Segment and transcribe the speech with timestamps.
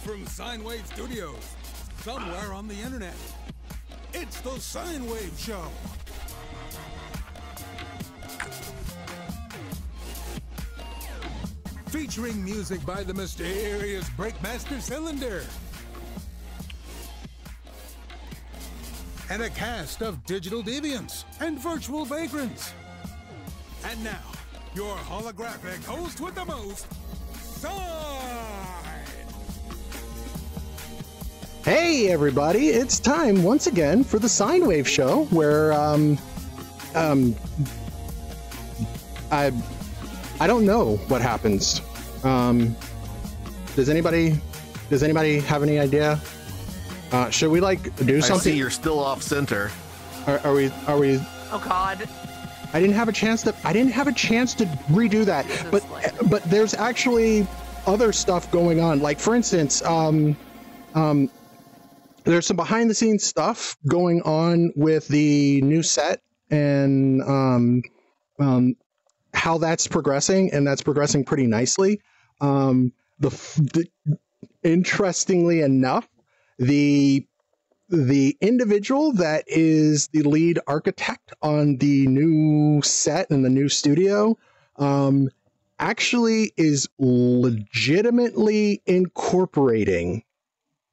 [0.00, 1.54] from Sine Wave Studios,
[2.02, 3.14] somewhere on the internet.
[4.14, 5.62] It's the Sine Wave Show.
[11.88, 15.44] Featuring music by the mysterious Breakmaster Cylinder.
[19.28, 22.72] And a cast of digital deviants and virtual vagrants.
[23.84, 24.32] And now,
[24.74, 26.86] your holographic host with the most,
[27.34, 28.59] Sine!
[31.64, 32.68] Hey, everybody!
[32.68, 36.16] It's time once again for the Sine Wave Show, where um,
[36.94, 37.36] um,
[39.30, 39.52] I,
[40.40, 41.82] I don't know what happens.
[42.24, 42.74] Um,
[43.76, 44.40] does anybody,
[44.88, 46.18] does anybody have any idea?
[47.12, 48.52] Uh, should we like do I something?
[48.52, 49.70] see you're still off center.
[50.26, 50.70] Are, are we?
[50.86, 51.20] Are we?
[51.52, 52.08] Oh God.
[52.72, 53.54] I didn't have a chance to.
[53.64, 55.44] I didn't have a chance to redo that.
[55.70, 55.84] But
[56.30, 57.46] but there's actually
[57.86, 59.00] other stuff going on.
[59.00, 60.34] Like for instance, um,
[60.94, 61.28] um,
[62.30, 67.82] there's some behind the scenes stuff going on with the new set and um,
[68.38, 68.76] um,
[69.34, 72.00] how that's progressing, and that's progressing pretty nicely.
[72.40, 73.30] Um, the,
[73.74, 73.86] the
[74.62, 76.08] interestingly enough,
[76.58, 77.26] the
[77.88, 84.38] the individual that is the lead architect on the new set and the new studio
[84.76, 85.28] um,
[85.80, 90.22] actually is legitimately incorporating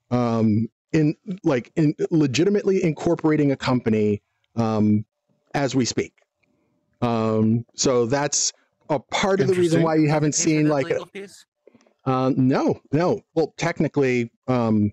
[0.09, 4.21] um, in like in legitimately incorporating a company
[4.55, 5.05] um,
[5.53, 6.13] as we speak.
[7.01, 8.51] Um, so that's
[8.89, 11.45] a part of the reason why you haven't seen like fees?
[12.05, 13.21] um, no, no.
[13.35, 14.91] Well, technically, um,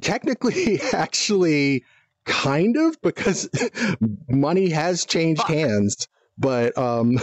[0.00, 1.84] technically, actually,
[2.24, 3.48] kind of because
[4.28, 5.50] money has changed Fuck.
[5.50, 6.08] hands.
[6.38, 7.18] But um,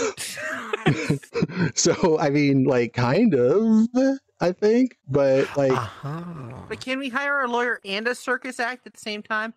[1.76, 3.88] so I mean, like, kind of,
[4.44, 4.98] I think.
[5.10, 6.24] But like, Uh-huh.
[6.70, 9.54] But can we hire a lawyer and a circus act at the same time?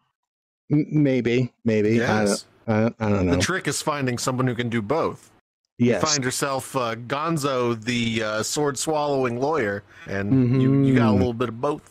[0.73, 2.03] m- maybe, maybe.
[2.03, 2.45] I, don't, Yes.
[2.69, 3.35] I, I don't know.
[3.35, 5.31] The trick is finding someone who can do both.
[5.79, 6.01] yes.
[6.01, 11.13] You find yourself uh, Gonzo, the uh, sword swallowing lawyer, and you, you got a
[11.15, 11.19] Mhm.
[11.19, 11.83] little bit of both.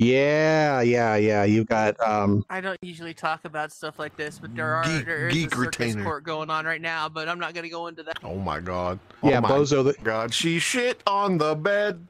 [0.00, 1.44] Yeah, yeah, yeah.
[1.44, 5.04] You've got um, I don't usually talk about stuff like this, but there are Geek-
[5.04, 6.04] there is geek a circus retainer.
[6.04, 7.08] court going on right now.
[7.10, 8.18] But I'm not going to go into that.
[8.24, 8.98] Oh my god.
[9.22, 9.84] yeah, oh my Bozo.
[9.84, 10.32] The, god.
[10.32, 12.06] She shit on the bed.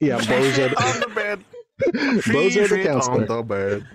[0.00, 0.52] yeah, She Bozo.
[0.54, 1.44] shit The, on the bed.
[2.22, 3.22] She Bozo the shit counselor.
[3.22, 3.86] on the bed.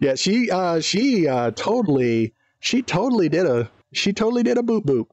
[0.00, 4.84] Yeah, she uh she uh totally she totally did a she totally did a boop
[4.86, 5.06] boop.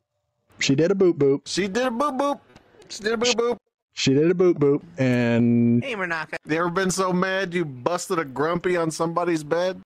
[0.60, 1.42] She did a boop boop.
[1.48, 2.40] She did a boop boop.
[2.88, 3.58] She did a boop boop.
[3.94, 6.36] She did a boop boop and Hey, Renaka.
[6.48, 9.82] You ever been so mad you busted a grumpy on somebody's bed?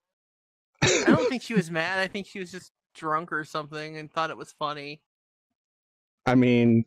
[0.81, 1.99] I don't think she was mad.
[1.99, 5.01] I think she was just drunk or something and thought it was funny.
[6.25, 6.85] I mean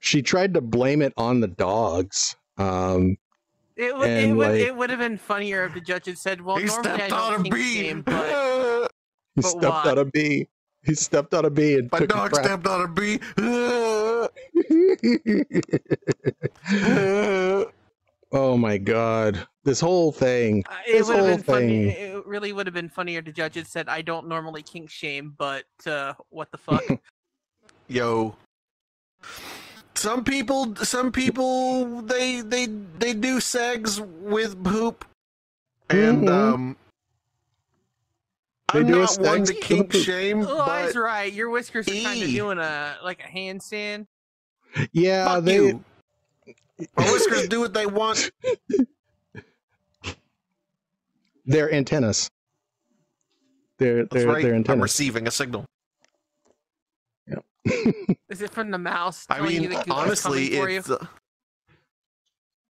[0.00, 2.36] she tried to blame it on the dogs.
[2.56, 3.18] Um
[3.76, 6.16] It would it And, would like- it would have been funnier if the judge had
[6.18, 7.74] said, "Well, he normally I stepped don't on a bee.
[7.74, 8.90] shame, but
[9.34, 9.90] he But stepped why?
[9.90, 10.48] on a bee.
[10.84, 12.44] He stepped on a bee and My took a dog crap.
[12.46, 13.18] stepped on a bee.
[18.32, 19.46] oh my god.
[19.64, 20.64] This whole thing.
[20.68, 21.90] Uh, it This would whole been funny.
[21.90, 22.16] thing.
[22.16, 24.90] It really would have been funnier if the judge had said, "I don't normally kink
[24.90, 26.84] shame, but uh, what the fuck."
[27.88, 28.36] Yo.
[29.94, 35.04] Some people, some people, they they they do segs with poop,
[35.88, 36.52] and Mhm.
[36.52, 36.76] um,
[38.72, 41.32] They I'm do a not one to kink shame, oh, but that's right.
[41.32, 44.06] Your whiskers are kind of doing a like a handstand.
[44.92, 45.84] Yeah, fuck they you.
[46.96, 48.30] My whiskers do what they want.
[51.46, 52.28] they're antennas.
[53.78, 54.42] They're That's they're right.
[54.42, 54.76] they're antennas.
[54.76, 55.64] I'm receiving a signal.
[58.30, 59.26] Is it from the mouse?
[59.28, 60.78] I telling you mean, honestly, coming for you?
[60.78, 60.90] it's.
[60.90, 61.04] Uh,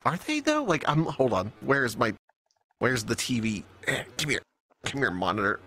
[0.06, 0.64] are they though?
[0.64, 1.06] Like, I'm.
[1.06, 1.52] Hold on.
[1.62, 2.14] Where's my?
[2.78, 3.64] Where's the TV?
[3.88, 4.42] Eh, Come here.
[4.86, 5.62] Come here, monitor.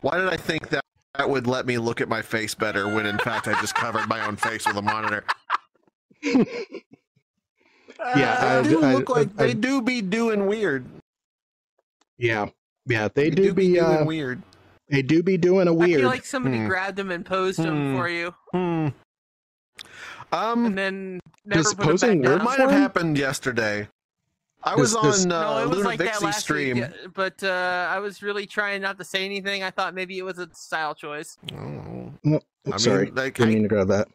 [0.00, 0.82] Why did I think that
[1.16, 4.08] that would let me look at my face better when in fact I just covered
[4.08, 5.22] my own face with a monitor?
[7.98, 10.84] Yeah, They I- do I- look like I- they do be doing weird.
[12.18, 12.46] Yeah,
[12.86, 14.42] yeah, they They do be doing uh, weird.
[14.88, 15.90] they do be doing a weird.
[16.00, 16.66] I feel like somebody Hmm.
[16.68, 17.96] grabbed them and posed them Hmm.
[17.98, 18.88] for you, Hmm.
[20.32, 22.44] Um, and then never Does put posing back work it down.
[22.44, 23.88] might have happened yesterday.
[24.62, 26.76] I was Does- does- on uh, no, it was Luna like that Vixie last stream.
[26.80, 29.62] week, but uh, I was really trying not to say anything.
[29.62, 31.38] I thought maybe it was a style choice.
[31.54, 32.40] Oh, No,
[32.72, 34.08] I sorry, mean, like, didn't I- mean to grab that.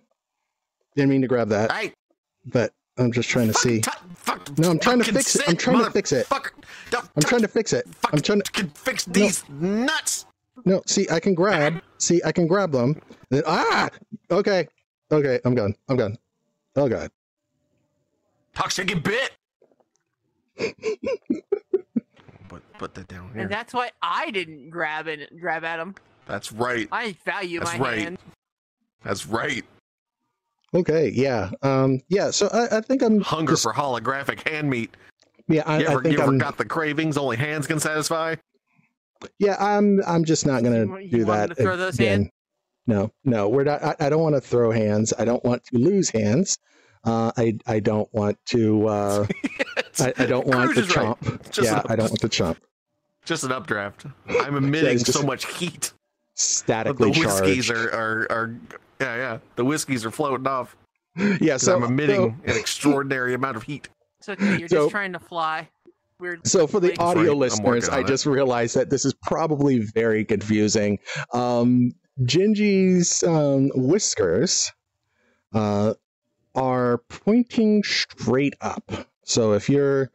[0.96, 1.94] Didn't mean to grab that, I,
[2.46, 3.82] but I'm just trying to fuck, see.
[3.82, 5.48] t- fuck, No, I'm trying to fix it.
[5.48, 6.28] I'm trying to fix it.
[6.32, 7.88] I'm trying to fix it.
[8.12, 8.68] I'm trying to.
[8.76, 10.26] fix these nuts.
[10.66, 11.82] No, see, I can grab.
[11.98, 13.02] See, I can grab them.
[13.30, 13.90] Then, ah,
[14.30, 14.68] okay,
[15.12, 15.74] okay, I'm gone.
[15.90, 16.18] I'm gone.
[16.76, 17.12] Oh god.
[18.54, 19.32] Toxic bit.
[22.50, 23.44] Put put that down here.
[23.44, 25.96] And that's why I didn't grab and grab at him.
[26.26, 26.88] That's right.
[26.92, 28.00] I value That's my right.
[28.00, 28.18] hand.
[29.04, 29.64] That's right.
[30.74, 32.32] Okay, yeah, um, yeah.
[32.32, 34.96] So I, I think I'm Hunger just- for holographic hand meat.
[35.48, 35.64] yeah.
[35.66, 38.36] I, You ever, I think you ever I'm got the cravings only hands can satisfy?
[39.38, 39.56] yeah.
[39.60, 42.20] I'm I'm just not gonna You wa- you do that to throw those again.
[42.22, 42.32] hands?
[42.88, 43.84] No, no, we're not.
[43.84, 45.14] I, I don't want to throw hands.
[45.20, 46.58] I don't want to lose hands.
[47.04, 48.88] Uh, I I don't want to.
[48.88, 49.28] Uh,
[50.00, 51.08] I, I don't want Cruz to is right.
[51.20, 51.64] chomp.
[51.64, 52.58] Yeah, an- I don't want to chomp.
[53.26, 54.06] Just an updraft.
[54.30, 55.82] I'm emitting it's just- so much heat.
[55.82, 55.94] that
[56.34, 58.56] The Statically whiskeys are, are are
[59.02, 59.38] yeah yeah.
[59.58, 60.76] The whiskeys are floating off.
[61.18, 63.90] yeah, 'cause so I'm emitting so- an extraordinary amount of heat.
[64.20, 64.58] It's okay.
[64.60, 65.68] You're So- just trying to fly.
[66.20, 66.46] Weird.
[66.46, 67.32] So for the That's audio right.
[67.32, 68.08] I'm listeners, I on it.
[68.08, 71.00] just realized that this is probably very confusing.
[71.34, 74.72] Um, Gingy's um, whiskers
[75.56, 75.96] uh,
[76.54, 78.84] are pointing straight up.
[79.26, 80.12] So if you're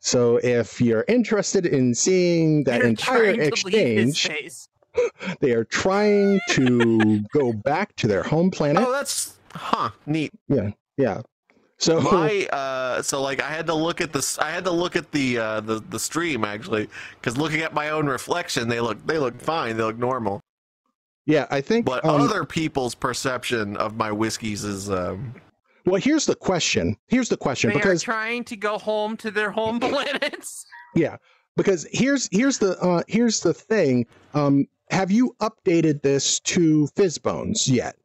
[0.00, 4.68] so if you're interested in seeing that You're entire trying to leave his exchange, face.
[5.40, 8.82] they are trying to go back to their home planet.
[8.86, 10.32] Oh, that's huh neat.
[10.48, 10.70] Yeah.
[10.96, 11.22] Yeah.
[11.78, 14.38] So My uh, so like I had to look at this.
[14.38, 16.88] I had to look at the uh, the the stream actually
[17.20, 19.76] because looking at my own reflection, they look they look fine.
[19.76, 20.40] They look normal.
[21.26, 21.84] yeah, I think.
[21.84, 25.34] But um, other people's perception of my whiskeys is um,
[25.84, 26.96] well, here's the question.
[27.08, 30.64] Here's the question They because are trying to go home to their home planets.
[30.94, 31.16] Yeah,
[31.58, 34.06] because here's here's the uh, here's the thing.
[34.32, 37.96] Um, have you updated this to PhysBones yet?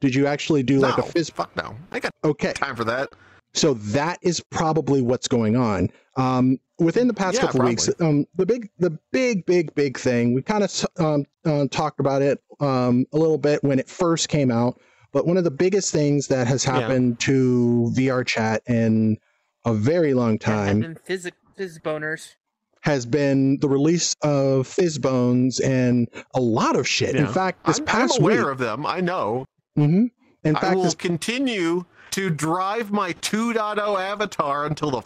[0.00, 1.30] Did you actually do like a Fizz?
[1.30, 1.76] fuck no.
[1.92, 3.10] I got Okay, time for that.
[3.52, 5.90] so that is probably what's going on.
[6.16, 10.32] Um, within the past Yeah, couple weeks, um, the big the big big big thing
[10.34, 14.28] we kind of um, uh, talked about it um, a little bit when it first
[14.28, 14.80] came out.
[15.12, 16.72] But one of the biggest things that has Yeah.
[16.80, 19.18] happened to VR chat in
[19.66, 22.36] a very long time And then phys- phys boners.
[22.82, 27.14] Has been the release of PhysBones and a lot of shit.
[27.14, 28.86] In fact, this I'm, past I'm aware week, of them.
[28.86, 29.44] I know.
[29.76, 30.06] hmm
[30.44, 35.02] in I fact, will this, continue to drive my 2.0 avatar until the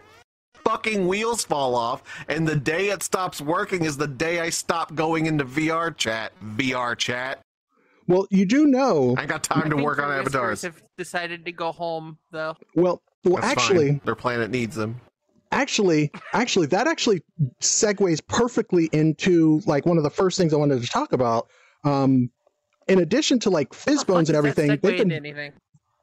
[0.64, 4.94] fucking wheels fall off, and the day it stops working is the day I stop
[4.94, 6.32] going into VR chat.
[6.56, 7.40] VR chat.
[8.06, 9.14] well, you do know.
[9.18, 10.62] I ain't got I time to work on whiskers avatars.
[10.62, 12.56] Have decided to go home though.
[12.76, 14.00] Well, well, That's actually, fine.
[14.04, 15.00] their planet needs them.
[15.54, 17.22] Actually, actually, that actually
[17.62, 21.48] segues perfectly into like one of the first things I wanted to talk about.
[21.84, 22.30] Um,
[22.88, 25.52] in addition to like fuck PhysBones and everything, they've been anything.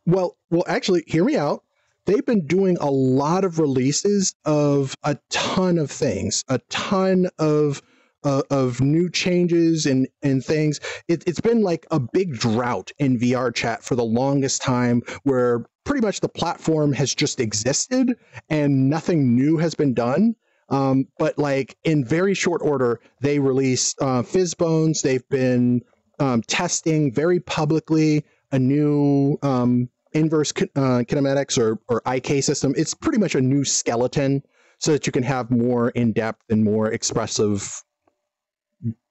[0.06, 1.64] Well, well, actually, hear me out.
[2.06, 7.82] They've been doing a lot of releases of a ton of things, a ton of
[8.24, 10.80] uh, of new changes and and things.
[11.08, 15.66] It, it's been like a big drought in VR chat for the longest time, where
[15.84, 18.16] pretty much the platform has just existed
[18.50, 20.36] and nothing new has been done.
[20.70, 25.02] Um, but like in very short order, they released uh, PhysBones.
[25.02, 25.82] They've been
[26.20, 32.74] um, testing very publicly a new um, inverse uh, kinematics or, or IK system.
[32.78, 34.44] It's pretty much a new skeleton
[34.78, 37.84] so that you can have more in depth and more expressive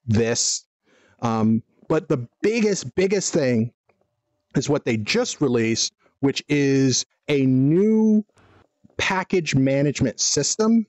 [0.07, 0.65] this.
[1.21, 3.73] Um, but the biggest, biggest thing
[4.57, 8.25] is what they just released, which is a new
[8.97, 10.87] package management system.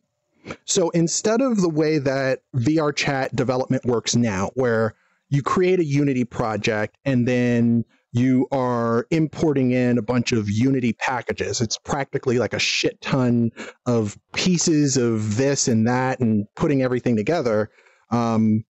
[0.65, 4.95] So instead of the way that VR chat development works now, where
[5.29, 10.93] you create a Unity project and then you are importing in a bunch of Unity
[10.93, 11.61] packages.
[11.61, 13.51] It's practically like a shit ton
[13.85, 17.71] of pieces of this and that and putting everything together.
[18.09, 18.65] Um,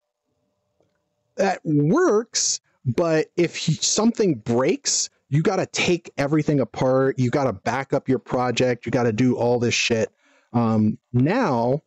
[1.41, 7.17] that works, but if something breaks, you got to take everything apart.
[7.17, 8.85] You got to back up your project.
[8.85, 10.11] You got to do all this shit.
[10.53, 11.81] Um, now,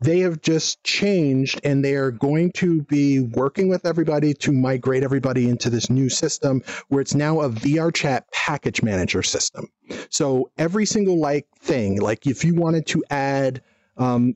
[0.00, 5.04] they have just changed and they are going to be working with everybody to migrate
[5.04, 9.68] everybody into this new system where it's now a VR chat package manager system.
[10.10, 13.62] So every single like thing, like if you wanted to add
[13.96, 14.34] um,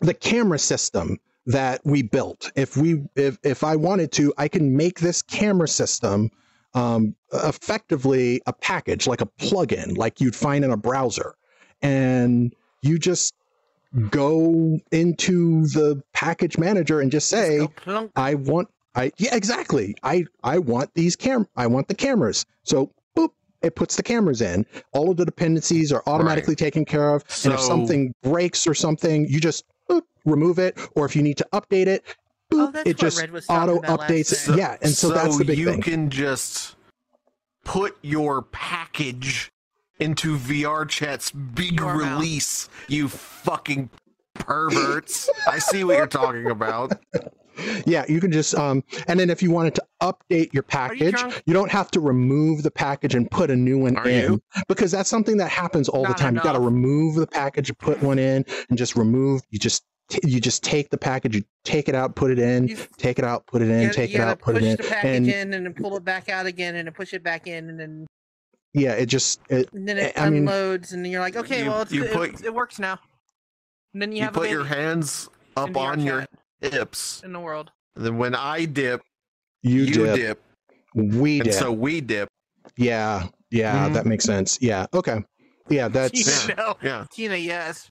[0.00, 1.18] the camera system
[1.48, 5.66] that we built, if we if if I wanted to, I can make this camera
[5.66, 6.30] system
[6.74, 11.34] um, effectively a package, like a plugin, like you'd find in a browser,
[11.82, 13.34] and you just
[14.10, 17.66] go into the package manager and just say.
[18.14, 19.94] I want I yeah, exactly.
[20.02, 22.44] I I want these cam I want the cameras.
[22.64, 23.30] So boop,
[23.62, 24.66] it puts the cameras in.
[24.92, 27.24] All of the dependencies are automatically taken care of.
[27.44, 29.64] and if something breaks or something, you just
[30.28, 30.78] remove it.
[30.94, 32.04] Or if you need to update it,
[32.52, 34.48] boop, Oh, it just Red was talking auto updates.
[34.48, 34.58] night.
[34.58, 35.82] yeah, and so, that's the big you thing.
[35.82, 36.76] can just
[37.64, 39.50] put your package
[40.00, 42.20] into VR chat's big Your mouth.
[42.20, 43.90] release, you fucking
[44.34, 45.28] perverts.
[45.48, 46.92] I see what you're talking about.
[47.86, 51.42] Yeah, you can just um, and then if you wanted to update your package, drunk?
[51.44, 54.42] you, don't have to remove the package and put a new one Are in you?
[54.68, 56.36] because that's something that happens all the Not time.
[56.36, 59.42] You got to remove the package, put one in, and just remove.
[59.50, 62.68] You just t- you just take the package, you take it out, put it in,
[62.68, 64.56] You- take it out, put it in, You gotta- take you it gotta out, put
[64.56, 66.86] it push in, the package and in and then pull it back out again and
[66.88, 68.06] then push it back in and then
[68.74, 71.70] yeah, it just it, and then it I mean- unloads and you're like, okay, You-
[71.70, 72.98] well, it's, you it, put- it works now.
[73.94, 76.26] And then you, You, have a put your hands up on your
[76.62, 77.22] chat hips.
[77.24, 77.70] in the world.
[77.96, 79.02] And then when I dip,
[79.62, 80.42] you, you, dip, dip.
[80.94, 82.28] we And so we dip.
[82.76, 83.94] yeah, yeah, Mhm.
[83.94, 84.58] that makes sense.
[84.60, 85.24] Yeah, okay,
[85.68, 86.76] yeah, that's Tina, no.
[86.82, 87.06] Yeah.
[87.10, 87.90] Tina, yes.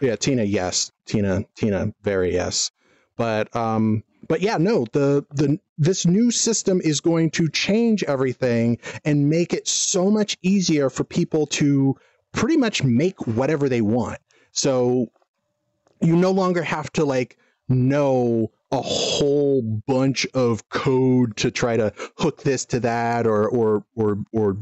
[0.00, 0.92] Yeah tina yes.
[1.06, 2.70] Tina tina very yes.
[3.16, 8.78] But um but yeah no the the this new system is going to change everything
[9.04, 11.96] and make it so much easier for people to
[12.32, 14.18] pretty much make whatever they want.
[14.52, 15.08] So
[16.00, 17.36] you no longer have to like
[17.68, 23.84] know a whole bunch of code to try to hook this to that or or
[23.94, 24.58] or or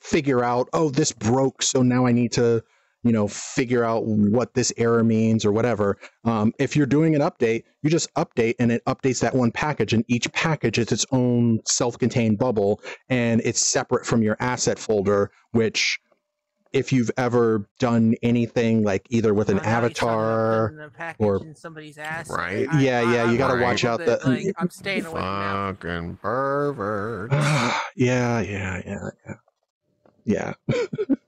[0.00, 2.62] figure out oh this broke so now i need to
[3.06, 7.20] you know figure out what this error means or whatever um, if you're doing an
[7.22, 11.06] update you just update and it updates that one package and each package is its
[11.12, 15.98] own self-contained bubble and it's separate from your asset folder which
[16.72, 20.84] if you've ever done anything like either with an now you're talking about avatar putting
[20.84, 22.28] a package or- in somebody's ass.
[22.28, 22.66] Right.
[22.70, 25.20] I- Yeah, yeah, I'm you gotta a watch out bit, the- like, I'm staying away
[25.20, 25.76] from that.
[25.80, 27.32] Fucking pervert.
[27.96, 29.34] yeah yeah yeah yeah
[30.26, 30.52] yeah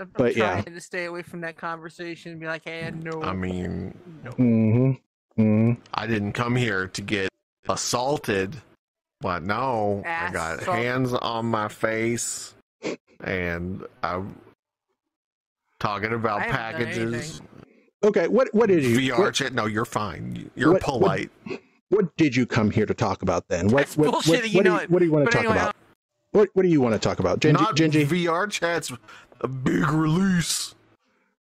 [0.00, 0.74] I'm, I'm But, trying yeah.
[0.74, 4.30] to stay away from that conversation and be like, hey, no, I mean, no.
[4.32, 4.92] hmm
[5.36, 7.28] hmm I didn't come here to get
[7.68, 8.56] assaulted,
[9.20, 10.76] but no, I got Assault.
[10.76, 12.54] hands on my face,
[13.20, 14.34] and I'm
[15.80, 16.54] talking about I haven't
[16.90, 17.40] done packages.
[18.04, 19.52] okay what what did you VR what, chat.
[19.52, 20.50] No, you're fine.
[20.56, 21.30] You're what- what- polite.
[21.90, 24.56] what did you come here to talk about then what That's what, bullshit, what, you
[24.58, 25.76] what, do know you, what do you want to But talk anyway, about
[26.38, 28.06] what what do you want to talk about Genji, Not Genji?
[28.06, 28.92] VR chat's
[29.40, 30.74] a big release.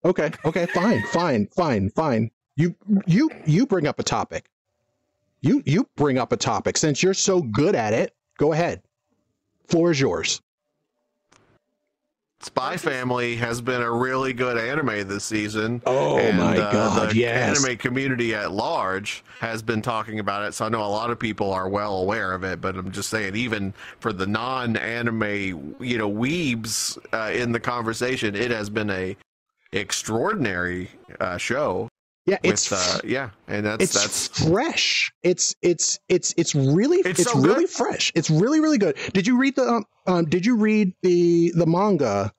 [0.04, 2.32] Okay, okay, fine, fine, fine, fine.
[2.56, 2.76] You
[3.06, 4.50] you you bring up a topic.
[5.42, 8.16] You you bring up a topic since you're so good at it.
[8.38, 8.82] Go ahead.
[9.68, 10.42] Floor is yours.
[12.48, 15.82] Spy Family has been a really good anime this season.
[15.86, 17.62] Oh and, my uh, god, the yes.
[17.62, 21.20] anime community at large has been talking about it, so I know a lot of
[21.20, 22.62] people are well aware of it.
[22.62, 28.34] But I'm just saying, even for the non-anime, you know, weebs uh, in the conversation,
[28.34, 29.18] it has been a
[29.74, 30.90] extraordinary
[31.20, 31.90] uh, show.
[32.26, 35.12] Yeah, With, it's uh, yeah, and that's it's that's fresh.
[35.22, 37.70] It's it's it's it's really It's it's, so really good.
[37.72, 38.14] fresh.
[38.16, 38.96] It's really really good.
[39.14, 42.32] Did you read the um, um did you read the the manga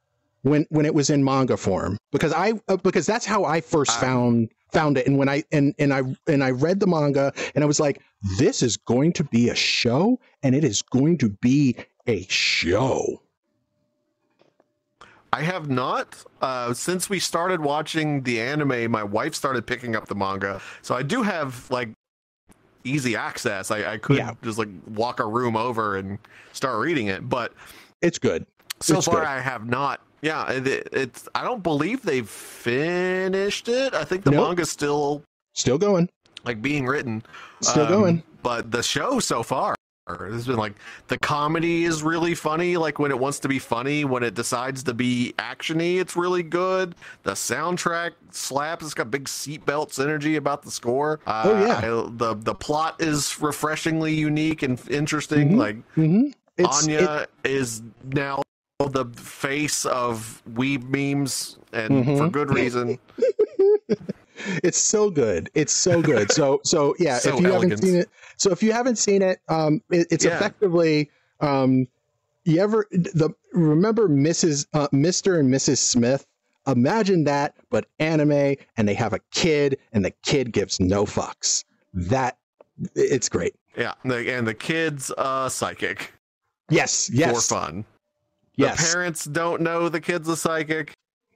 [0.49, 1.97] when when it was in manga form?
[2.13, 5.43] Because I uh, because that's how I first Um, found found it and when I
[5.53, 8.03] and and I and I read the manga and I was like
[8.39, 11.77] this is going to be a show and it is going to be
[12.07, 13.23] a show.
[15.33, 16.25] I have not.
[16.41, 20.95] Uh, since we started watching the anime, my wife started picking up the manga, so
[20.95, 21.91] I do have like
[22.85, 23.71] easy access.
[23.71, 24.35] I, I could Yeah.
[24.43, 26.19] just like walk a room over and
[26.53, 27.53] start reading it, but
[28.01, 28.47] It's good.
[28.81, 29.25] so It's far good.
[29.25, 30.01] I have not.
[30.23, 31.29] Yeah, it, it's.
[31.35, 33.95] I don't believe they've finished it.
[33.95, 34.49] I think the Nope.
[34.49, 35.23] manga's still
[35.55, 36.09] Still going.
[36.45, 37.23] like being written.
[37.61, 38.23] Still Um, going.
[38.43, 39.75] But the show so far
[40.09, 40.75] has been like
[41.09, 42.77] the comedy is really funny.
[42.77, 46.43] Like when it wants to be funny, when it decides to be actiony, it's really
[46.43, 46.95] good.
[47.25, 48.85] The soundtrack slaps.
[48.85, 51.21] It's got big seatbelts energy about the score.
[51.27, 51.79] Uh, Oh, yeah.
[51.79, 55.51] I- the the plot is refreshingly unique and interesting.
[55.53, 55.57] Mhm.
[55.57, 58.43] Like hmm It's Anya is now
[58.87, 62.17] the face of weeb memes, and Mhm.
[62.19, 62.99] for good reason.
[64.63, 67.73] it's so good it's so good so so yeah So if you elegant.
[67.73, 70.37] haven't seen it so if you haven't seen it um it, it's Yeah.
[70.37, 71.89] effectively um
[72.45, 76.25] you ever the remember mrs uh, mr and mrs smith
[76.69, 81.65] imagine that but anime and they have a kid and the kid gives no fucks
[81.95, 82.39] that
[82.95, 86.13] it's great Yeah, and the, and the kid's uh, psychic
[86.71, 87.85] yes yes for fun.
[88.59, 90.93] Yes The parents don't know the kid's a psychic.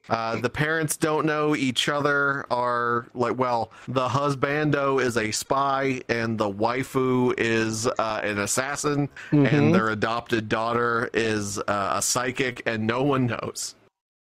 [0.09, 6.01] Uh, the parents don't know each other are like well the husbando is a spy
[6.09, 9.53] and the waifu is uh, an assassin Mhm.
[9.53, 13.77] and their adopted daughter is uh, a psychic and no one knows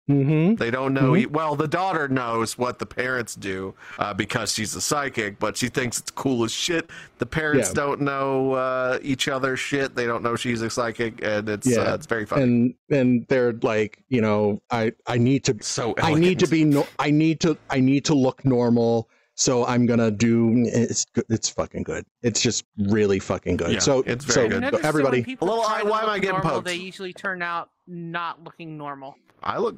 [0.09, 0.55] Mm-hmm.
[0.55, 1.15] They don't know.
[1.15, 5.55] e Well, the daughter knows what the parents do uh, because she's a psychic, but
[5.55, 6.89] she thinks it's cool as shit.
[7.19, 7.75] The parents Yeah.
[7.75, 9.95] don't know uh, each other's shit.
[9.95, 11.81] They don't know she's a psychic, and it's Yeah.
[11.81, 12.41] uh, it's very funny.
[12.43, 16.65] And and they're like, you know, I I need to so I need to be
[16.65, 19.07] no I need to I need to look normal.
[19.35, 22.05] So I'm gonna do it's good it's fucking good.
[22.21, 23.71] It's just really fucking good.
[23.73, 24.61] Yeah, so it's very I good.
[24.61, 26.65] noticed that when everybody people A little try why am I getting normal, poked?
[26.65, 29.15] They usually turn out not looking normal.
[29.43, 29.75] I look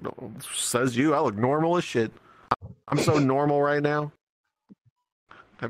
[0.54, 1.14] says you.
[1.14, 2.12] I look normal as shit.
[2.88, 4.12] I'm so normal right now.
[5.62, 5.70] I-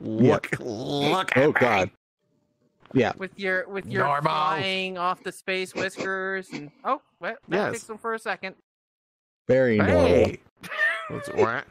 [0.00, 1.36] Look, look.
[1.36, 1.52] At Oh me.
[1.60, 1.90] god.
[2.92, 3.12] Yeah.
[3.18, 4.22] with your with your Normal.
[4.22, 7.72] flying off the space whiskers and oh, well, that Yes.
[7.72, 8.54] fixed them for a second.
[9.46, 10.06] Very normal.
[10.06, 10.40] Hey.
[11.08, 11.36] What's it?
[11.36, 11.64] What?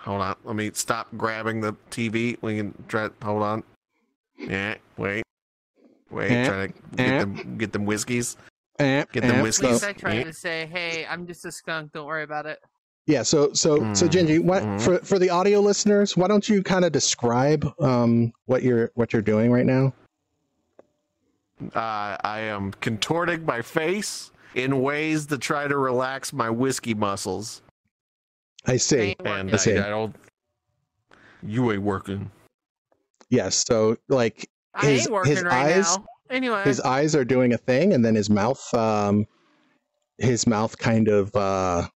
[0.00, 0.36] Hold on.
[0.44, 2.36] Let me stop grabbing the TV.
[2.40, 3.08] We can try.
[3.22, 3.64] Hold on.
[4.38, 4.76] Yeah.
[4.96, 5.24] Wait.
[6.10, 6.30] Wait.
[6.30, 7.18] Eh, Try to get eh.
[7.18, 7.58] them.
[7.58, 8.36] Get them whiskeys.
[8.78, 9.64] Eh, Get them whiskeys.
[9.66, 10.24] At least I tried Yeah.
[10.24, 11.92] to say, hey, I'm just a skunk.
[11.92, 12.58] Don't worry about it.
[13.06, 14.80] Yeah, so so so Mm, Gingy, what mhm.
[14.80, 19.12] for for the audio listeners, why don't you kind of describe um what you're what
[19.12, 19.92] you're doing right now?
[21.74, 27.62] Uh, I am contorting my face in ways to try to relax my whiskey muscles.
[28.66, 29.14] I see.
[29.24, 29.52] And.
[29.52, 29.78] I see.
[29.78, 30.14] I, I don't.
[31.42, 32.30] You ain't working.
[33.30, 36.04] Yes, so like I his- ain't working his right eyes- now.
[36.30, 39.26] Anyway, his eyes are doing a thing and then his mouth um
[40.18, 41.86] his mouth kind of uh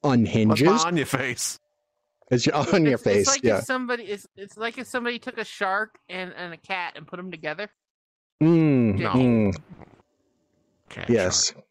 [0.00, 1.58] What's unhinges on your face?
[2.30, 3.16] It's on your it's, face.
[3.20, 3.58] It's like yeah.
[3.58, 7.06] if somebody it's it's like if somebody took a shark and, and a cat and
[7.06, 7.68] put them together.
[8.42, 9.10] Mm, No.
[9.10, 9.56] mm,
[10.88, 11.52] Cat yes.
[11.52, 11.64] Shark.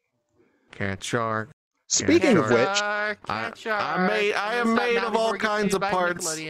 [0.71, 1.51] Cat shark.
[1.87, 2.51] Speaking of shark.
[2.69, 3.83] which, Shark, I- cat shark.
[3.83, 6.41] I made- I am made of all before it gets kinds of parts.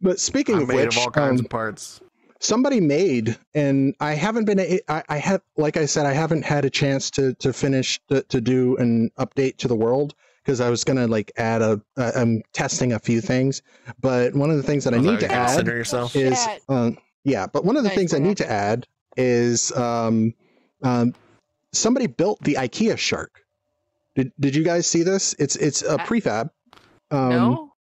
[0.00, 2.00] But speaking I'm of made which, of all kinds um, of parts.
[2.42, 6.44] Somebody made and i haven't been a- i, I have like i said i haven't
[6.44, 10.60] had a chance to to finish to, to do an update to the world because
[10.60, 13.62] i was gonna like add a uh, i'm testing a few things
[14.00, 16.16] but one of the things that i Although need to add Center yourself.
[16.16, 18.26] Is um yeah but one of the Nice things i one.
[18.28, 20.34] need to add is um
[20.82, 21.14] um
[21.72, 23.44] somebody built the ikea shark
[24.16, 26.50] did, did you guys see this it's it's a Uh, prefab
[27.12, 27.72] um no.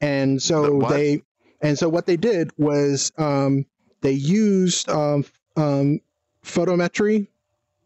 [0.00, 0.88] and so what?
[0.90, 1.22] they
[1.62, 3.66] and so what they did was um,
[4.02, 5.24] they used um,
[5.56, 6.00] um,
[6.44, 7.26] photometry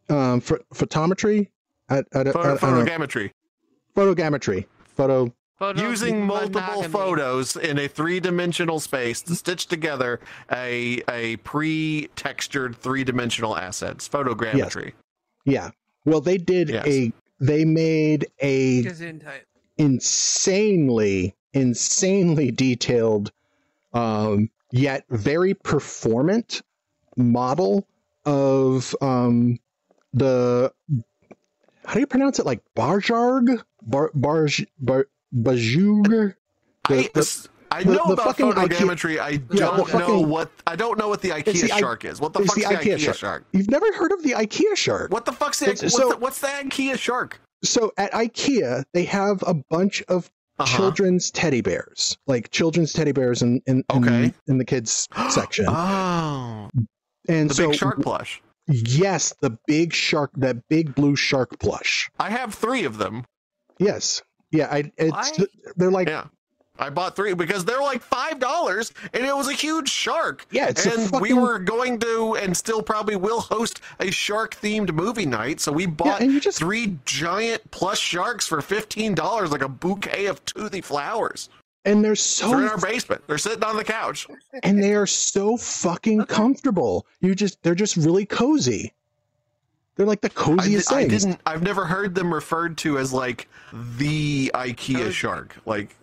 [0.09, 1.49] um, ph- photometry
[1.89, 3.31] at, at, Photo, at, I don't know, photogrammetry.
[3.97, 6.89] photogrammetry photo Photo Using multiple monogamy.
[6.93, 10.19] photos in a three-dimensional space to stitch together
[10.51, 14.09] a a pre-textured three-dimensional assets.
[14.09, 14.93] Photogrammetry.
[15.45, 15.71] yeah
[16.05, 16.87] well they did Yes.
[16.87, 18.85] a they made a
[19.79, 23.31] insanely insanely detailed
[23.93, 26.63] um, yet very performant
[27.17, 27.87] model
[28.27, 29.59] of um,
[30.13, 30.73] the
[31.85, 36.35] how do you pronounce it like barjarg bar barj bar bajug
[36.87, 39.19] I, The- the- I know the about fucking Ikea photogrammetry.
[39.19, 42.21] I don't the know fucking- what I don't know what the IKEA the shark is.
[42.21, 43.17] What the fuck's the the, IKEA IKEA, shark.
[43.17, 43.45] shark?
[43.53, 46.41] you've never heard of the ikea shark What the fuck's the what's, so- the, what's
[46.41, 47.41] the IKEA shark?
[47.65, 50.77] so at ikea they have a bunch of Uh-huh.
[50.77, 54.35] children's teddy bears like children's teddy bears in in, in, Okay.
[54.47, 56.71] in the kids section Oh,
[57.29, 58.41] and the so big shark plush.
[58.69, 62.09] Yes, the big shark, that big blue shark plush.
[62.19, 63.25] I have three of them.
[63.79, 64.91] Yes, yeah, I.
[64.97, 65.47] It's Why?
[65.77, 66.27] they're like Yeah.
[66.79, 70.45] I bought three because they're like five dollars, and it was a huge shark.
[70.51, 74.93] yeah, it's and fucking, we were going to, and still probably will host a shark-themed
[74.93, 75.61] movie night.
[75.61, 79.69] So we bought and you just three giant plush sharks for fifteen dollars, like a
[79.69, 81.49] bouquet of toothy flowers.
[81.85, 83.23] and they're so They're in our basement.
[83.29, 84.27] They're sitting on the couch.
[84.65, 86.35] and they are so fucking Okay.
[86.35, 87.07] comfortable.
[87.21, 88.93] You just they're just really cozy.
[89.95, 91.39] They're like the I, coziest di- I didn't.
[91.47, 95.55] I've never heard them referred to as like the IKEA shark.
[95.67, 95.95] Like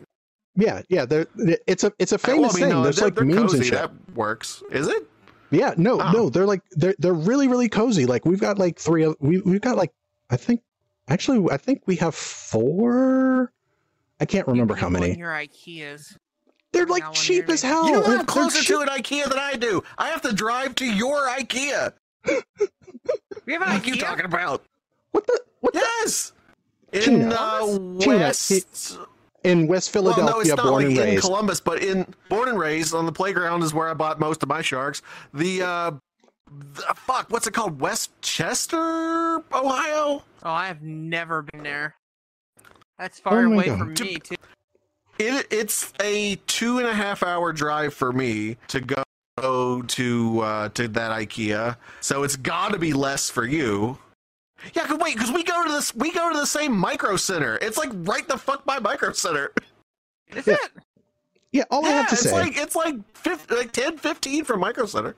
[0.56, 1.28] Yeah, yeah, they're
[1.68, 2.70] it's a it's a well, famous I mean, thing.
[2.74, 3.58] no, There's they're, like they're memes cozy.
[3.58, 3.74] and shit.
[3.76, 4.62] That works.
[4.72, 5.08] Is it?
[5.50, 6.12] Yeah, no, Oh.
[6.12, 8.06] no, they're like they're they're really really cozy.
[8.06, 9.92] Like we've got like three of we we've got like
[10.30, 10.62] I think
[11.08, 13.52] actually I think we have four.
[14.20, 15.18] I can't remember how many.
[15.18, 16.18] Your IKEA's.
[16.74, 17.88] They're like I'm cheap as hell.
[17.88, 19.84] you and live they're closer cheap- to an IKEA than I do.
[19.98, 21.94] I have to drive to your IKEA.
[23.46, 24.00] We have an What are you IKEA.
[24.00, 24.64] talking about?
[25.12, 26.32] What the what the
[26.94, 27.60] In Tina.
[28.00, 28.98] Tina, West.
[29.43, 31.19] In West well, Philadelphia, no, it's not born like and in.
[31.19, 34.49] Columbus, but in born and raised on the playground is where I bought most of
[34.49, 35.01] my sharks.
[35.34, 35.91] The uh,
[36.73, 37.80] the, fuck, what's it called?
[37.80, 38.77] Westchester,
[39.54, 40.23] Ohio.
[40.43, 41.95] Oh, I have never been there.
[42.99, 43.80] That's far Oh my away God.
[43.80, 44.36] from me too.
[45.17, 50.69] It, it's a two and a half hour drive for me to go to uh,
[50.69, 53.97] to that IKEA, so it's got to be less for you.
[54.74, 57.58] Yeah, cause wait, because we go to this, we go to the same micro center.
[57.62, 59.52] It's like right the fuck by micro center.
[60.36, 60.56] Is Yeah.
[60.63, 60.71] it?
[61.52, 62.32] Yeah, all I have to it's say.
[62.32, 65.15] like it's like 50, like 10, 15 from micro center.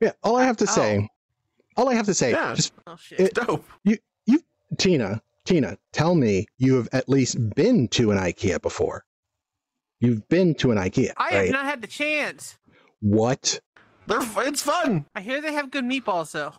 [0.00, 0.72] yeah, all I have to Oh.
[0.72, 1.08] say.
[1.78, 2.32] All I have to say.
[2.32, 2.54] Yeah.
[2.54, 3.20] Just Oh shit.
[3.20, 3.64] It- Dope.
[3.84, 4.40] You, you,
[4.78, 9.04] Tina, Tina, tell me you have at least been to an IKEA before.
[10.00, 12.58] You've been to an IKEA, I have not had the chance.
[13.00, 13.60] What?
[14.06, 15.06] They're it's fun.
[15.14, 16.52] I hear they have good meatballs though.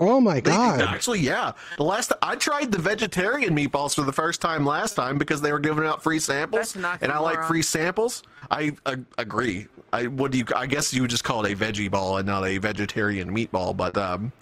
[0.00, 0.82] Oh my They- god!
[0.82, 1.52] actually, yeah.
[1.76, 5.52] The last I tried the vegetarian meatballs for the first time last time because they
[5.52, 8.22] were giving out free samples, That's an and I like free samples.
[8.50, 9.68] I uh, agree.
[9.92, 10.44] I what do you?
[10.56, 13.76] I guess you would just call it a veggie ball and not a vegetarian meatball,
[13.76, 14.32] but um,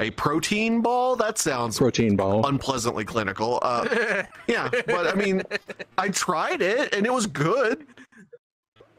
[0.00, 1.14] a protein ball.
[1.14, 2.44] That sounds Protein ball.
[2.46, 3.60] unpleasantly clinical.
[3.62, 5.42] Uh, yeah, but I mean,
[5.98, 7.86] I tried it and it was good.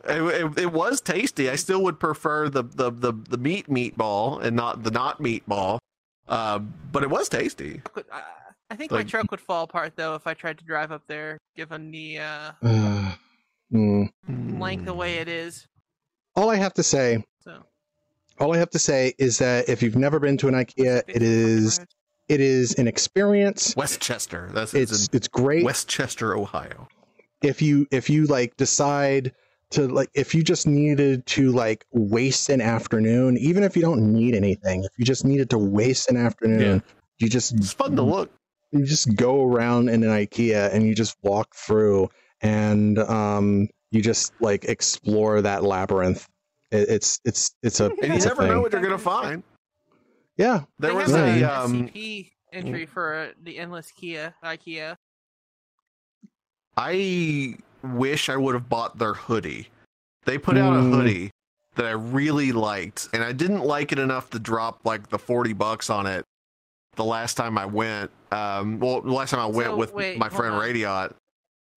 [0.07, 1.49] It, it, it was tasty.
[1.49, 5.79] I still would prefer the, the, the, the meat meatball and not the not meatball.
[6.27, 7.81] Uh, but it was tasty.
[8.11, 8.21] I-
[8.69, 11.37] I think my truck would fall apart though if I tried to drive up there,
[11.57, 13.11] given the uh, Uh,
[13.73, 14.09] mm.
[14.57, 15.67] length the way it is.
[16.37, 17.65] All I have to say, So
[18.39, 21.21] all I have to say is that if you've never been to an IKEA, it
[21.21, 21.81] is
[22.29, 23.75] it is an experience.
[23.75, 24.49] Westchester.
[24.53, 25.65] That's It's it's it's great.
[25.65, 26.87] Westchester, Ohio.
[27.43, 29.33] if you if you like decide
[29.71, 34.01] to like if you just needed to like waste an afternoon even if you don't
[34.13, 36.83] need anything if you just needed to waste an afternoon
[37.19, 38.29] you just It's fun to look.
[38.71, 42.09] you just go around in an ikea and you just walk through
[42.41, 46.27] and um you just like explore that labyrinth
[46.71, 49.43] it, it's it's it's a And you a never know what you're gonna find.
[50.37, 54.33] yeah There they was have a a um, SCP entry for uh, the endless Kia
[54.43, 54.95] IKEA.
[56.77, 59.69] I wish I would have bought their hoodie.
[60.25, 60.89] They put out a Mm.
[60.91, 61.31] hoodie
[61.75, 65.53] that I really liked, and I didn't like it enough to drop like the forty
[65.53, 66.23] bucks on it.
[66.95, 70.17] The last time I went, um, well, the last time I went So, with wait,
[70.17, 70.61] my friend on.
[70.61, 71.15] Radiot,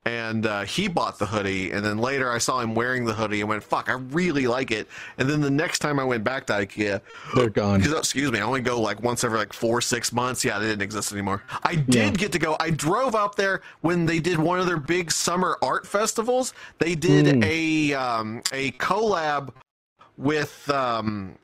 [0.06, 3.40] and uh, he bought the hoodie, and then later I saw him wearing the hoodie
[3.40, 4.86] and went, "Fuck, I really like it."
[5.18, 7.00] And then the next time I went back to IKEA,
[7.34, 10.44] they're gone excuse me, I only go like once every like four six months.
[10.44, 11.42] Yeah, they didn't exist anymore.
[11.62, 12.10] I did Yeah.
[12.10, 12.56] get to go.
[12.60, 16.52] I drove up there when they did one of their big summer art festivals.
[16.78, 17.44] They did Mm.
[17.44, 19.50] a um, a collab
[20.18, 21.34] with um,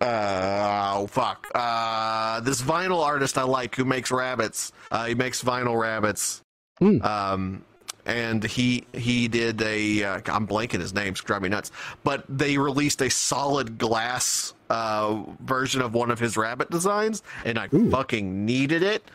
[0.00, 4.72] uh, oh fuck uh, this vinyl artist I like who makes rabbits.
[4.90, 6.40] Uh, he makes vinyl rabbits.
[6.80, 7.04] Mm.
[7.04, 7.64] Um,
[8.08, 11.70] and he he did a uh, I'm blanking his name, it's driving me nuts.
[12.02, 17.58] But they released a solid glass uh, version of one of his rabbit designs, and
[17.58, 17.90] I Ooh.
[17.90, 19.08] fucking needed it.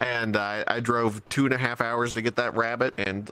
[0.00, 3.30] And I, I drove two and a half hours to get that rabbit, and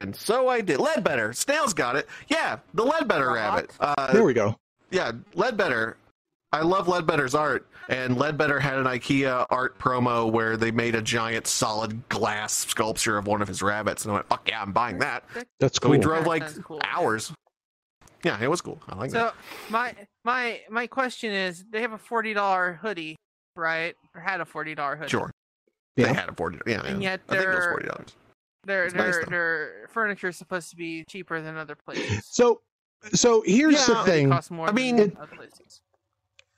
[0.00, 0.78] and so I did.
[0.78, 2.08] Ledbetter, Snail's got it.
[2.28, 3.34] Yeah, the Ledbetter What?
[3.36, 3.70] rabbit.
[3.78, 4.56] Uh, there we go
[4.90, 5.96] yeah, Ledbetter.
[6.52, 11.02] I love Ledbetter's art, and Ledbetter had an IKEA art promo where they made a
[11.02, 14.72] giant solid glass sculpture of one of his rabbits, and I went, "Fuck yeah, I'm
[14.72, 15.24] buying that."
[15.60, 16.80] that's So cool we drove That like cool.
[16.84, 17.32] hours.
[18.24, 18.80] Yeah, it was cool.
[18.88, 19.32] I like that.
[19.32, 19.36] So
[19.70, 23.16] my my my question is, they have a forty dollar hoodie,
[23.56, 23.94] right?
[24.14, 25.10] Or had a forty dollar hoodie.
[25.10, 25.30] Sure,
[25.96, 26.06] Yeah.
[26.06, 26.58] they had a forty.
[26.66, 27.10] Yeah, And yeah.
[27.10, 28.16] yet I think it was they're- forty dollars.
[28.64, 29.30] Their It's nice, their though.
[29.30, 32.24] their furniture is supposed to be cheaper than other places.
[32.26, 32.62] so
[33.12, 35.82] so here's Yeah, the thing cost more I than mean- other places.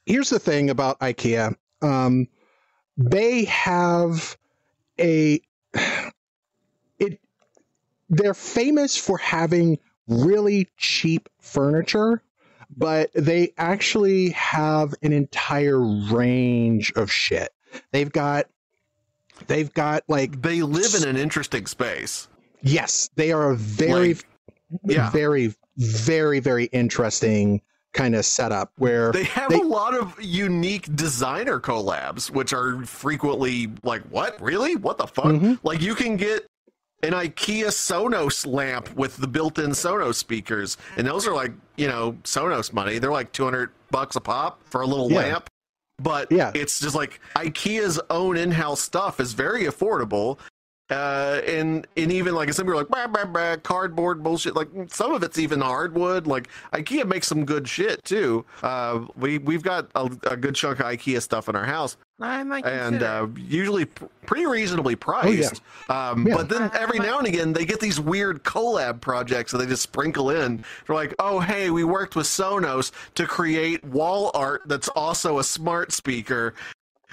[0.09, 1.55] Here's the thing about IKEA.
[1.83, 2.27] Um,
[2.97, 4.37] they have
[4.99, 5.41] a
[6.99, 7.21] it.
[8.09, 12.23] They're famous for having really cheap furniture,
[12.75, 17.51] but they actually have an entire range of shit.
[17.93, 18.47] They've got,
[19.47, 22.29] they've got like They live in an interesting space.
[22.63, 24.25] yes, they are a very, Like,
[24.87, 25.11] yeah.
[25.11, 27.61] very, very, very interesting
[27.99, 32.85] kind of setup where They have They- a lot of unique designer collabs, which are
[32.85, 34.41] frequently like, "What?
[34.41, 34.77] Really?
[34.77, 35.59] What the fuck?" Mhm.
[35.65, 36.47] Like you can get
[37.03, 42.17] an IKEA Sonos lamp with the built-in Sonos speakers, and those are like, you know,
[42.25, 42.99] Sonos money.
[42.99, 45.19] They're like two hundred bucks a pop for a little Yeah.
[45.19, 45.51] lamp.
[46.01, 46.53] But Yeah.
[46.55, 50.39] it's just like IKEA's own in-house stuff is very affordable.
[50.91, 54.57] Uh, and and even like some people are like bah, bah, bah, cardboard bullshit.
[54.57, 56.27] Like some of it's even hardwood.
[56.27, 58.47] Like IKEA makes some good shit too.
[58.63, 62.43] Uh, we we've got a, a good chunk of IKEA stuff in our house, I
[62.43, 63.07] might and consider.
[63.07, 65.61] uh, usually pretty reasonably priced.
[65.91, 66.37] Um, Yeah.
[66.37, 69.53] But then I- I every might- now and again they get these weird collab projects
[69.53, 70.65] that they just sprinkle in.
[70.87, 75.45] They're like, oh hey, we worked with Sonos to create wall art that's also a
[75.45, 76.55] smart speaker.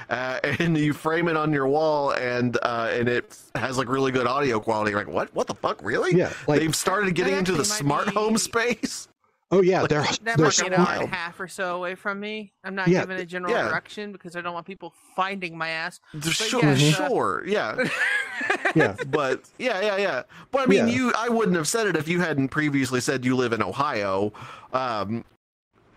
[0.09, 4.11] Uh, and you frame it on your wall, and uh, and it has like really
[4.11, 4.91] good audio quality.
[4.91, 5.33] You're like, what?
[5.33, 5.79] What the fuck?
[5.83, 6.15] Really?
[6.17, 9.07] yeah, like They've started getting into the smart might home space.
[9.51, 11.09] Oh yeah, Like, they're That they're might so be an hour and a wild.
[11.11, 12.51] half or so away from me.
[12.63, 13.69] I'm not Yeah, giving a general yeah.
[13.69, 15.99] direction because I don't want people finding my ass.
[16.31, 17.87] Sure, yes, uh, sure, yeah.
[18.75, 18.95] yeah.
[19.07, 20.23] but yeah, yeah, yeah.
[20.51, 20.93] But I mean, Yeah.
[20.95, 24.33] you, I wouldn't have said it if you hadn't previously said you live in Ohio.
[24.73, 25.23] Um,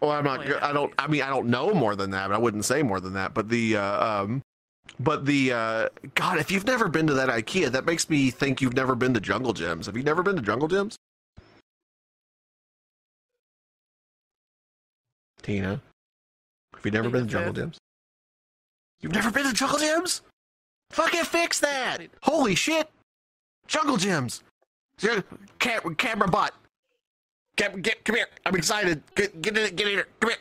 [0.00, 0.46] well, I'm not.
[0.48, 0.58] Oh.
[0.62, 0.92] I don't.
[0.98, 2.28] I mean, I don't know more than that.
[2.28, 3.34] But I wouldn't say more than that.
[3.34, 4.42] But the, uh, um,
[5.00, 8.60] but the, uh, God, if you've never been to that IKEA, that makes me think
[8.60, 9.86] you've never been to Jungle Jim's.
[9.86, 10.96] Have you never been to Jungle Jim's?
[15.42, 15.80] Tina,
[16.74, 17.52] have you never been to Jungle.
[17.52, 17.78] Jim's?
[19.00, 20.20] You've never been to Jungle Jim's?
[20.90, 21.98] Fucking fix that!
[22.22, 22.90] Holy shit!
[23.66, 24.42] Jungle Jim's!
[25.58, 26.54] Cam- camera bot!
[27.58, 28.28] Get, get, come here!
[28.46, 29.02] I'm excited!
[29.16, 30.06] Get, get in, get in here!
[30.20, 30.38] Come here!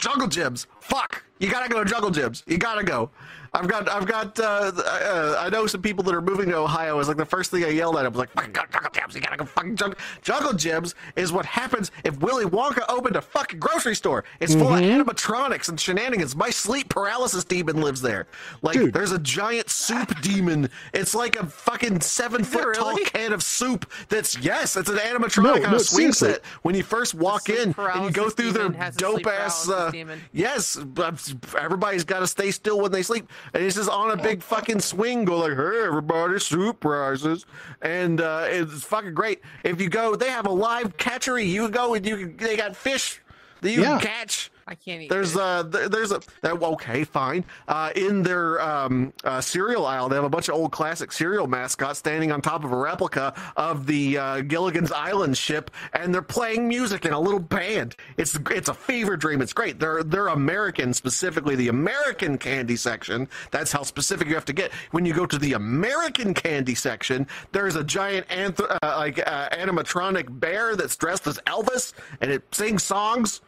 [0.00, 0.66] Jungle Jim's!
[0.80, 1.22] Fuck!
[1.38, 2.42] You gotta go to Jungle Jim's!
[2.48, 3.10] You gotta go!
[3.52, 6.98] I've got, I've got, uh, uh, I know some people that are moving to Ohio.
[6.98, 9.14] It's like the first thing I yelled at was like, fucking go Jungle Jim's!
[9.14, 9.98] You gotta go fucking Jungle.
[10.22, 14.24] Jungle Jim's is what happens if Willy Wonka opened a fucking grocery store.
[14.38, 16.36] It's full of animatronics and shenanigans.
[16.36, 18.26] My sleep paralysis demon lives there.
[18.62, 18.92] Like, Dude.
[18.92, 20.70] there's a giant soup demon.
[20.94, 23.90] It's like a fucking seven Is foot tall can of soup.
[24.08, 26.44] That's yes, it's an animatronic No, on no, a swing set.
[26.62, 29.68] When you first walk in and you go through their demon has a dope ass.
[29.68, 29.90] Uh,
[30.32, 34.16] yes, but everybody's got to stay still when they sleep, and it's just on a
[34.22, 37.46] big fucking swing, go like, "Hey, everybody, soup rises,"
[37.82, 39.40] and uh, it's fucking great.
[39.64, 41.46] If you go, they have a live catchery.
[41.46, 43.20] You go and you they got fish
[43.62, 43.98] that you Yeah.
[43.98, 44.49] can catch.
[44.70, 45.10] I can't eat.
[45.10, 47.44] There's uh there's a that okay fine.
[47.66, 51.48] Uh in their um uh, cereal aisle they have a bunch of old classic cereal
[51.48, 56.22] mascots standing on top of a replica of the uh, Gilligan's Island ship and they're
[56.22, 57.96] playing music in a little band.
[58.16, 59.42] It's it's a fever dream.
[59.42, 59.80] It's great.
[59.80, 63.28] They're they're American specifically the American candy section.
[63.50, 64.70] That's how specific you have to get.
[64.92, 69.48] When you go to the American candy section there's a giant anth- uh, like uh,
[69.50, 73.40] animatronic bear that's dressed as Elvis and it sings songs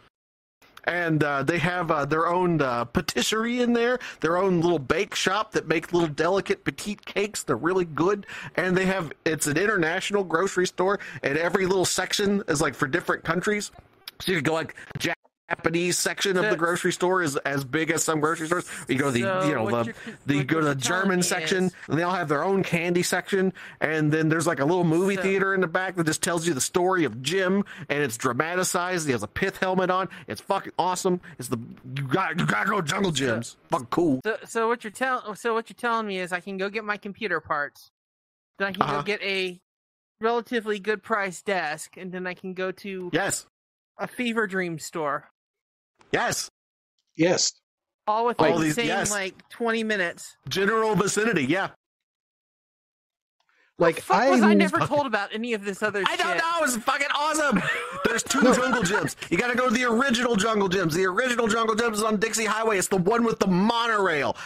[0.84, 5.14] and uh, they have uh, their own uh, patisserie in there, their own little bake
[5.14, 7.42] shop that make little delicate petite cakes.
[7.42, 12.42] They're really good, and they have it's an international grocery store, and every little section
[12.48, 13.70] is like for different countries.
[14.20, 14.76] So you could go like
[15.56, 18.64] Japanese section of the grocery store is as big as some grocery stores.
[18.88, 21.74] You go to the So you know the, the go to the German section, is-
[21.88, 25.16] and they all have their own candy section, and then there's like a little movie
[25.16, 28.16] So- theater in the back that just tells you the story of Jim, and it's
[28.16, 29.06] dramatized.
[29.06, 30.08] He has a pith helmet on.
[30.26, 31.20] It's fucking awesome.
[31.38, 31.58] It's the
[31.96, 33.56] you got you gotta go Jungle Jim's.
[33.70, 34.20] Fucking cool.
[34.24, 36.84] So, so what you're telling, so what you're telling me is, I can go get
[36.84, 37.90] my computer parts,
[38.58, 38.96] then I can Uh-huh.
[38.98, 39.60] go get a
[40.20, 43.46] relatively good price desk, and then I can go to Yes,
[43.98, 45.28] a Fever Dream store,
[46.12, 46.50] yes.
[47.16, 47.52] Yes.
[48.06, 49.10] all with All the these- same yes.
[49.10, 50.36] like 20 minutes.
[50.48, 51.44] General vicinity.
[51.44, 51.70] Yeah.
[53.78, 56.18] Like Fuck was I I'm- never told about any of this other I shit?
[56.20, 56.58] don't know.
[56.62, 57.62] It's fucking awesome.
[58.04, 59.16] There's two Jungle Jim's.
[59.30, 60.94] You got to go to the original Jungle Jim's.
[60.94, 62.78] The original Jungle Jim's is on Dixie Highway.
[62.78, 64.36] It's the one with the monorail.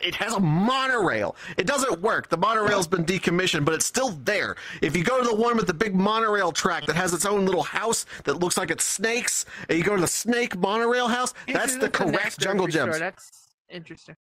[0.00, 1.36] It has a monorail.
[1.56, 2.28] It doesn't work.
[2.28, 4.56] The monorail's been decommissioned, but it's still there.
[4.82, 7.44] If you go to the one with the big monorail track that has its own
[7.46, 11.34] little house that looks like it's snakes, and you go to the snake monorail house,
[11.46, 12.98] that's the correct Nash jungle grocery store, gyms.
[12.98, 14.16] That's interesting.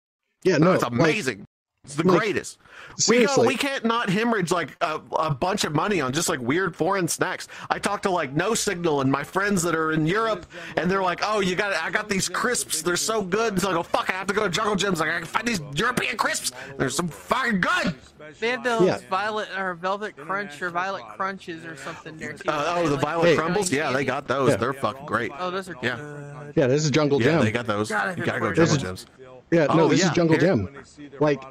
[0.42, 1.46] Yeah, No, no, it's like, amazing.
[1.84, 2.58] It's the like, greatest.
[3.08, 6.38] We, go, we can't not hemorrhage like a, a bunch of money on just like
[6.40, 7.48] weird foreign snacks.
[7.70, 10.44] I talked to like No Signal and my friends that are in Europe,
[10.76, 12.82] and they're like, "Oh, you got I got these crisps.
[12.82, 15.00] They're so good." So I go, "Fuck, I have to go to Jungle Jim's.
[15.00, 16.52] Like I can find these European crisps.
[16.76, 17.94] They're so fucking good."
[18.38, 18.98] They have those Yeah.
[19.08, 22.48] violet or velvet crunch or violet crunches or something there too.
[22.48, 23.36] Uh, oh, the violet Hey.
[23.36, 23.72] crumbles.
[23.72, 24.50] Yeah, they got those.
[24.50, 24.56] Yeah.
[24.56, 25.32] They're fucking great.
[25.38, 25.96] Oh, those are Yeah.
[26.54, 27.44] yeah, this is Jungle Yeah, Gym.
[27.44, 27.88] they got those.
[27.88, 29.06] God, You gotta go to Jungle This Gyms.
[29.50, 30.68] Yeah, no, Oh, this yeah, is Jungle here- Gym.
[31.18, 31.42] Like,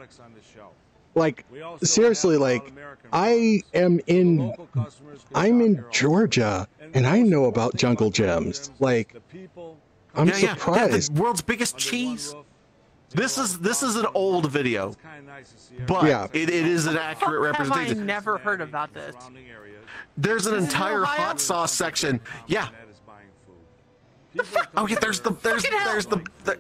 [1.16, 1.46] like
[1.84, 2.72] seriously, like
[3.12, 4.54] I am in
[5.36, 8.72] I'm in Georgia and I know about Jungle Jim's.
[8.80, 9.16] Like
[10.16, 10.42] I'm yeah, yeah.
[10.48, 11.16] Yeah, surprised.
[11.16, 12.34] the world's biggest cheese.
[13.12, 14.96] This is this is an old video,
[15.88, 16.28] but Yeah.
[16.32, 17.68] it, it is an accurate representation.
[17.68, 18.06] have I representation.
[18.06, 19.16] never heard about this?
[20.16, 22.20] There's an This entire hot sauce section.
[22.48, 22.70] Yeah.
[24.78, 25.92] Oh yeah, there's the there's Fucking hell.
[25.92, 26.60] there's the, the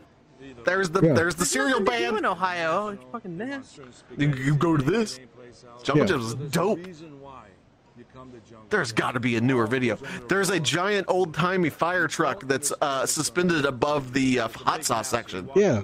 [0.65, 1.13] there's the Yeah.
[1.13, 2.87] there's the cereal nothing to do in Ohio.
[2.89, 3.79] It's fucking this.
[4.17, 5.19] You, you go to this.
[5.83, 6.13] Jungle Yeah.
[6.13, 6.79] Gyms is dope.
[8.69, 9.97] There's got to be a newer video.
[10.27, 15.07] There's a giant old timey fire truck that's uh, suspended above the uh, hot sauce
[15.07, 15.49] section.
[15.55, 15.81] Yeah.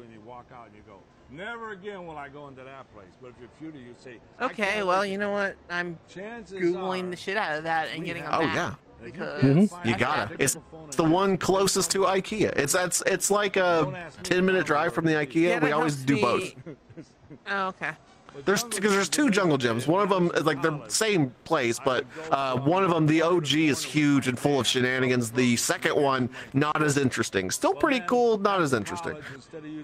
[1.31, 3.07] Never again will I go into that place.
[3.21, 4.19] But if you're future, you say.
[4.39, 5.57] "I Okay, well, you know what?
[5.69, 8.75] I'm Chances googling are, the shit out of that and getting on Oh yeah.
[9.03, 9.85] Because Mhm.
[9.85, 10.19] You gotta.
[10.27, 10.57] have- It's
[10.91, 12.55] the one closest to IKEA.
[12.57, 15.41] It's that's it's like a ten minute drive from the IKEA.
[15.49, 16.53] Yeah, we always do me- both.
[17.47, 17.91] Oh, okay.
[18.45, 19.87] There's because there's two Jungle Jim's.
[19.87, 23.53] One of them is like the same place, but uh, one of them, the OG,
[23.69, 25.31] is huge and full of shenanigans.
[25.31, 27.49] The second one, not as interesting.
[27.49, 29.15] Still pretty cool, not as interesting.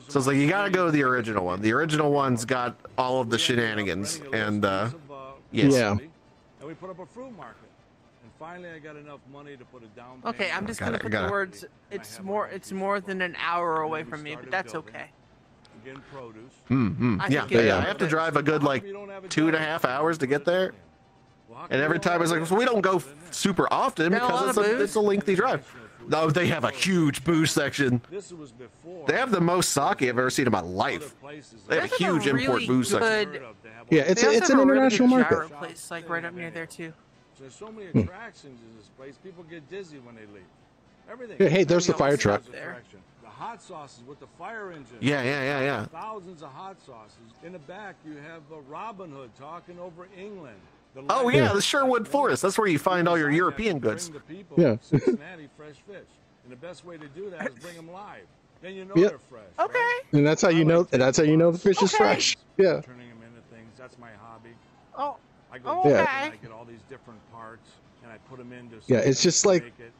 [0.09, 1.61] So it's like you gotta go to the original one.
[1.61, 4.89] The original one's got all of the shenanigans, and uh,
[5.51, 5.73] yes.
[5.73, 5.91] Yeah.
[5.91, 7.55] And we put up a fruit market.
[8.41, 10.35] And finally, I got enough money to put a down payment.
[10.35, 11.65] Okay, I'm just Gotta- gonna put gotta- the words.
[11.91, 12.47] It's more.
[12.47, 15.05] It's more than an hour away from me, but that's okay.
[15.83, 16.51] Again, produce.
[16.69, 17.21] Mm-hmm.
[17.21, 17.77] I Yeah, yeah, yeah.
[17.77, 18.83] I have to drive a good like
[19.29, 20.73] two and a half hours to get there.
[21.69, 24.57] And every time it's like, so we don't go f- super often Got a because
[24.57, 25.63] it's a, it's a lengthy drive.
[26.07, 28.01] No, they have a huge booze section.
[28.09, 29.05] This was before.
[29.07, 31.13] They have the most sake I've ever seen in my life.
[31.21, 33.43] They have a They have huge import really booze section.
[33.91, 35.49] Yeah, it's a, it's an international market.
[35.51, 36.91] place, like right up near there too.
[37.41, 37.99] So there's so many Hmm.
[38.07, 39.15] attractions in this place.
[39.23, 40.45] People get dizzy when they leave.
[41.09, 41.37] Everything.
[41.39, 42.43] Yeah, hey, there's the fire truck.
[42.51, 42.83] there.
[43.23, 44.97] The hot sauces with the fire engine.
[44.99, 45.85] Yeah, yeah, yeah, yeah.
[45.87, 47.17] Thousands of hot sauces.
[47.43, 50.59] In the back, you have uh, Robin Hood talking over England.
[50.93, 52.43] The Oh legend- yeah, the Sherwood Forest.
[52.43, 54.09] That's where you find all your European goods.
[54.09, 54.73] the people Yeah.
[54.73, 56.05] of Cincinnati fresh fish.
[56.43, 58.27] And the best way to do that is bring them live.
[58.61, 59.09] Then you know Yep.
[59.09, 59.43] they're fresh.
[59.67, 59.73] Okay.
[59.79, 60.01] right?
[60.11, 60.87] And that's how you know.
[60.91, 62.37] And that's how you know the fish is fresh.
[62.57, 62.81] Yeah.
[62.81, 63.71] Turning them into things.
[63.79, 64.51] That's my hobby.
[64.95, 65.17] Oh,
[65.51, 66.25] I go Oh, back okay.
[66.25, 67.69] and I get all these different parts
[68.03, 68.77] and I put them into.
[68.87, 69.91] Yeah, it's just like- it.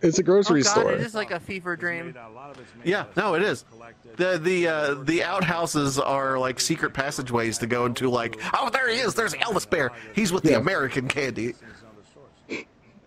[0.00, 0.92] It's a oh grocery God, store.
[0.92, 2.06] it is like a fever dream.
[2.06, 3.64] made out- a lot of Yeah, no, it stuff is.
[3.72, 4.16] collected.
[4.16, 8.08] The the uh, the outhouses are like secret passageways to go into.
[8.08, 9.14] Like, oh, there he is.
[9.14, 9.90] There's Elvis Bear.
[10.14, 10.58] He's with the Yeah.
[10.58, 11.52] American candy.
[11.52, 12.64] Things on the source.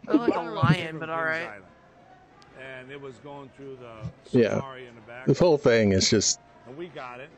[0.07, 1.49] I like a lion, but all right.
[2.59, 4.55] And it was going through the Yeah.
[4.75, 5.25] in the back.
[5.27, 6.39] This whole thing is just.
[6.67, 7.29] And we got it.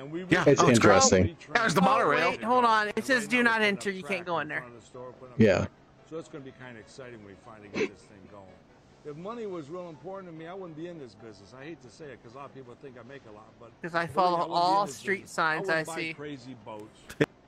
[0.00, 0.76] And we Yeah, It's oh, great.
[0.76, 1.36] interesting.
[1.54, 2.30] There's the Oh, monorail.
[2.30, 2.88] wait, hold on.
[2.96, 3.90] It says do not enter.
[3.90, 4.60] You can't go in in there.
[4.60, 5.66] front of the store, putting up Yeah.
[6.08, 8.46] So it's going to be kind of exciting when we finally get this thing going.
[9.04, 11.54] If money was real important to me, I wouldn't be in this business.
[11.58, 13.48] I hate to say it because a lot of people think I make a lot,
[13.60, 15.30] but 'Cause I believe me, follow wouldn't all street business.
[15.32, 16.14] signs I wouldn't see.
[16.14, 17.00] Crazy boats,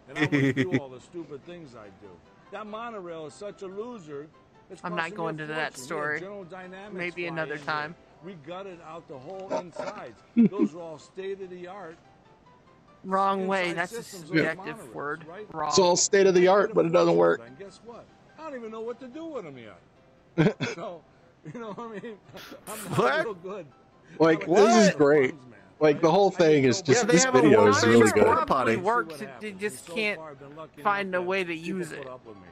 [0.09, 2.09] and I wouldn't do all the stupid things I do.
[2.53, 4.29] That monorail is such a loser.
[4.71, 5.97] It's I'm not going to that fortune.
[5.97, 6.91] We had story.
[6.93, 7.95] Maybe another time.
[8.25, 10.23] We gutted out the whole insides.
[10.37, 11.97] Those are all state of the art.
[13.05, 13.73] Wrong way.
[13.73, 15.25] That's a systems of the subjective monorails, word.
[15.29, 15.47] right?
[15.53, 15.69] Wrong.
[15.69, 17.43] It's all state of the art, but it doesn't work.
[17.47, 18.05] And guess what?
[18.39, 20.57] I don't even know what to do with them yet.
[20.75, 21.03] so,
[21.53, 22.17] you know what I mean?
[22.69, 23.25] I'm not What?
[23.25, 23.67] real good.
[24.19, 25.31] Like I'm this is great.
[25.31, 28.13] funds, man, Like the whole thing is just Yeah, this video world is famous really
[28.13, 28.47] porta good.
[28.47, 28.47] potty.
[28.47, 29.13] Probably See works.
[29.13, 29.43] what It, happens.
[29.43, 32.07] they just so can't far, I've been lucky find a way to use it.
[32.07, 32.43] up with me.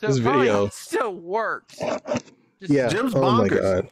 [0.00, 1.78] So This video- still works.
[1.78, 2.88] Just Yeah.
[2.88, 3.88] Jim's Oh my god.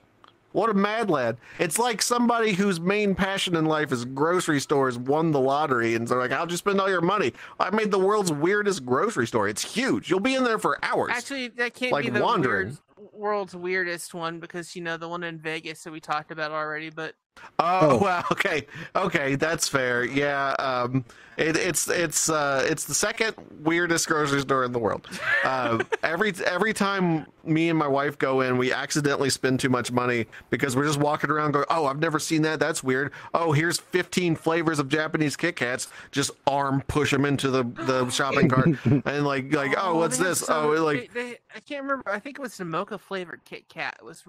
[0.53, 1.39] What a mad lad.
[1.59, 6.09] It's like somebody whose main passion in life is grocery stores won the lottery and
[6.09, 7.33] they're like, How'd you spend all your money?
[7.61, 9.49] I made the world's weirdest grocery store.
[9.49, 10.11] It's huge.
[10.11, 11.13] You'll be in there for hours.
[11.15, 12.69] Actually, that can't Like be the wandering.
[12.69, 12.79] weird,
[13.13, 16.91] world's weirdest one because you know the one in Vegas that we talked about already.
[16.91, 17.15] But
[17.59, 17.99] Oh, Oh.
[17.99, 18.67] well, okay,
[18.97, 20.05] okay, that's fair.
[20.05, 21.05] Yeah, um,
[21.37, 25.07] it, it's it's uh, it's the second weirdest grocery store in the world.
[25.45, 29.93] Uh, every every time me and my wife go in, we accidentally spend too much
[29.93, 32.61] money because we're just walking around going, "Oh, I've never seen that.
[32.61, 33.13] That's weird.
[33.35, 35.89] Oh, here's 15 flavors of Japanese Kit Kats.
[36.11, 40.49] Just arm push them into the the shopping cart and like like oh, what's this?
[40.49, 42.11] Oh, like they, they, I can't remember.
[42.11, 43.97] I think it was the mocha flavored Kit Kat.
[43.99, 44.25] It was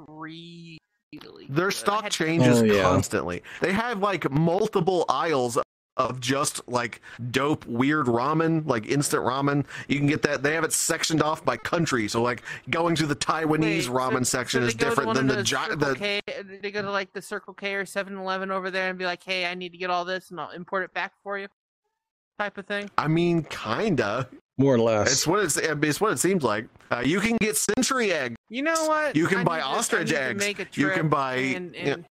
[1.23, 2.83] really Their stock had- changes Oh, yeah.
[2.83, 3.43] constantly.
[3.59, 5.57] They have like multiple aisles
[5.97, 9.65] of just like dope weird ramen, like instant ramen.
[9.89, 10.41] You can get that.
[10.41, 12.07] They have it sectioned off by country.
[12.07, 15.35] So like going to the Taiwanese Wait, ramen so section they is different than of
[15.35, 16.21] the those gi- Circle the K,
[16.61, 19.45] they go to like the Circle K or 7-Eleven over there and be like, "Hey,
[19.45, 21.49] I need to get all this, and I'll import it back for you,"
[22.39, 22.89] type of thing.
[22.97, 24.29] I mean, kinda.
[24.61, 25.11] More or less.
[25.11, 26.67] It's what it's, it's what it seems like.
[26.91, 29.15] Uh, you can get century egg, You know what?
[29.15, 30.39] You can I buy need ostrich to eggs.
[30.39, 32.05] make a You can buy, and, yeah, and,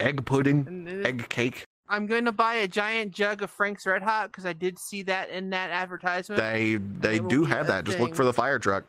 [0.00, 1.64] egg pudding, and- and egg cake.
[1.88, 5.02] I'm going to buy a giant jug of Frank's Red Hot because I did see
[5.02, 6.40] that in that advertisement.
[6.40, 7.84] They they do have a that.
[7.84, 8.84] Just look for the fire truck.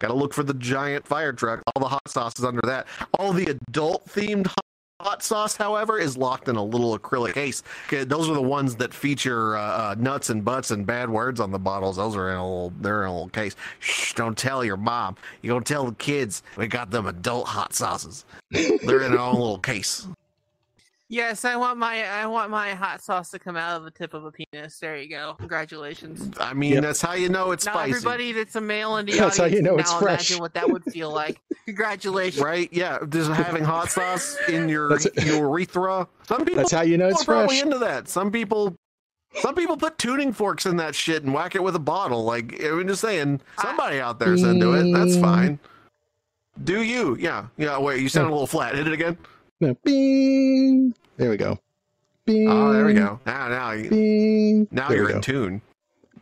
[0.00, 1.62] Got to look for the giant fire truck.
[1.76, 2.86] All the hot sauces under that.
[3.18, 4.64] All the adult themed hot-
[5.00, 7.62] hot sauce, however, is locked in a little acrylic case.
[7.90, 11.50] Those are the ones that feature uh, uh, nuts and butts and bad words on
[11.50, 11.96] the bottles.
[11.96, 12.72] Those are in a little.
[12.80, 13.56] They're in a little case.
[13.78, 14.14] Shh!
[14.14, 15.16] Don't tell your mom.
[15.42, 16.42] You don't tell the kids.
[16.56, 18.24] We got them adult hot sauces.
[18.50, 20.06] They're in their own little case.
[21.12, 24.14] Yes, I want my I want my hot sauce to come out of the tip
[24.14, 24.78] of a penis.
[24.78, 25.34] There you go.
[25.38, 26.30] Congratulations.
[26.38, 26.82] I mean, Yep.
[26.84, 27.90] that's how you know it's now spicy.
[27.90, 30.30] everybody that's a male in the That's how you know can it's now fresh.
[30.30, 31.40] imagine what that would feel like.
[31.66, 32.40] Congratulations.
[32.40, 32.68] Right?
[32.72, 36.06] Yeah, just having hot sauce in your That's- urethra.
[36.28, 37.62] Some people That's how you know it's are probably fresh.
[37.64, 38.08] into that.
[38.08, 38.76] Some people,
[39.40, 42.22] some people put tuning forks in that shit and whack it with a bottle.
[42.22, 44.92] Like I'm just saying, somebody out there's into it.
[44.92, 45.58] That's fine.
[46.62, 47.16] Do you?
[47.18, 47.46] Yeah.
[47.56, 47.78] Yeah.
[47.80, 48.76] Wait, you sound a little flat.
[48.76, 49.18] Hit it again.
[49.62, 50.94] No, Bing.
[51.16, 51.58] There we go.
[52.26, 53.18] Bing, Oh, there we go.
[53.26, 54.68] Now, now, you- Bing.
[54.70, 55.62] now There we you're in tune.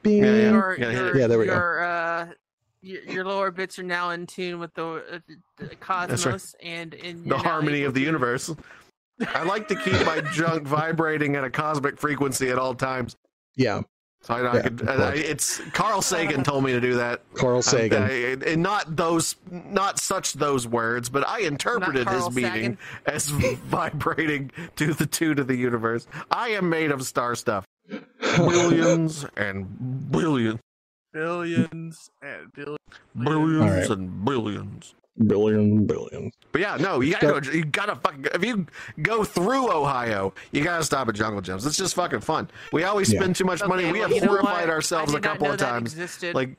[0.02, 0.24] Bing.
[0.24, 0.50] Yeah, yeah.
[0.50, 1.16] Your, Yeah, your.
[1.16, 1.52] Yeah, there we go.
[1.54, 2.28] your, uh,
[2.82, 5.18] your, your lower bits are now in tune with the, uh,
[5.56, 8.54] the cosmos and in The harmony of the universe.
[9.34, 13.16] I like to keep my junk vibrating at a cosmic frequency at all times.
[13.56, 13.82] Yeah,
[14.22, 14.88] So I, I Yeah, could.
[14.88, 17.22] I, it's Carl Sagan told me to do that.
[17.34, 18.02] Carl Sagan.
[18.02, 22.78] Uh, and not those, not such those words, but I interpreted his meaning Sagan.
[23.06, 26.06] as vibrating to the tune of the universe.
[26.30, 27.64] I am made of star stuff.
[28.36, 30.60] Billions and billions,
[31.12, 32.78] billions and billions.
[33.16, 33.90] billions All right.
[33.90, 34.94] and billions.
[35.26, 36.30] Billion, billion.
[36.52, 37.50] But yeah, no, you gotta go.
[37.50, 38.26] You gotta fucking.
[38.34, 38.66] If you
[39.02, 41.66] go through Ohio, you gotta stop at Jungle Jim's.
[41.66, 42.48] It's just fucking fun.
[42.72, 43.20] We always Yeah.
[43.20, 43.84] spend too much money.
[43.84, 45.92] Okay, We have horrified ourselves a couple of times.
[45.92, 46.34] existed.
[46.36, 46.56] Like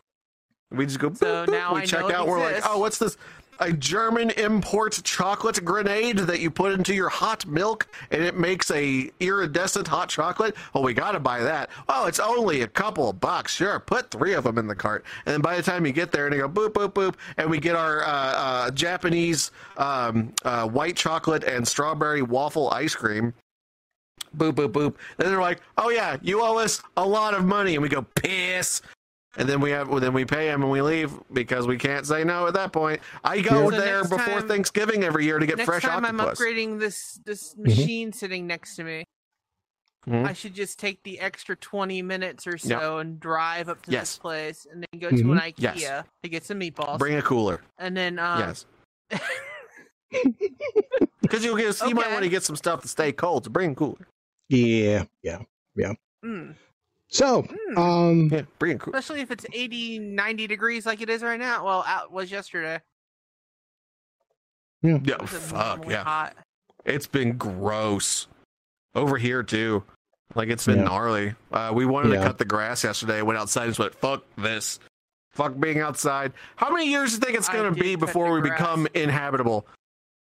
[0.72, 1.14] we just go.
[1.14, 2.28] So boop, boop, now we I check know out.
[2.28, 3.18] We're like, oh, what's this?
[3.62, 8.72] A German import chocolate grenade that you put into your hot milk and it makes
[8.72, 10.56] a iridescent hot chocolate.
[10.74, 11.70] Oh, we gotta buy that.
[11.90, 13.54] Oh, it's only a couple of bucks.
[13.56, 15.04] Sure, put three of them in the cart.
[15.26, 17.50] And then by the time you get there, and they go boop boop boop, and
[17.50, 23.34] we get our uh, uh, Japanese um, uh, white chocolate and strawberry waffle ice cream.
[24.38, 24.96] Boop boop boop.
[25.18, 28.04] Then they're like, "Oh yeah, you owe us a lot of money," and we go
[28.04, 28.82] piss.
[29.38, 32.06] And then we have, well, then we pay him and we leave because we can't
[32.06, 33.00] say no at that point.
[33.24, 36.04] I go So there next before time- Thanksgiving every year to get Next fresh time
[36.04, 36.40] octopus.
[36.40, 37.64] I'm upgrading this this Mm-hmm.
[37.64, 39.04] machine sitting next to me,
[40.08, 40.26] Mhm.
[40.26, 44.14] I should just take the extra 20 minutes or so and drive up to Yes.
[44.14, 46.06] this place and then go to an IKEA Yes.
[46.24, 46.98] to get some meatballs.
[46.98, 47.62] Bring a cooler.
[47.78, 48.66] and then um, yes.
[51.22, 53.44] Because you'll get, you might want to get some stuff to stay cold.
[53.46, 54.08] So bring a cooler.
[54.48, 55.40] Yeah, yeah,
[55.76, 55.94] yeah.
[56.26, 56.56] mm,
[57.10, 57.78] So, mm.
[57.78, 58.98] um, Yeah, bring a cooler.
[58.98, 61.66] especially if it's 80, 90 degrees like it is right now.
[61.66, 62.80] Well, out was yesterday.
[64.82, 66.04] Yeah, yeah fuck yeah.
[66.04, 66.36] hot.
[66.86, 68.28] It's been gross
[68.96, 69.84] over here too.
[70.36, 70.86] Like it's been Yeah.
[70.86, 71.36] gnarly.
[71.52, 73.22] Uh, we wanted to cut the grass yesterday.
[73.22, 74.80] Went outside and just went, "Fuck this,
[75.32, 78.42] fuck being outside." How many years do you think it's going to be before we
[78.42, 78.60] grass.
[78.60, 79.68] become inhabitable?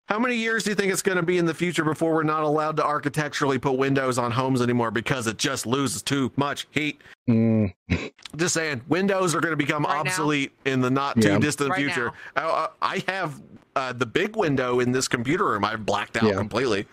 [0.08, 2.22] How many years do you think it's going to be in the future before we're
[2.22, 6.66] not allowed to architecturally put windows on homes anymore because it just loses too much
[6.70, 7.02] heat?
[7.28, 7.72] mm,
[8.36, 10.00] Just saying, windows are going to become Right now?
[10.00, 11.38] obsolete in the not too Yeah.
[11.38, 12.12] distant Right future.
[12.36, 13.42] Uh, uh, I have
[13.76, 15.64] uh, the big window in this computer room.
[15.64, 16.34] I've blacked out Yeah.
[16.34, 16.86] completely.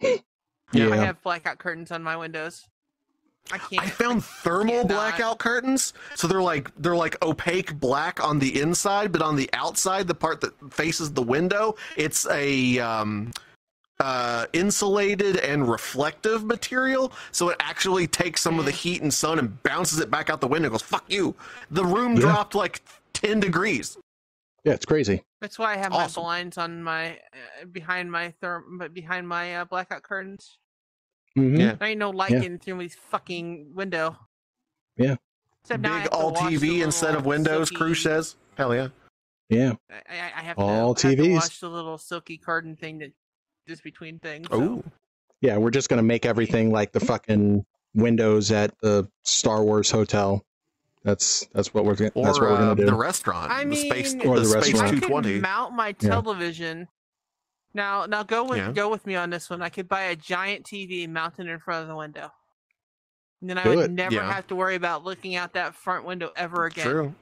[0.74, 0.86] Yeah.
[0.86, 1.04] I yeah.
[1.04, 2.66] have blackout curtains on my windows.
[3.50, 3.82] I can't.
[3.82, 5.92] I found thermal can't blackout curtains.
[6.14, 10.14] So they're like they're like opaque black on the inside, but on the outside, the
[10.14, 13.32] part that faces the window, it's a um
[14.00, 17.12] uh insulated and reflective material.
[17.32, 20.40] So it actually takes some of the heat and sun and bounces it back out
[20.40, 21.34] the window and goes, fuck you.
[21.70, 22.20] The room Yeah.
[22.22, 22.82] dropped like
[23.12, 23.98] ten degrees.
[24.64, 25.22] yeah, it's crazy.
[25.40, 26.22] That's why I have Awesome.
[26.22, 30.58] my blinds on my uh, behind my therm, behind my uh, blackout curtains.
[31.36, 31.58] Mhm.
[31.58, 31.74] Yeah.
[31.74, 32.40] There ain't no light Yeah.
[32.40, 34.16] getting through my fucking window.
[34.96, 35.16] Yeah.
[35.64, 38.36] Except Big all TV instead of Windows, silky- Cruise says.
[38.56, 38.88] Hell yeah.
[39.48, 39.74] Yeah.
[39.90, 41.34] I, I I have All to, I have to TVs.
[41.34, 43.12] watch the little silky curtain thing that
[43.68, 44.48] just between things.
[44.50, 44.84] so- Oh.
[45.40, 47.64] Yeah, we're just gonna make everything like the fucking
[47.94, 50.44] windows at the Star Wars hotel.
[51.04, 52.86] That's that's what we're gonna Or that's what we're uh, gonna do.
[52.86, 53.50] the restaurant.
[53.50, 54.86] I the space, mean- Or the, the space restaurant.
[54.86, 55.40] I two could twenty.
[55.40, 56.10] mount my Yeah.
[56.10, 56.88] television.
[57.74, 58.72] Now, now go with Yeah.
[58.72, 59.62] go with me on this one.
[59.62, 62.30] I could buy a giant TV mounted in front of the window.
[63.40, 63.90] And then I Do would it.
[63.90, 64.30] never Yeah.
[64.32, 66.84] have to worry about looking out that front window ever again.
[66.86, 67.14] True.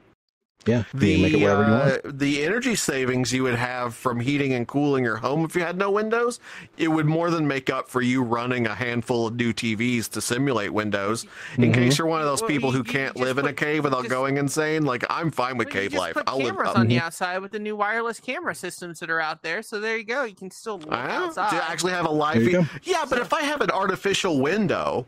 [0.67, 1.93] Yeah, you The can make it wherever you want.
[1.93, 5.63] uh, the energy savings you would have from heating and cooling your home if you
[5.63, 6.39] had no windows,
[6.77, 10.21] it would more than make up for you running a handful of new TVs to
[10.21, 11.27] simulate Windows.
[11.57, 11.75] In Mhm.
[11.75, 13.53] case you're one of those Well, people you- who you can't just live in a
[13.53, 16.15] cave without just- going insane, like I'm fine with But you cave just life.
[16.15, 16.47] put I'll live.
[16.57, 19.63] cameras on the outside with the new wireless camera systems that are out there.
[19.63, 20.25] So there you go.
[20.25, 21.55] You can still look I don't- outside.
[21.69, 22.69] actually have a live feed.
[22.83, 25.07] Yeah, but if I have an artificial window,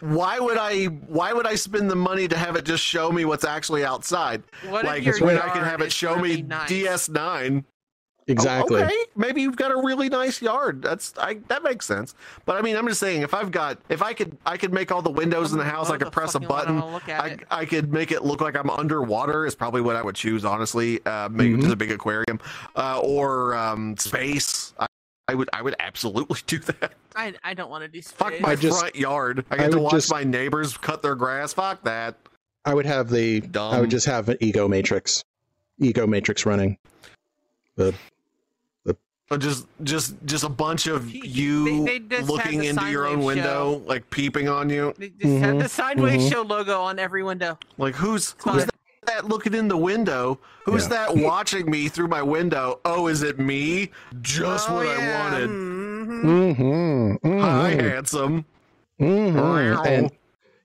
[0.00, 3.24] why would I why would I spend the money to have it just show me
[3.24, 4.42] what's actually outside?
[4.68, 6.70] what like if when I can have it show really me nice?
[6.70, 7.64] DS9
[8.26, 8.80] Exactly.
[8.80, 10.82] Oh, okay, maybe you've got a really nice yard.
[10.82, 12.14] That's I that makes sense.
[12.44, 14.92] But I mean, I'm just saying, if I've got, if I could, I could make
[14.92, 15.90] all the windows in the house.
[15.90, 16.58] I could press a fucking one?
[16.60, 16.80] I button.
[16.80, 17.38] wanna look at I.
[17.50, 19.46] I could make it look like I'm underwater.
[19.46, 21.04] Is probably what I would choose, honestly.
[21.04, 21.62] Uh, maybe Mhm.
[21.62, 22.38] just a big aquarium,
[22.76, 24.74] uh, or um, space.
[24.78, 24.86] I,
[25.30, 26.92] I would, I would absolutely do that.
[27.14, 28.16] I, I don't want to do space.
[28.16, 29.44] Fuck my just- front yard.
[29.50, 31.52] I I get to watch just- my neighbors cut their grass.
[31.52, 32.16] Fuck that.
[32.64, 33.72] I would have the Dumb.
[33.74, 35.24] I would just have an ego matrix.
[35.78, 36.76] Ego matrix running.
[37.76, 37.94] The
[39.28, 43.22] But just, just, just a bunch of you they just had looking into your own
[43.22, 43.82] window, show.
[43.86, 44.92] like peeping on you.
[44.98, 46.30] They just have Mhm, the Sideways mhm.
[46.32, 47.56] Show logo on every window.
[47.78, 48.66] Like who's who's
[49.10, 50.38] that, that looking in the window?
[50.64, 50.88] Who's Yeah.
[51.06, 52.80] that watching me through my window?
[52.84, 53.90] Oh, is it me?
[54.20, 54.92] Just Oh, what yeah.
[55.28, 55.50] I wanted.
[55.50, 56.22] Mhm.
[56.24, 57.26] Mm-hmm.
[57.28, 57.40] Mm-hmm.
[57.40, 58.44] Hi, handsome.
[59.00, 59.86] mhm.
[59.86, 60.10] And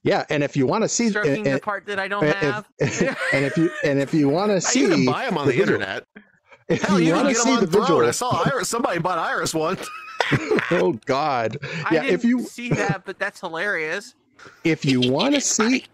[0.03, 2.33] yeah, and if you want to see, Stroking and, the part that I don't and
[2.35, 2.67] have.
[2.79, 3.01] if,
[3.33, 5.53] and if you and if you want to I see, even buy them on the,
[5.53, 6.05] visual- internet.
[6.67, 8.69] if Hell, you you want to see the on visual, I saw Iris.
[8.69, 9.77] Somebody bought Iris one.
[10.71, 12.01] oh God, I yeah.
[12.03, 14.15] didn't If you see that, but that's hilarious.
[14.63, 15.85] if you want to see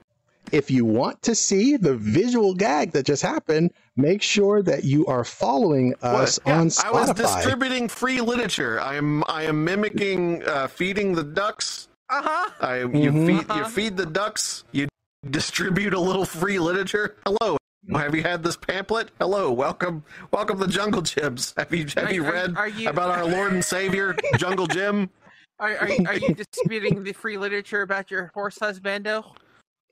[0.51, 5.05] if you want to see the visual gag that just happened make sure that you
[5.07, 6.53] are following us What?
[6.53, 6.85] on Spotify.
[6.85, 8.79] I was distributing free literature.
[8.79, 11.87] I am I am mimicking uh, feeding the ducks.
[12.09, 12.49] Uh huh.
[12.61, 13.25] I you Mhm.
[13.27, 13.67] feed Uh-huh.
[13.69, 14.63] feed the ducks.
[14.71, 14.87] You
[15.29, 17.15] distribute a little free literature.
[17.25, 17.57] Hello.
[17.93, 19.09] Have you had this pamphlet?
[19.19, 21.53] Hello, welcome, welcome to Jungle Jim's.
[21.57, 25.09] Have you have Are- you read are you- about our Lord and Savior, Jungle Jim?
[25.59, 29.23] Are, are, you- are you distributing the free literature about your horse husbando?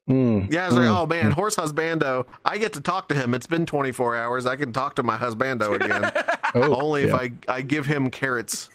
[0.10, 2.26] Mm, Yeah, I was like, mm, oh man, horse husbando.
[2.44, 3.34] I get to talk to him.
[3.36, 4.46] It's been 24 hours.
[4.48, 6.12] I can talk to my husbando again.
[6.56, 8.70] oh, Only if I I give him carrots.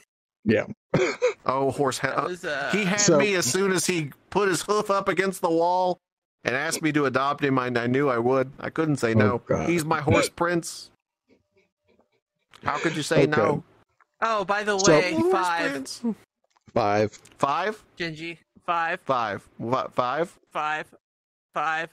[0.45, 0.66] yeah
[1.47, 1.99] Oh, horse.
[1.99, 4.91] That Ha- was, uh, he had So- me as soon as he put his hoof
[4.91, 5.99] up against the wall
[6.45, 7.59] and asked me to adopt him.
[7.59, 8.53] I, I knew I would.
[8.61, 9.39] I couldn't say Oh, no.
[9.47, 9.68] God.
[9.68, 10.91] He's my horse prince.
[12.62, 13.30] How could you say Okay.
[13.37, 13.62] no?
[14.22, 15.70] oh, by the way, Horse five.
[15.72, 16.03] prince.
[16.72, 17.85] five Five?
[17.99, 18.39] Gingy.
[18.64, 19.01] Five.
[19.01, 19.47] Five.
[19.59, 20.32] What, five?
[20.53, 20.87] Five.
[21.55, 21.88] Five.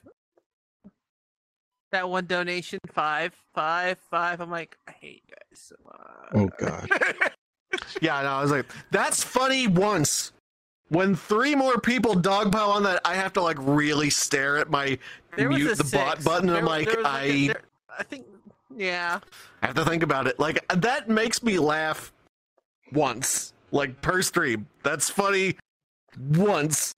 [1.92, 2.80] That one donation.
[2.94, 3.34] Five.
[3.54, 3.98] Five.
[4.10, 4.42] Five.
[4.42, 6.02] I'm like, I hate you guys so much.
[6.34, 6.90] oh god
[8.02, 10.34] Yeah, no, I was like, that's funny once.
[10.90, 14.98] When three more people dogpile on that, I have to like really stare at my
[15.38, 16.26] There mute a the bot six.
[16.26, 16.50] button.
[16.50, 17.62] And I'm There- like, there I a- there-
[17.98, 18.26] I think.
[18.76, 19.20] Yeah.
[19.62, 20.40] I have to think about it.
[20.40, 22.12] Like that makes me laugh
[22.94, 24.68] once, like per stream.
[24.84, 25.58] That's funny
[26.30, 26.94] once.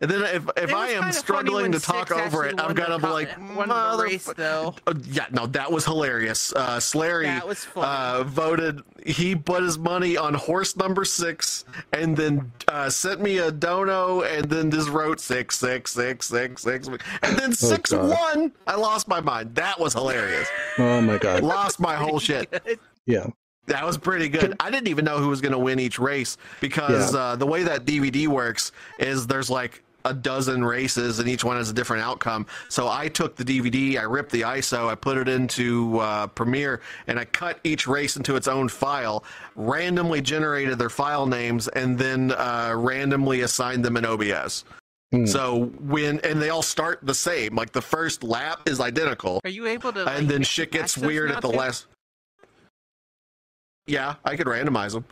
[0.00, 3.36] And then if if I am struggling to talk over it, I'm gonna be like,
[3.56, 4.74] won the race "Motherf- though.
[4.86, 6.52] Uh, yeah, no, that was hilarious.
[6.54, 8.82] Uh, Slary That was uh, voted.
[9.04, 14.22] He put his money on horse number six, and then uh, sent me a dono,
[14.22, 16.88] and then just wrote six, six, six, six, six,
[17.22, 18.08] and then six God.
[18.08, 18.52] one.
[18.68, 19.56] I lost my mind.
[19.56, 20.48] That was hilarious.
[20.78, 22.62] oh my god lost my whole shit.
[23.06, 23.26] yeah
[23.66, 24.54] That was pretty good.
[24.60, 27.20] I didn't even know who was going to win each race because Yeah.
[27.20, 28.70] uh, the way that DVD works
[29.00, 32.46] is there's like a dozen races and each one has a different outcome.
[32.68, 36.80] So I took the DVD, I ripped the ISO, I put it into uh, Premiere,
[37.06, 39.24] and I cut each race into its own file,
[39.56, 44.64] randomly generated their file names, and then uh, randomly assigned them in OBS.
[45.12, 45.24] Hmm.
[45.24, 49.50] So when and they all start the same, like the first lap is identical Are
[49.50, 50.04] you able to?
[50.04, 51.56] like, and then shit gets weird at the too?
[51.56, 51.86] last.
[53.86, 55.06] Yeah, I could randomize them,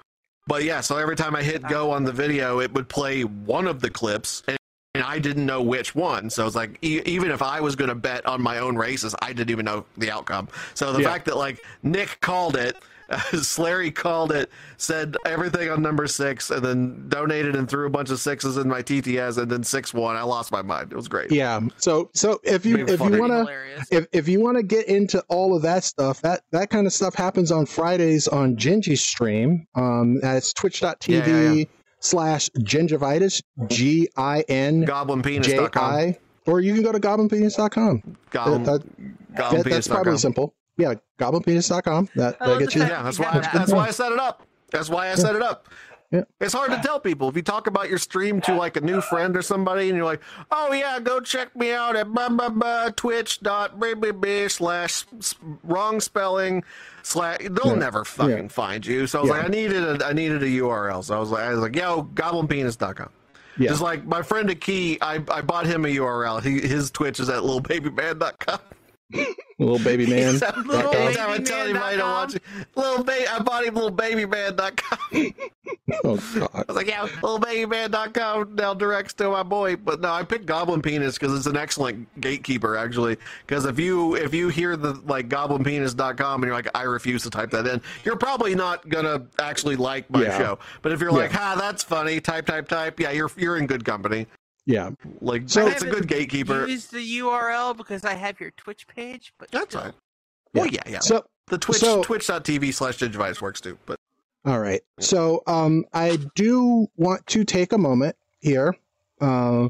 [0.46, 0.82] but yeah.
[0.82, 3.88] So every time I hit go on the video, it would play one of the
[3.88, 4.58] clips, and, and
[5.06, 6.28] I didn't know which one.
[6.30, 9.14] So it's like e- even if I was going to bet on my own races,
[9.22, 10.48] I didn't even know the outcome.
[10.74, 11.10] So the Yeah.
[11.10, 12.76] fact that like Nick called it.
[13.32, 18.10] Slary called it, said everything on number six, and then donated and threw a bunch
[18.10, 20.16] of sixes in my TTS, and then six one.
[20.16, 20.90] I lost my mind.
[20.90, 21.30] It was great.
[21.30, 23.38] yeah so so if you if you want to
[23.92, 26.92] if, if you want to get into all of that stuff that that kind of
[26.92, 31.64] stuff happens on fridays on gingy stream um that's twitch.tv Yeah, yeah, yeah.
[32.06, 35.72] Slash gingivitis g-i-n Goblinpenis.com.
[35.72, 40.18] j-i or you can go to goblinpenis.com Goblin, that, that, that's probably goblinpenis.com.
[40.18, 43.40] simple yeah goblinpenis.com that, I that love gets you Yeah, that's why.
[43.52, 44.46] That's why I set it up.
[44.70, 45.68] That's why I set it up.
[46.12, 46.22] Yeah.
[46.40, 49.00] It's hard to tell people if you talk about your stream to like a new
[49.00, 52.48] friend or somebody, and you're like, "Oh yeah, go check me out at blah blah
[52.48, 53.74] blah twitch dot
[54.48, 55.04] slash
[55.64, 56.62] wrong spelling
[57.02, 57.74] slash." They'll Yeah.
[57.74, 58.48] never fucking Yeah.
[58.48, 59.06] find you.
[59.06, 61.02] So I was like, I needed a I needed a URL.
[61.02, 63.08] So I was like, I was like, "Yo, goblinpenis.com."
[63.58, 66.40] yeah Just like my friend Aki, I I bought him a URL.
[66.42, 68.60] He, his Twitch is at littlebabyman.com.
[69.58, 70.52] little baby man Little
[70.82, 70.94] com.
[70.96, 72.10] Anytime I tell anybody to babyman.com.
[72.10, 72.42] watch it,
[72.74, 75.34] little baby, I bought him littlebabyman.com.
[76.04, 79.76] oh god I was like, yeah, little littlebabyman.com now directs to my boy.
[79.76, 83.16] But no, I picked Goblin Penis because it's an excellent gatekeeper, actually.
[83.46, 87.30] Because if you if you hear the like goblinpenis.com and you're like, I refuse to
[87.30, 90.38] type that in, you're probably not gonna actually like my Yeah.
[90.38, 90.58] show.
[90.82, 91.38] But if you're like, Yeah.
[91.38, 94.26] ha, that's funny, type, type, type, yeah, you're you're in good company.
[94.66, 94.90] Yeah
[95.20, 96.66] Like, So- it's a good gatekeeper.
[96.66, 99.82] Use the URL because I have your Twitch page, but That's still.
[99.82, 99.94] right.
[100.54, 101.00] Well, yeah, yeah.
[101.00, 103.78] so the Twitch so- twitch.tv slash Digivice works too.
[103.86, 103.98] But
[104.44, 104.80] All right.
[105.00, 108.74] So um, I do want to take a moment here.
[109.20, 109.68] Uh,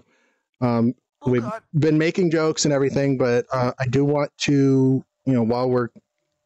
[0.61, 1.63] um, Oh, we've God.
[1.77, 5.89] been making jokes and everything, but uh, I do want to, you know, while we're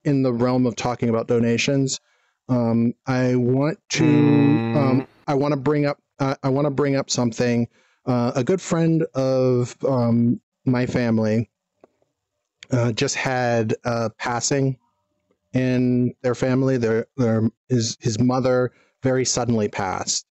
[0.05, 2.01] in the realm of talking about donations,
[2.48, 6.94] um, I want to, um, I want to bring up, uh, I want to bring
[6.96, 7.68] up something.
[8.07, 11.51] Uh, a good friend of um, my family
[12.70, 14.78] uh, just had a passing
[15.53, 16.76] in their family.
[16.76, 18.72] Their, their his his mother
[19.03, 20.26] very suddenly passed.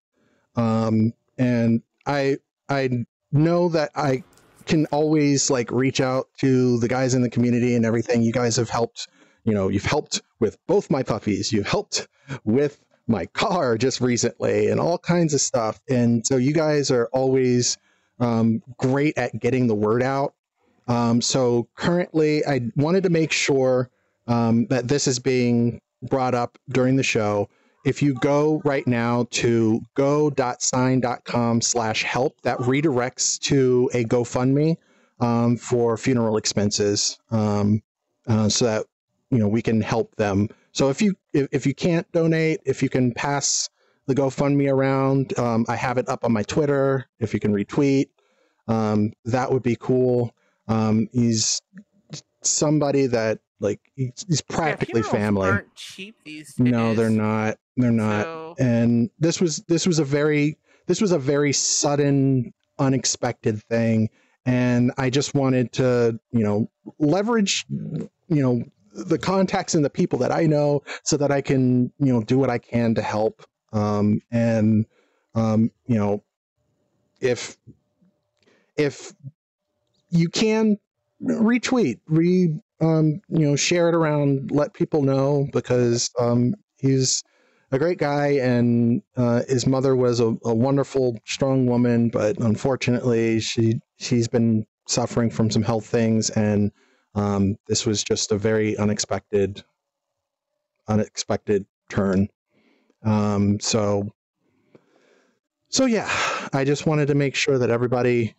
[0.56, 4.24] Um, and I I know that I
[4.66, 8.22] can always like reach out to the guys in the community and everything.
[8.22, 9.08] You guys have helped,
[9.44, 11.52] you know, you've helped with both my puppies.
[11.52, 12.08] You've helped
[12.44, 15.82] with my car just recently and all kinds of stuff.
[15.90, 17.78] And so you guys are always
[18.20, 20.34] um, great at getting the word out.
[20.88, 23.90] Um, so currently, I wanted to make sure
[24.28, 27.50] um, that this is being brought up during the show.
[27.86, 34.78] If you go right now to go.sign.com slash help, that redirects to a GoFundMe
[35.20, 37.82] um, for funeral expenses um,
[38.28, 38.86] uh, so that
[39.32, 40.50] you know we can help them.
[40.72, 43.70] So if you if, if you can't donate, if you can pass
[44.08, 47.08] the GoFundMe around, um, I have it up on my Twitter.
[47.20, 48.08] If you can retweet,
[48.68, 50.32] um, that would be cool.
[50.68, 51.62] Um, he's
[52.42, 55.50] somebody that like he's, he's practically yeah, family.
[55.50, 56.72] Aren't cheap these days.
[56.72, 57.58] No, they're not.
[57.78, 58.24] They're not.
[58.24, 60.58] So- And this was this was a very
[60.88, 64.10] this was a very sudden, unexpected thing,
[64.46, 66.70] and I just wanted to you know
[67.00, 68.64] leverage you know
[69.06, 72.38] the contacts and the people that I know so that I can you know do
[72.38, 73.46] what I can to help.
[73.72, 74.86] Um, and
[75.36, 76.24] um, you know
[77.22, 77.58] if
[78.78, 79.14] if
[80.10, 80.78] you can
[81.22, 87.24] retweet, re um, you know, share it around, let people know because um, he's
[87.72, 93.40] a great guy, and uh, his mother was a, a wonderful, strong woman, but unfortunately,
[93.40, 96.72] she she's been suffering from some health things, and
[97.20, 99.64] um, this was just a very unexpected,
[100.88, 102.30] unexpected turn.
[103.04, 104.10] Um, so,
[105.70, 106.10] so yeah,
[106.54, 108.36] I just wanted to make sure that everybody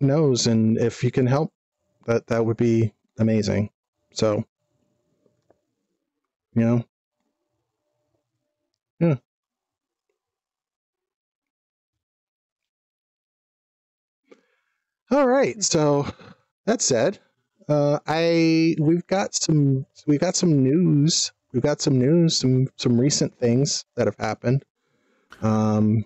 [0.00, 1.52] knows, and if you can help,
[2.06, 3.70] that that would be amazing.
[4.14, 4.44] So,
[6.54, 6.84] you know,
[8.98, 9.16] yeah.
[15.10, 15.62] All right.
[15.62, 16.06] So
[16.66, 17.18] that said,
[17.68, 21.32] uh, I we've got some we've got some news.
[21.52, 24.64] We've got some news, some some recent things that have happened.
[25.42, 26.04] Um,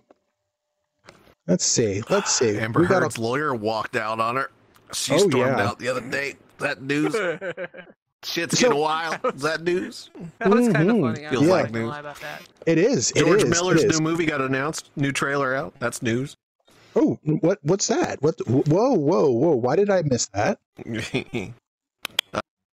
[1.47, 2.03] let's see.
[2.11, 2.59] Let's see.
[2.59, 4.51] Amber we got Heard's lawyer walked out on her.
[4.93, 5.69] She Oh, stormed yeah.
[5.69, 6.35] out the other day.
[6.59, 7.15] That news.
[8.25, 9.19] Shit's So- getting wild.
[9.35, 10.11] Is that news?
[10.39, 11.27] That was kind of funny.
[11.27, 11.89] I Feels was like news.
[11.89, 12.43] lie about that.
[12.67, 13.11] It is.
[13.13, 14.01] It George is, Miller's it is.
[14.01, 14.91] new movie got announced.
[14.97, 15.75] New trailer out.
[15.79, 16.37] That's news.
[16.97, 17.59] Oh, what?
[17.63, 18.23] What's that?
[18.23, 18.41] What?
[18.47, 19.55] Whoa, whoa, whoa!
[19.55, 20.59] Why did I miss that?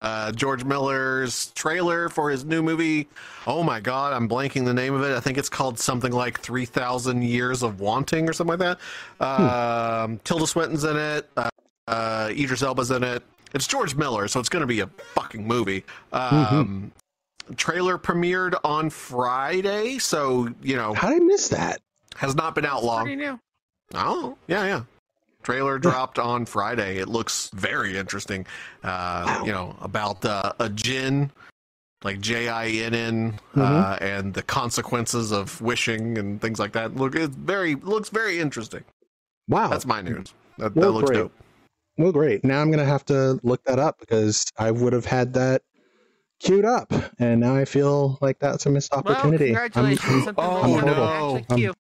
[0.03, 3.09] uh, George Miller's trailer for his new movie.
[3.47, 5.17] Oh my God, I'm blanking the name of it.
[5.17, 8.79] I think it's called something like 3,000 Years of Wanting or something like
[9.19, 9.25] that.
[9.25, 11.29] Um, Tilda Swinton's in it.
[11.37, 11.49] Uh,
[11.89, 13.23] uh, Idris Elba's in it.
[13.55, 15.85] It's George Miller, so it's going to be a fucking movie.
[16.13, 16.93] Um,
[17.57, 21.81] Trailer premiered on Friday, so, you know, How did I miss that?
[22.17, 23.07] has not been out long.
[23.91, 24.11] Pretty new.
[24.13, 24.83] Oh, yeah, yeah.
[25.43, 26.99] Trailer dropped on Friday.
[26.99, 28.47] It looks very interesting.
[28.85, 29.45] Uh, Wow.
[29.45, 31.31] You know, about uh, a Jinn,
[32.05, 33.61] like J I N N, Mm-hmm.
[33.61, 36.95] uh, and the consequences of wishing and things like that.
[36.97, 38.85] Look, it's very looks very interesting.
[39.49, 40.35] Wow, That's my news.
[40.59, 41.17] That, Well, that looks great.
[41.19, 41.33] dope.
[41.97, 42.45] well, great.
[42.45, 45.63] Now I'm gonna have to look that up because I would have had that
[46.39, 49.55] queued up, and now I feel like that's a missed Well, opportunity.
[49.57, 50.25] I'm- congratulations.
[50.25, 51.41] Something Oh, really no.
[51.57, 51.75] no.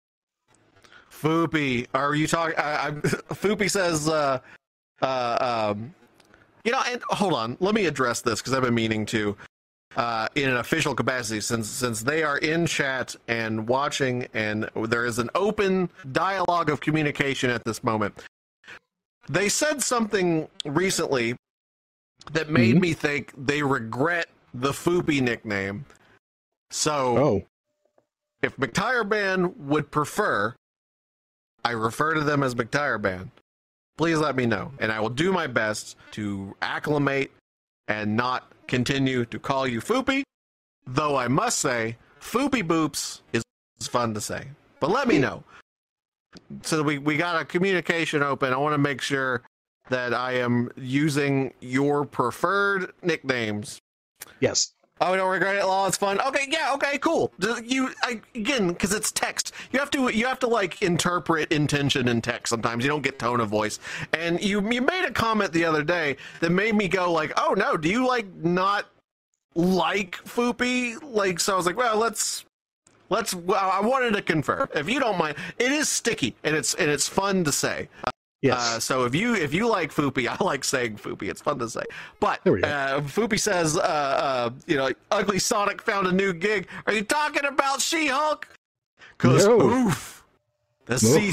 [1.21, 2.55] Foopy, are you talking?
[2.57, 2.91] I, I,
[3.35, 4.39] Foopy says, uh,
[5.03, 5.95] uh, um,
[6.64, 9.37] you know, and hold on, let me address this because I've been meaning to,
[9.97, 15.05] uh, in an official capacity, since since they are in chat and watching, and there
[15.05, 18.14] is an open dialogue of communication at this moment.
[19.29, 21.37] They said something recently
[22.33, 22.81] that made Mhm.
[22.81, 25.85] me think they regret the Foopy nickname.
[26.71, 27.47] So oh,
[28.43, 30.55] if McTire would prefer
[31.65, 33.31] I refer to them as McTire Band,
[33.99, 34.73] please let me know.
[34.79, 37.31] And I will do my best to acclimate
[37.89, 40.23] and not continue to call you Foopy.
[40.87, 43.43] Though I must say, Foopy Boops is
[43.83, 44.49] fun to say.
[44.81, 45.45] But let me know.
[46.63, 48.53] So we, we got a communication open.
[48.53, 49.43] I want to make sure
[49.89, 53.81] that I am using your preferred nicknames
[54.41, 54.73] yes.
[55.03, 55.65] Oh, don't regret it.
[55.65, 56.21] Law, it's fun.
[56.21, 57.33] Okay, yeah, okay, cool.
[57.65, 59.55] You I, again, because it's text.
[59.73, 62.51] You have to you have to like interpret intention in text.
[62.51, 63.79] Sometimes you don't get tone of voice.
[64.13, 67.55] And you you made a comment the other day that made me go like, oh
[67.55, 68.87] no, do you like not
[69.55, 71.03] like Foopy?
[71.03, 72.45] Like, so I was like, well, let's
[73.09, 73.35] let's.
[73.35, 74.69] Well, I wanted to confirm.
[74.75, 77.89] If you don't mind, it is sticky and it's and it's fun to say.
[78.43, 78.59] Yes.
[78.59, 81.28] Uh, so if you if you like Foopy, I like saying Foopy.
[81.28, 81.82] It's fun to say.
[82.20, 82.68] But There we go.
[82.68, 86.66] uh, Foopy says, uh, uh, you know, Ugly Sonic found a new gig.
[86.86, 88.49] Are you talking about She-Hulk?
[89.18, 89.61] Because No.
[89.61, 90.24] oof,
[90.86, 91.32] the C,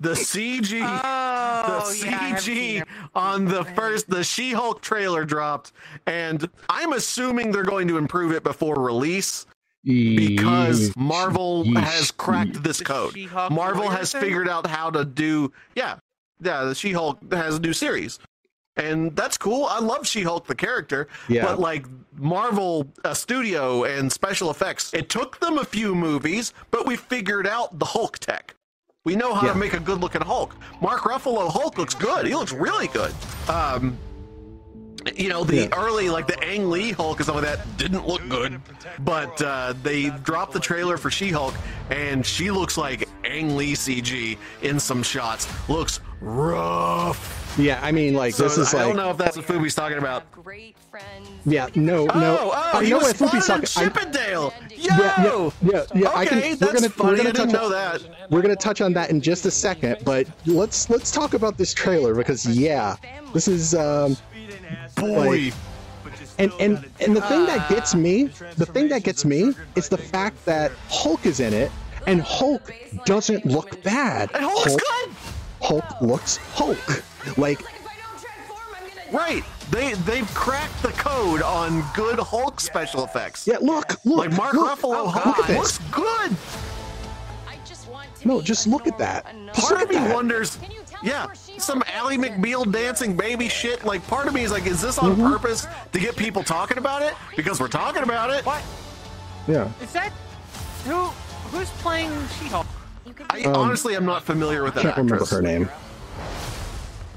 [0.00, 2.88] the CG, Oh, the yeah, I haven't seen CG it.
[3.14, 5.72] on the first the She-Hulk trailer dropped,
[6.06, 9.44] and I'm assuming they're going to improve it before release
[9.84, 11.82] because Marvel Yeesh.
[11.82, 13.14] has cracked this code.
[13.50, 14.20] Marvel has thing?
[14.22, 15.96] figured out how to do yeah.
[16.40, 18.18] Yeah, the She-Hulk has a new series.
[18.76, 19.64] And that's cool.
[19.64, 21.44] I love She-Hulk the character, Yeah.
[21.46, 26.86] but like Marvel uh, Studio and special effects, it took them a few movies, but
[26.86, 28.54] we figured out the Hulk tech.
[29.04, 29.52] We know how Yeah.
[29.54, 30.54] to make a good-looking Hulk.
[30.82, 32.26] Mark Ruffalo Hulk looks good.
[32.26, 33.14] He looks really good.
[33.48, 33.96] Um,
[35.14, 35.68] you know the Yeah.
[35.76, 38.60] early like the Ang Lee Hulk and some of that didn't look good,
[39.00, 41.54] but uh, they dropped the trailer for She Hulk
[41.90, 45.46] and she looks like Ang Lee CG in some shots.
[45.68, 47.42] Looks rough.
[47.58, 49.74] Yeah, I mean, like So this is I like don't know if that's what Foopy's
[49.74, 50.30] talking about.
[50.30, 51.28] Great friends.
[51.46, 52.38] Yeah, no, no.
[52.40, 53.82] Oh, oh, I he know was what Foopy's spotted in talking.
[53.82, 54.54] I- Chippendale.
[54.70, 55.52] Yeah, yeah, Yo.
[55.62, 56.08] yeah, yeah.
[56.10, 56.40] I Okay, can.
[56.50, 57.10] We're that's gonna, funny.
[57.10, 58.30] we're gonna I didn't touch know on, that.
[58.30, 61.72] We're gonna touch on that in just a second, but let's let's talk about this
[61.72, 62.96] trailer because yeah,
[63.32, 64.16] this is um
[64.96, 65.52] Boy,
[66.38, 68.24] and and and the thing that gets me,
[68.56, 71.70] the thing that gets me is the fact that Hulk is in it
[72.06, 72.72] and Hulk
[73.04, 74.30] doesn't look bad.
[74.34, 75.10] and Hulk's good.
[75.62, 76.78] Hulk looks Hulk.
[77.36, 79.18] Like Like if I don't transform, I'm gonna.
[79.18, 79.44] Right.
[79.70, 83.46] They they've cracked the code on good Hulk special effects.
[83.46, 85.56] yeah, look, look, Like Mark look, Ruffalo look at this.
[85.56, 86.36] looks good.
[87.48, 89.26] I just want to No, just look at that.
[89.28, 90.14] a normal- Just Part of at me that.
[90.14, 90.58] wonders,
[91.06, 92.18] Can you tell us yeah, some Ally is?
[92.18, 93.84] McBeal dancing baby shit.
[93.84, 95.26] Like, part of me is like, is this on Mm-hmm.
[95.32, 97.14] purpose to get people talking about it?
[97.36, 98.44] Because we're talking about it.
[98.44, 98.62] What
[99.46, 99.68] Yeah.
[99.80, 100.10] is that?
[100.84, 101.04] Who
[101.50, 102.66] who's playing She-Hulk?
[103.06, 105.68] You could I um, honestly am not familiar with that Can't remember her name.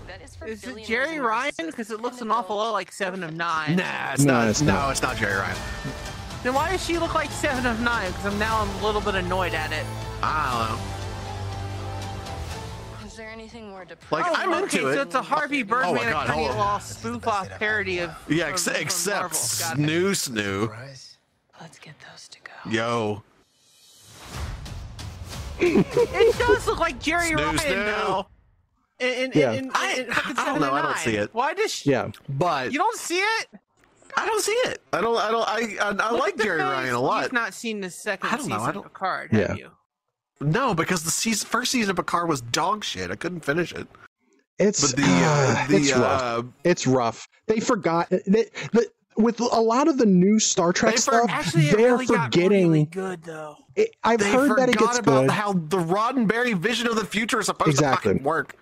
[0.07, 1.51] That is Is it Jeri Ryan?
[1.57, 3.75] Because it looks an awful lot like Seven of Nine.
[3.77, 4.47] Nah, it's No, not.
[4.49, 4.91] it's no, not.
[4.91, 5.57] it's not Jeri Ryan.
[6.43, 8.11] Then why does she look like Seven of Nine?
[8.11, 9.85] Because I'm now I'm a little bit annoyed at it.
[10.21, 10.85] I don't know.
[13.81, 14.33] Is there anything more depressing?
[14.33, 15.05] Like, I'm oh, okay, into so it.
[15.07, 16.53] it's a Harvey Oh my Birdman God, Attorney hold oh.
[16.53, 16.57] at.
[16.59, 19.39] Law spoof off parody of Yeah, ex- from except Marvel.
[19.59, 19.81] Got it.
[19.81, 20.11] Snoo
[20.69, 20.77] Snoo.
[21.61, 22.69] Let's get those to go.
[22.69, 23.23] Yo.
[25.61, 27.85] It does look like Jeri Snoo, Ryan snoo.
[28.07, 28.27] though.
[28.99, 29.51] In, in, Yeah.
[29.53, 31.33] in, in, I- in fucking I don't know, I don't see it.
[31.33, 31.91] Why does she?
[31.91, 32.11] Yeah.
[32.27, 33.47] But You don't see it?
[34.17, 34.81] I don't see it.
[34.91, 35.17] I don't.
[35.17, 35.47] I don't.
[35.47, 35.77] I.
[35.81, 36.61] I, I like Jeri face.
[36.61, 37.23] Ryan a lot.
[37.23, 39.47] You've not seen the second I don't know, season I don't- of Picard, Yeah.
[39.49, 39.69] have you?
[40.41, 43.11] No, because the season, first season of Picard was dog shit.
[43.11, 43.87] I couldn't finish it.
[44.57, 46.21] It's But the uh, the it's rough.
[46.21, 47.27] uh, It's rough.
[47.47, 48.87] They forgot they, the,
[49.17, 51.29] with a lot of the new Star Trek They for- stuff.
[51.29, 52.49] Actually, they're really forgetting.
[52.69, 53.55] really good though.
[53.75, 55.31] it, I've they heard forgot that it gets about good.
[55.31, 58.11] how the Roddenberry vision of the future is supposed Exactly.
[58.13, 58.55] to fucking work.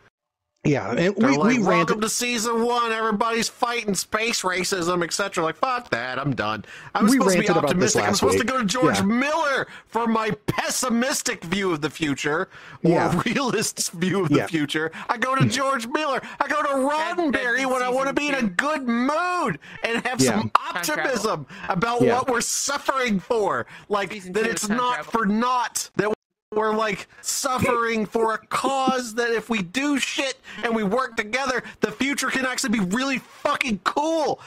[0.64, 2.02] Yeah, and They're we, like, we welcome ranted.
[2.02, 2.92] to season one.
[2.92, 5.42] Everybody's fighting space racism, etc.
[5.44, 6.20] Like, fuck that.
[6.20, 6.66] I'm done.
[6.94, 8.02] I'm We supposed to be ranted about this optimistic.
[8.02, 9.04] I'm last supposed to go to George Yeah.
[9.04, 12.50] Miller for my pessimistic view of the future
[12.84, 13.22] or Yeah.
[13.26, 14.92] realist view of the future.
[15.08, 16.22] I go to George Miller.
[16.42, 20.20] I go to Roddenberry when I want to be in a good mood and have
[20.20, 20.32] Yeah.
[20.40, 22.16] some optimism about Yeah.
[22.16, 23.68] what we're suffering for.
[23.88, 25.12] Like Season that it's not travel.
[25.12, 26.12] for naught that
[26.54, 31.64] we're like suffering for a cause that if we do shit and we work together,
[31.82, 34.40] the future can actually be really fucking cool.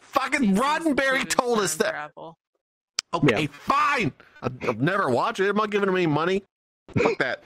[0.00, 1.90] Fucking Roddenberry told us that.
[1.90, 2.36] travel.
[3.14, 3.46] Okay, Yeah.
[3.50, 4.12] fine.
[4.42, 5.48] I'll, I'll never watch it.
[5.48, 6.42] I'm not giving him any money.
[6.98, 7.44] Fuck that.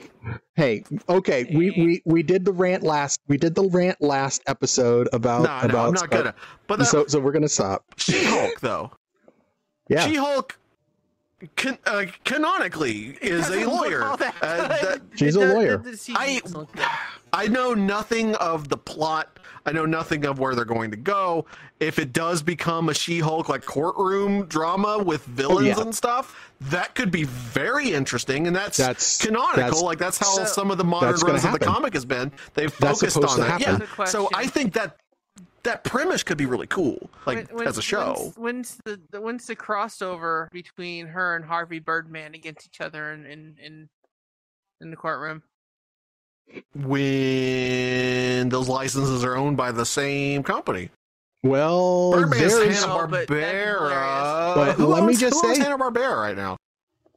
[0.55, 3.19] Hey, okay, we, we we did the rant last.
[3.27, 6.09] We did the rant last episode about No, no, about I'm not stuff.
[6.11, 6.35] gonna.
[6.67, 7.83] But that, So so we're gonna stop.
[7.97, 8.91] She-Hulk though.
[9.89, 10.05] Yeah.
[10.07, 10.57] She-Hulk.
[11.55, 14.03] Can, uh, canonically is a lawyer.
[14.03, 15.77] Uh, that- She's a lawyer.
[15.77, 16.85] the- the season I doesn't look good.
[17.33, 19.39] I know nothing of the plot.
[19.65, 21.45] I know nothing of where they're going to go.
[21.79, 25.81] If it does become a She-Hulk like courtroom drama with villains yeah.
[25.81, 28.47] and stuff, that could be very interesting.
[28.47, 29.55] And that's, That's- canonical.
[29.57, 31.93] that's- like that's how So- some of the modern That's gonna runs of the comic
[31.93, 32.31] has been.
[32.53, 33.61] They've focused on that.
[33.61, 34.05] Yeah.
[34.05, 34.97] So I think that
[35.63, 38.13] that premise could be really cool, like When- when- as a show.
[38.35, 43.11] When's, when's the, the when's the crossover between her and Harvey Birdman against each other
[43.11, 43.89] in in in,
[44.81, 45.43] in the courtroom?
[46.73, 50.89] When those licenses are owned by the same company.
[51.43, 54.55] Well, Birdman's there's Hanna Oh, but that'd be Barbera.
[54.55, 56.57] But let me just say- Hanna Barbera right now.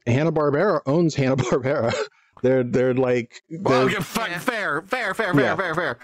[0.07, 1.93] Hanna Barbera owns Hanna Barbera.
[2.41, 4.39] They're they're like Well, they're, okay, fa- Yeah.
[4.39, 5.55] fair, fair, fair, fair, Yeah.
[5.55, 5.97] fair, fair.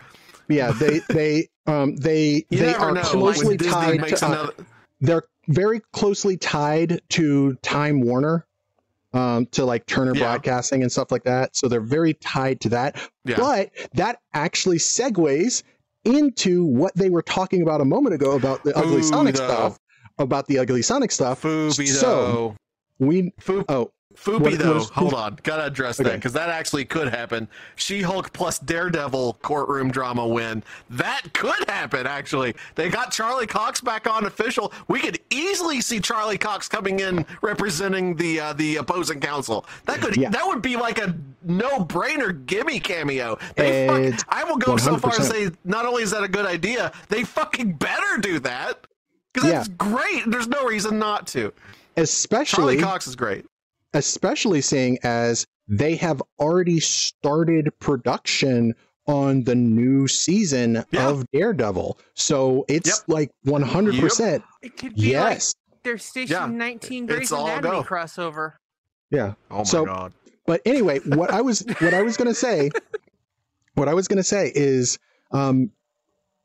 [0.51, 4.49] Yeah they they um they You they are know closely tied makes to uh,
[4.99, 8.45] they're very closely tied to Time Warner.
[9.13, 10.21] um, to like Turner Yeah.
[10.21, 11.55] Broadcasting and stuff like that.
[11.55, 12.95] So they're very tied to that.
[13.25, 13.35] Yeah.
[13.37, 15.63] But that actually segues
[16.05, 19.47] into what they were talking about a moment ago about the ugly Ooh, Sonic though.
[19.47, 19.79] stuff.
[20.17, 21.39] About the ugly Sonic stuff.
[21.39, 22.55] Foopy So though.
[23.05, 26.49] we Fu- oh Foopy What- what though, is- hold on, gotta address that because that
[26.49, 27.47] actually could happen.
[27.75, 30.63] She-Hulk plus Daredevil courtroom drama win.
[30.89, 32.05] That could happen.
[32.05, 34.71] Actually, they got Charlie Cox back on official.
[34.87, 39.65] We could easily see Charlie Cox coming in representing the uh, the opposing counsel.
[39.85, 40.29] That could Yeah.
[40.29, 43.37] that would be like a no-brainer gimme cameo.
[43.55, 45.31] They fuck, I will go so far as 100%.
[45.31, 48.85] say not only is that a good idea, they fucking better do that
[49.33, 49.73] because that's Yeah.
[49.77, 50.23] great.
[50.29, 51.53] There's no reason not to.
[51.97, 53.45] especially Charlie Cox is great.
[53.93, 58.73] Especially seeing as they have already started production
[59.07, 61.09] on the new season Yeah.
[61.09, 61.97] of Daredevil.
[62.13, 62.97] So it's Yep.
[63.07, 64.43] like 100%.
[64.61, 65.55] It could be like Yes.
[65.83, 67.83] their Station Yeah, 19 it's Grey's Anatomy go.
[67.83, 68.53] crossover.
[69.09, 69.33] Yeah.
[69.49, 70.13] Oh my So- god.
[70.45, 72.71] But anyway, what I was what I was going to say
[73.75, 74.97] what I was going to say is
[75.31, 75.71] um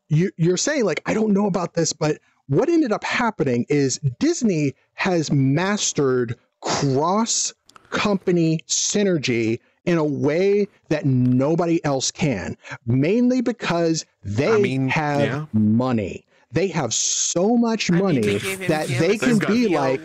[0.09, 3.99] you you're saying like I don't know about this but what ended up happening is
[4.19, 7.53] Disney has mastered cross
[7.89, 15.21] company synergy in a way that nobody else can mainly because they I mean, have
[15.21, 15.45] yeah.
[15.53, 18.37] money they have so much I mean, money they
[18.67, 20.01] that MGM they can got- be like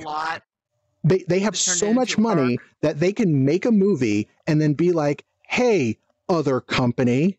[1.04, 2.68] they they have to turn it so much money park.
[2.82, 5.98] that they can make a movie and then be like, "Hey,
[6.28, 7.38] other company,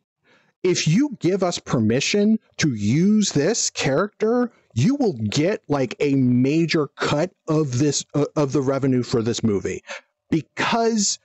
[0.63, 6.87] if you give us permission to use this character, you will get like a major
[6.97, 9.83] cut of this uh, of the revenue for this movie
[10.29, 11.19] because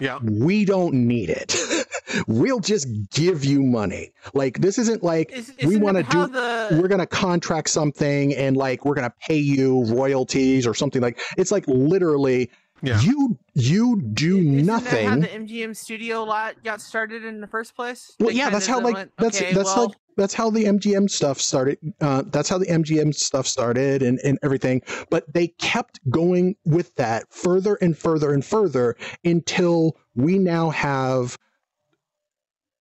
[0.00, 0.18] Yeah.
[0.22, 1.56] we don't need it.
[2.26, 4.12] we'll just give you money.
[4.34, 8.34] Like this isn't like Is, we want to do the we're going to contract something
[8.34, 12.50] and like we're going to pay you royalties or something like it's like literally
[12.82, 13.00] Yeah.
[13.00, 17.46] you you do Isn't nothing That how the MGM studio lot got started in the
[17.46, 18.14] first place?
[18.20, 20.64] well They yeah that's how like went, that's okay, that's well, like that's how the
[20.64, 25.48] mgm stuff started uh, that's how the mgm stuff started and, and everything but they
[25.48, 31.36] kept going with that further and further and further until we now have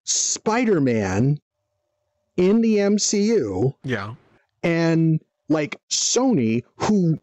[0.04, 1.40] spider-man
[2.38, 4.16] in the mcu Yeah.
[4.64, 7.20] and like Sony, who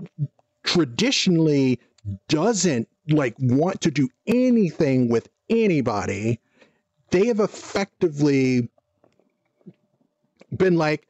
[0.62, 1.80] traditionally
[2.28, 6.40] doesn't like want to do anything with anybody,
[7.10, 8.68] they have effectively
[10.56, 11.06] been like,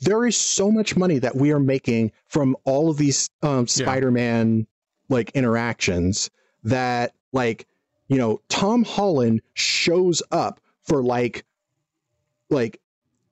[0.00, 4.66] there is so much money that we are making from all of these um, Spider-Man
[5.08, 6.30] like interactions
[6.64, 7.66] that like
[8.08, 11.44] you know Tom Holland shows up for like
[12.50, 12.80] like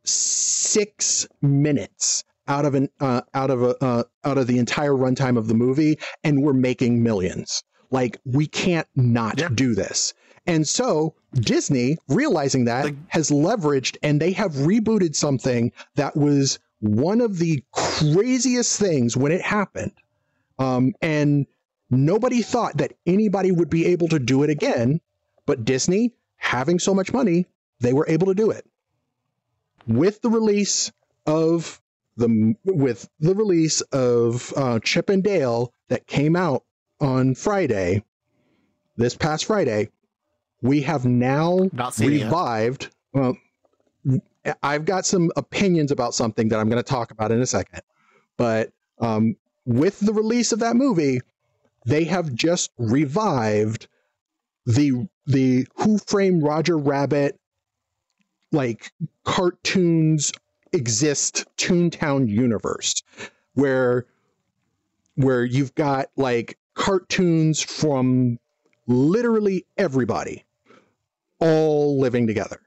[0.04, 5.38] six minutes out of an uh, out of a uh, out of the entire runtime
[5.38, 7.62] of the movie, and we're making millions.
[7.90, 9.48] Like we can't not Yeah.
[9.54, 10.12] do this.
[10.46, 16.58] And so Disney, realizing that, Like- has leveraged and they have rebooted something that was
[16.80, 19.92] one of the craziest things when it happened.
[20.58, 21.46] Um, and
[21.90, 25.00] nobody thought that anybody would be able to do it again.
[25.46, 27.46] But Disney, having so much money,
[27.80, 28.64] they were able to do it.
[29.86, 30.90] With the release
[31.26, 31.79] of
[32.16, 36.64] the with the release of uh, Chip and Dale that came out
[37.00, 38.04] on Friday,
[38.96, 39.90] this past Friday,
[40.62, 42.90] we have now Not seen it revived.
[43.12, 43.36] Well,
[44.62, 47.82] I've got some opinions about something that I'm going to talk about in a second,
[48.36, 51.20] but um, with the release of that movie,
[51.86, 53.88] they have just revived
[54.66, 57.38] the the Who Framed Roger Rabbit
[58.52, 58.92] like
[59.24, 60.32] cartoons
[60.72, 63.02] exist Toontown universe
[63.54, 64.06] where
[65.16, 68.38] where you've got like cartoons from
[68.86, 70.44] literally everybody
[71.40, 72.60] all living together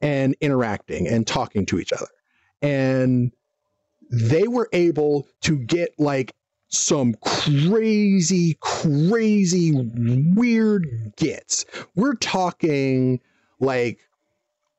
[0.00, 2.06] and interacting and talking to each other.
[2.62, 3.32] And
[4.10, 6.34] they were able to get like
[6.68, 11.64] some crazy crazy weird gets.
[11.94, 13.20] We're talking
[13.60, 14.00] like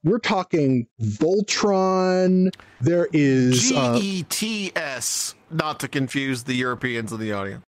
[0.05, 7.11] we're talking voltron there is G uh, E T S, not to confuse the Europeans
[7.11, 7.65] in the audience.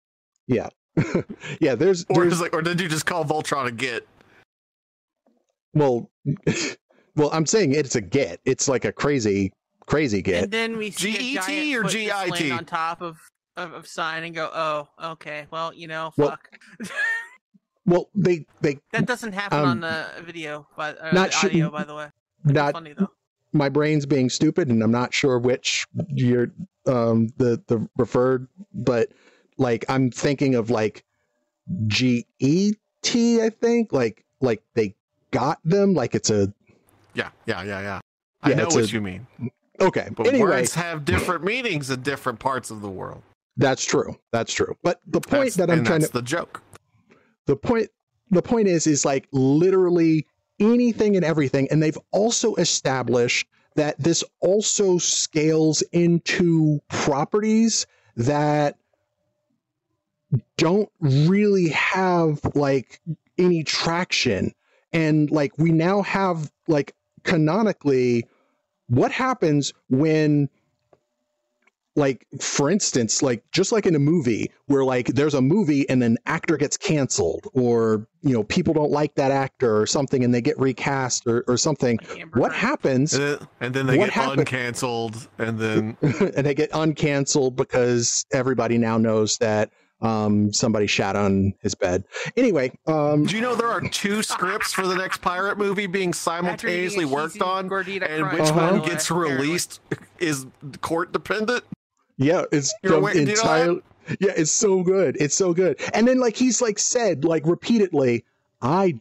[0.48, 0.70] yeah
[1.60, 4.08] yeah there's, Or there's is like, or did you just call Voltron a git?
[5.74, 6.10] well
[7.16, 9.52] well i'm saying it's a get it's like a crazy
[9.86, 12.52] crazy get And then we see GET or foot GIT?
[12.52, 13.18] on top of,
[13.58, 16.50] of of sign and go, oh, okay, well, you know, Well, fuck.
[17.86, 21.50] well they they that doesn't happen um, on the video, but uh, not the sure-
[21.50, 22.08] audio, by the way.
[22.44, 23.10] Not Funny though.
[23.54, 26.52] my brain's being stupid and I'm not sure which you're
[26.86, 29.10] um the the referred but
[29.58, 31.04] like I'm thinking of like
[31.88, 33.92] G-E-T, I think.
[33.92, 34.96] Like like they
[35.32, 35.94] got them.
[35.94, 36.54] Like it's a
[37.14, 38.00] Yeah, yeah, yeah, yeah.
[38.44, 39.28] I Yeah, know what a- you mean.
[39.82, 40.08] okay.
[40.16, 43.22] But anyway, words have different meanings in different parts of the world.
[43.58, 44.18] that's true.
[44.32, 44.76] That's true.
[44.84, 46.62] But the point That's- that I'm and trying that's to the joke.
[47.48, 47.90] the point
[48.30, 50.28] the point is is like literally
[50.60, 53.47] anything and everything and they've also established
[53.78, 57.86] that this also scales into properties
[58.18, 58.76] that
[60.58, 62.99] don't really have like
[63.38, 64.51] any traction.
[64.91, 66.93] And like we now have like
[67.24, 68.26] canonically
[68.88, 70.49] what happens when
[71.98, 76.04] like for instance like just like in a movie where like there's a movie and
[76.04, 80.34] an actor gets canceled or you know people don't like that actor or something and
[80.34, 84.12] they get recast or, or something Like what happens And then, and then they get
[84.12, 85.98] happened- uncanceled, and then
[86.36, 92.04] and they get uncanceled because everybody now knows that um somebody shat on his bed.
[92.36, 96.10] Anyway um do you know there are two scripts for the next pirate movie being
[96.10, 98.74] After eating a simultaneously worked on, and which Uh-huh.
[98.74, 99.80] one gets released
[100.20, 100.45] is
[100.82, 101.64] court dependent.
[102.18, 103.82] Yeah, it's You're the you know.
[104.20, 105.18] Yeah, it's so good.
[105.20, 105.80] It's so good.
[105.93, 108.24] And then like he's like said like repeatedly,
[108.61, 108.99] I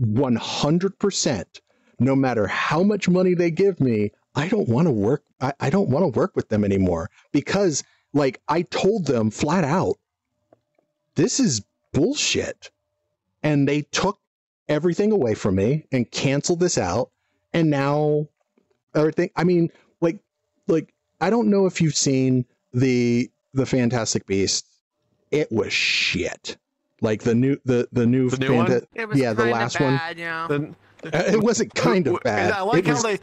[0.00, 1.60] 100%
[2.00, 5.70] no matter how much money they give me, I don't want to work I, I
[5.70, 9.96] don't want to work with them anymore because like I told them flat out
[11.14, 12.70] this is bullshit.
[13.42, 14.18] And they took
[14.68, 17.10] everything away from me and canceled this out
[17.52, 18.26] and now
[18.94, 19.70] everything I mean
[20.00, 20.18] like
[20.66, 20.93] like
[21.24, 22.44] I don't know if you've seen
[22.74, 24.68] the the Fantastic Beasts.
[25.30, 26.58] It was shit.
[27.00, 28.66] Like the new the the new, The new one?
[28.66, 29.96] Fanta- It was yeah the kinda last one.
[29.96, 30.46] bad, Yeah.
[30.48, 32.52] Then Uh, It wasn't kind of bad.
[32.52, 33.18] I like It was- how they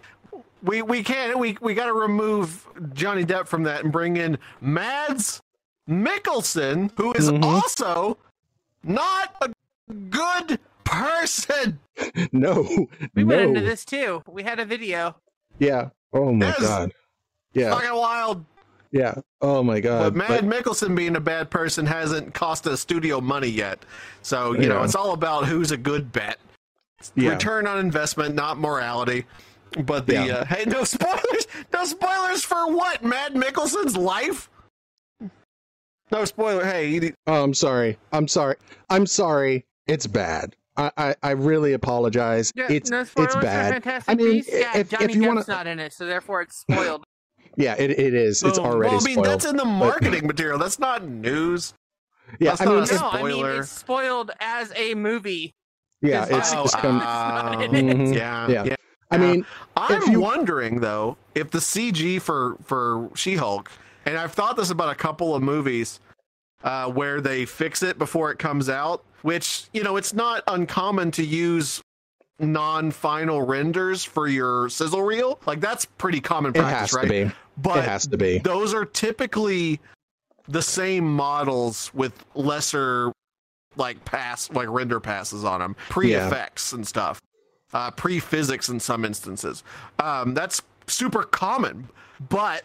[0.64, 4.38] we we can't we we got to remove Johnny Depp from that and bring in
[4.62, 5.42] Mads
[5.90, 7.44] Mikkelsen, who is Mhm.
[7.44, 8.18] also
[8.84, 9.50] not a
[10.10, 11.80] good person.
[12.32, 13.36] no, We no.
[13.36, 14.24] went into this too.
[14.28, 15.16] We had a video.
[15.60, 15.90] Yeah.
[16.14, 16.60] Oh my Yes.
[16.62, 16.94] god.
[17.54, 17.74] Yeah.
[17.74, 18.46] Fucking wild.
[18.92, 19.16] Yeah.
[19.42, 20.14] Oh my god.
[20.14, 23.86] But Mads Mikkelsen being a bad person hasn't cost a studio money yet.
[24.22, 26.38] So, you know, it's all about who's a good bet.
[27.16, 27.30] Yeah.
[27.32, 29.26] Return on investment, not morality.
[29.86, 30.36] But the Yeah.
[30.38, 33.04] uh, hey, no spoilers, no spoilers for what?
[33.04, 34.50] Mads Mikkelsen's life?
[36.12, 36.66] No spoiler.
[36.66, 37.98] Hey, you- Oh, I'm sorry.
[38.12, 38.58] I'm sorry.
[38.90, 39.66] I'm sorry.
[39.88, 40.56] It's bad.
[40.78, 42.52] I, I, I really apologize.
[42.56, 44.04] Yeah, it's no it's bad.
[44.08, 46.58] I mean, Yeah, if- Johnny if you Depp's wanna- not in it, so therefore it's
[46.58, 47.06] spoiled.
[47.58, 48.44] Yeah, it, it is.
[48.44, 49.26] It's already Well, I mean, spoiled.
[49.28, 50.58] that's in the marketing material.
[50.58, 51.74] That's not news.
[52.40, 55.52] yeah, that's I not mean, a if- no, I mean it's spoiled as a movie.
[56.02, 57.98] yeah, it's it's, not- it's Oh, come, not in uh, it.
[57.98, 58.16] Mhm.
[58.16, 58.64] yeah, Yeah.
[58.66, 58.76] yeah.
[59.12, 59.46] I mean,
[59.76, 63.70] I'm you- wondering though if the CG for for She-Hulk,
[64.06, 66.00] and I've thought this about a couple of movies
[66.64, 71.12] uh, where they fix it before it comes out, which you know it's not uncommon
[71.12, 71.82] to use
[72.42, 75.40] non-final renders for your sizzle reel.
[75.46, 77.04] Like that's pretty common it practice, has right?
[77.04, 77.32] to be.
[77.58, 78.40] But it has to be.
[78.40, 79.80] those are typically
[80.48, 83.12] the same models with lesser
[83.78, 87.22] like pass like render passes on them pre-effects and stuff
[87.74, 89.64] uh, pre-physics in some instances
[90.00, 91.88] um, that's super common
[92.30, 92.64] but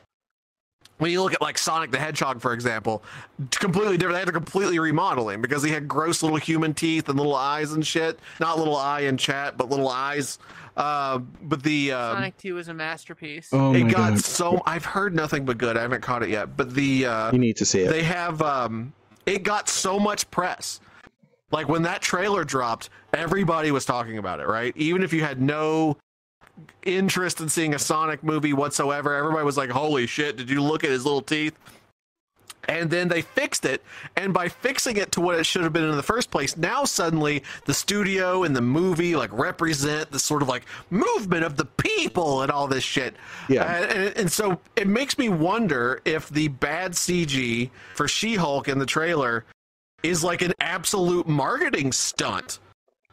[0.98, 3.02] when you look at like Sonic the Hedgehog, for example,
[3.50, 4.14] completely different.
[4.14, 7.34] They had to completely remodel him because he had gross little human teeth and little
[7.34, 8.18] eyes and shit.
[8.40, 10.38] Not little eye in chat, but little eyes.
[10.76, 13.48] Uh, but the um, Sonic 2 is a masterpiece.
[13.52, 14.18] Oh it got god.
[14.20, 15.76] so I've heard nothing but good.
[15.76, 17.88] I haven't caught it yet, but the uh, You need to see it.
[17.88, 18.92] they have um,
[19.24, 20.80] it got so much press.
[21.50, 24.72] Like when that trailer dropped, everybody was talking about it, right?
[24.76, 25.96] Even if you had no
[26.84, 30.36] interest in seeing a Sonic movie whatsoever, everybody was like, "Holy shit!
[30.36, 31.54] Did you look at his little teeth?"
[32.68, 33.80] And then they fixed it,
[34.16, 36.84] and by fixing it to what it should have been in the first place, now
[36.84, 41.64] suddenly the studio and the movie like represent the sort of like movement of the
[41.64, 43.14] people and all this shit.
[43.48, 43.62] Yeah.
[43.62, 48.80] Uh, and, and so it makes me wonder if the bad CG for She-Hulk in
[48.80, 49.44] the trailer
[50.02, 52.58] is like an absolute marketing stunt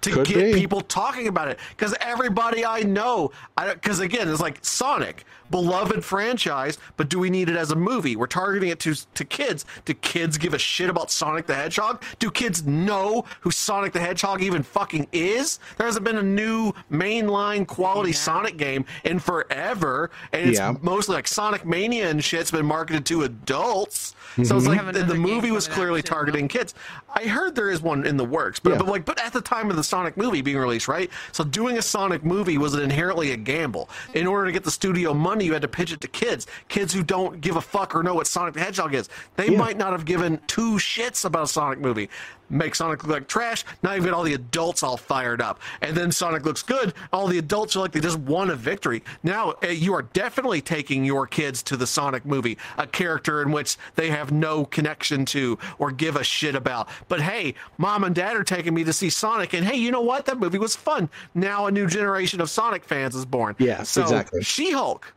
[0.03, 0.59] to Could get be.
[0.59, 3.31] people talking about it because everybody I know,
[3.73, 8.15] because again, it's like Sonic, beloved franchise, but do we need it as a movie?
[8.15, 9.65] We're targeting it to to kids.
[9.85, 12.03] Do kids give a shit about Sonic the Hedgehog?
[12.19, 15.59] Do kids know who Sonic the Hedgehog even fucking is?
[15.77, 18.15] There hasn't been a new mainline quality Yeah.
[18.17, 20.73] Sonic game in forever, and it's Yeah.
[20.81, 24.15] mostly like Sonic Mania and shit's been marketed to adults.
[24.35, 24.57] So Mm-hmm.
[24.57, 26.15] it's like the, the movie was clearly soon, though.
[26.15, 26.73] targeting kids.
[27.13, 28.77] I heard there is one in the works, but, Yeah.
[28.79, 31.09] but like, but at the time of the Sonic movie being released, right?
[31.31, 33.89] So doing a Sonic movie was inherently a gamble.
[34.15, 36.93] In order to get the studio money, you had to pitch it to kids, kids
[36.93, 39.09] who don't give a fuck or know what Sonic the Hedgehog is.
[39.35, 39.57] They Yeah.
[39.59, 42.09] might not have given two shits about a Sonic movie.
[42.49, 43.65] Make Sonic look like trash.
[43.81, 46.93] Now you've got all the adults all fired up, and then Sonic looks good.
[47.11, 49.03] All the adults are like they just won a victory.
[49.23, 53.51] Now uh, you are definitely taking your kids to the Sonic movie, a character in
[53.51, 56.89] which they have no connection to or give a shit about.
[57.07, 60.01] But hey, mom and dad are taking me to see Sonic, and hey, you know
[60.01, 60.25] what?
[60.25, 61.09] That movie was fun.
[61.33, 63.55] Now a new generation of Sonic fans is born.
[63.59, 64.43] Yes, so, exactly.
[64.43, 65.13] She Hulk.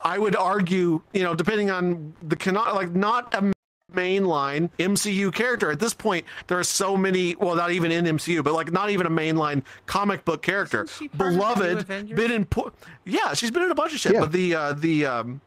[0.00, 3.52] I would argue, you know, depending on the cannot like not a
[3.92, 5.70] mainline MCU character.
[5.70, 8.90] At this point, there are so many, well, not even in MCU, but like not
[8.90, 10.84] even a mainline comic book character.
[10.84, 12.16] Isn't she part of the new Beloved, Avengers?
[12.16, 12.72] been in, po-
[13.04, 14.20] yeah, she's been in a bunch of shit, Yeah.
[14.20, 15.40] but the, uh, the, um,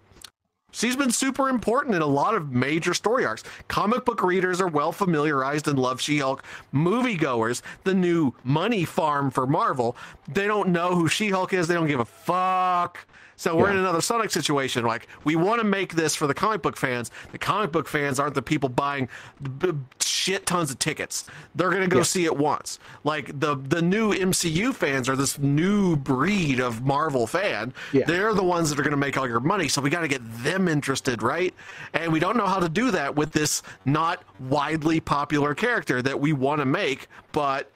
[0.73, 3.43] She's been super important in a lot of major story arcs.
[3.67, 6.43] Comic book readers are well familiarized and love She Hulk.
[6.73, 9.97] Moviegoers, the new money farm for Marvel,
[10.29, 11.67] they don't know who She Hulk is.
[11.67, 13.05] They don't give a fuck.
[13.41, 13.73] So we're Yeah.
[13.73, 14.85] in another Sonic situation.
[14.85, 17.09] Like we want to make this for the comic book fans.
[17.31, 19.09] The comic book fans aren't the people buying
[19.57, 21.25] b- shit tons of tickets.
[21.55, 22.03] They're gonna go Yeah.
[22.03, 22.77] see it once.
[23.03, 27.73] Like the the new MCU fans are this new breed of Marvel fan.
[27.91, 28.03] Yeah.
[28.05, 29.67] They're the ones that are gonna make all your money.
[29.69, 31.51] So we got to get them interested, right?
[31.95, 36.19] And we don't know how to do that with this not widely popular character that
[36.19, 37.70] we want to make, but.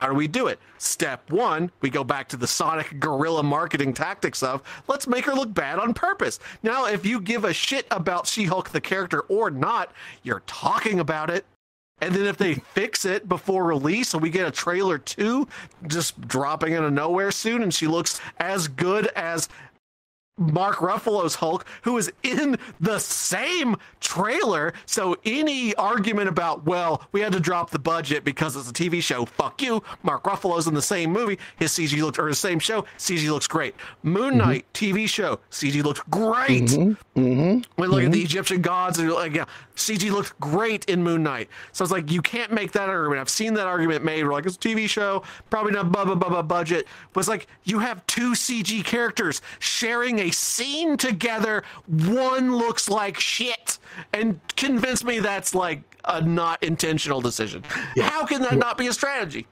[0.00, 0.60] How do we do it?
[0.78, 5.34] Step one, we go back to the Sonic guerrilla marketing tactics of let's make her
[5.34, 6.38] look bad on purpose.
[6.62, 9.92] Now, if you give a shit about She Hulk the character or not,
[10.22, 11.44] you're talking about it.
[12.00, 15.48] And then if they fix it before release, and we get a trailer two
[15.88, 19.48] just dropping out of nowhere soon, and she looks as good as
[20.38, 24.72] Mark Ruffalo's Hulk, who is in the same trailer.
[24.86, 29.02] So any argument about, well, we had to drop the budget because it's a TV
[29.02, 29.82] show, fuck you.
[30.02, 31.38] Mark Ruffalo's in the same movie.
[31.58, 33.74] His CG looks, or the same show, CG looks great.
[34.02, 34.38] Moon mm-hmm.
[34.38, 36.64] Knight TV show, CG looks great.
[36.64, 37.20] Mm-hmm.
[37.20, 37.80] mm-hmm.
[37.80, 38.26] We look at the mm-hmm.
[38.26, 39.44] Egyptian gods, and you're like, yeah,
[39.76, 41.48] CG looked great in Moon Knight.
[41.72, 43.20] So it's like you can't make that argument.
[43.20, 44.24] I've seen that argument made.
[44.24, 46.86] We're like, it's a TV show, probably not blah blah blah blah budget.
[47.12, 51.64] But it's like you have two CG characters sharing a scene together.
[51.86, 53.78] One looks like shit,
[54.12, 57.62] and convince me that's like a not intentional decision.
[58.00, 59.46] How can that not be a strategy?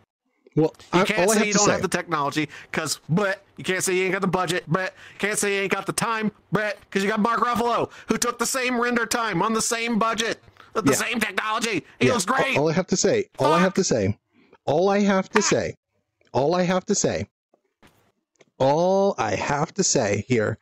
[0.57, 3.43] Well, You can't all I say have you don't say, have the technology because, but
[3.59, 5.93] you can't say you ain't got the budget, but can't say you ain't got the
[5.93, 9.61] time, but because you got Mark Ruffalo who took the same render time on the
[9.61, 10.41] same budget
[10.72, 10.97] with the Yeah.
[10.97, 11.85] same technology.
[12.01, 12.57] He yeah, looks great.
[12.57, 14.16] All, I have to say, all I have to say,
[14.64, 15.74] all I have to say,
[16.33, 17.29] all I have to say,
[18.59, 20.57] all I have to say here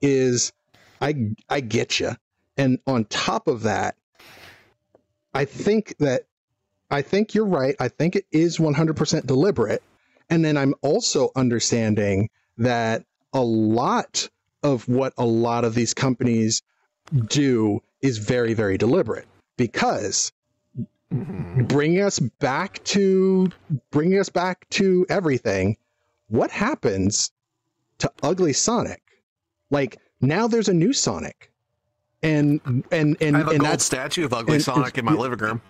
[0.00, 0.52] is,
[1.00, 2.12] I I get you,
[2.56, 3.96] and on top of that,
[5.34, 6.24] I think that
[6.90, 7.76] I think you're right.
[7.78, 9.82] I think it is 100% deliberate.
[10.30, 14.28] And then I'm also understanding that a lot
[14.62, 16.62] of what a lot of these companies
[17.28, 19.26] do is very, very deliberate
[19.56, 20.32] because
[21.12, 21.64] mm-hmm.
[21.64, 23.50] bringing us back to
[23.90, 25.76] bringing us back to everything
[26.28, 27.30] what happens
[27.98, 29.02] to ugly sonic
[29.70, 31.50] like now there's a new sonic
[32.22, 32.60] and
[32.90, 35.38] and and, I have a and gold statue of Ugly and- Sonic in my living
[35.38, 35.62] room.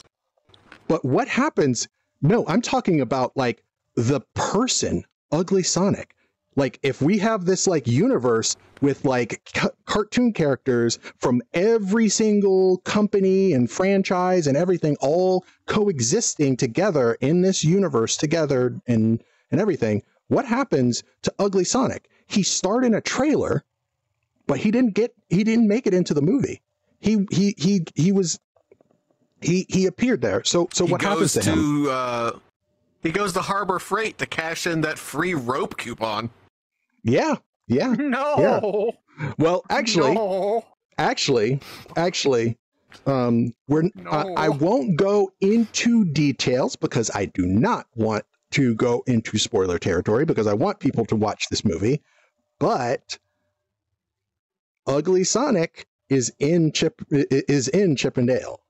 [0.86, 1.88] but what happens?
[2.22, 3.62] No, I'm talking about like
[3.94, 6.14] the person, Ugly Sonic.
[6.57, 12.78] Like if we have this like universe with like ca- cartoon characters from every single
[12.78, 20.03] company and franchise and everything all coexisting together in this universe together and and everything,
[20.28, 22.09] what happens to Ugly Sonic?
[22.26, 23.64] He starred in a trailer,
[24.49, 26.61] but he didn't get he didn't make it into the movie.
[26.99, 28.40] He he he he was
[29.40, 30.42] he he appeared there.
[30.42, 31.86] So so he what happens goes to him?
[31.88, 32.32] uh,
[33.05, 36.30] he goes to Harbor Freight to cash in that free rope coupon.
[37.05, 37.36] Yeah,
[37.68, 37.94] yeah.
[37.99, 38.92] No.
[39.38, 40.64] Well, actually, No.
[40.96, 41.61] actually,
[41.96, 42.57] actually,
[43.07, 49.03] um, we're I, I won't go into details because I do not want to go
[49.07, 52.01] into spoiler territory because I want people to watch this movie.
[52.59, 53.18] But
[54.89, 58.60] Ugly Sonic is in Chip is in Chip 'n Dale.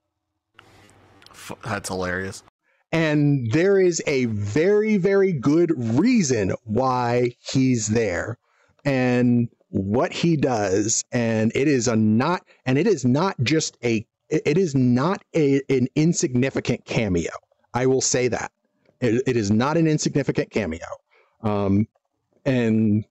[1.65, 2.43] That's hilarious.
[2.91, 8.39] And there is a very, very good reason why he's there
[8.85, 11.05] and what he does.
[11.13, 15.61] And it is a not, and it is not just a, it is not a,
[15.69, 17.31] an insignificant cameo.
[17.75, 18.51] I will say that.
[19.01, 20.89] It, it is not an insignificant cameo.
[21.43, 21.87] Um,
[22.47, 23.05] and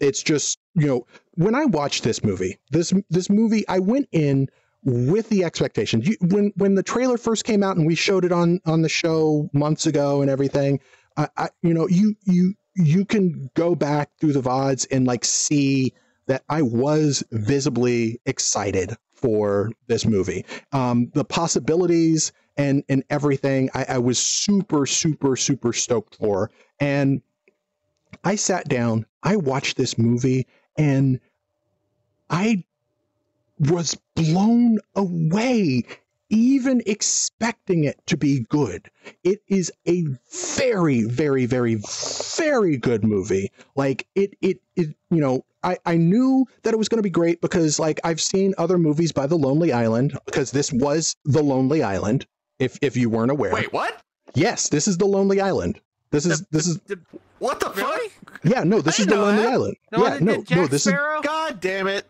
[0.00, 4.48] it's just, you know, when I watched this movie, this, this movie, I went in
[4.84, 8.32] with the expectation you, when when the trailer first came out and we showed it
[8.32, 10.80] on on the show months ago and everything
[11.16, 15.24] I, I you know you you you can go back through the vods and like
[15.24, 15.92] see
[16.26, 23.70] that I was visibly excited for this movie um the possibilities and and everything.
[23.74, 26.50] I, I was super super super stoked for,
[26.80, 27.22] and
[28.24, 29.06] I sat down.
[29.22, 30.46] I watched this movie,
[30.76, 31.20] and
[32.30, 32.64] I
[33.58, 35.84] was blown away
[36.32, 38.90] even expecting it to be good.
[39.22, 40.04] It is a
[40.56, 43.52] very, very, very, very good movie.
[43.76, 47.10] Like it, it, it you know, I, I knew that it was going to be
[47.10, 51.42] great because like I've seen other movies by The Lonely Island because this was The
[51.42, 52.26] Lonely Island.
[52.58, 54.00] If if you weren't aware, Wait, what?
[54.34, 55.80] yes, this is The Lonely Island.
[56.10, 57.00] This is this is The-
[57.40, 58.11] What the really?
[58.44, 59.52] Yeah no this I is The know Lonely that.
[59.52, 59.76] Island.
[59.90, 61.16] The yeah no no this is Sparrow?
[61.16, 61.24] fuck?
[61.24, 62.06] God damn it!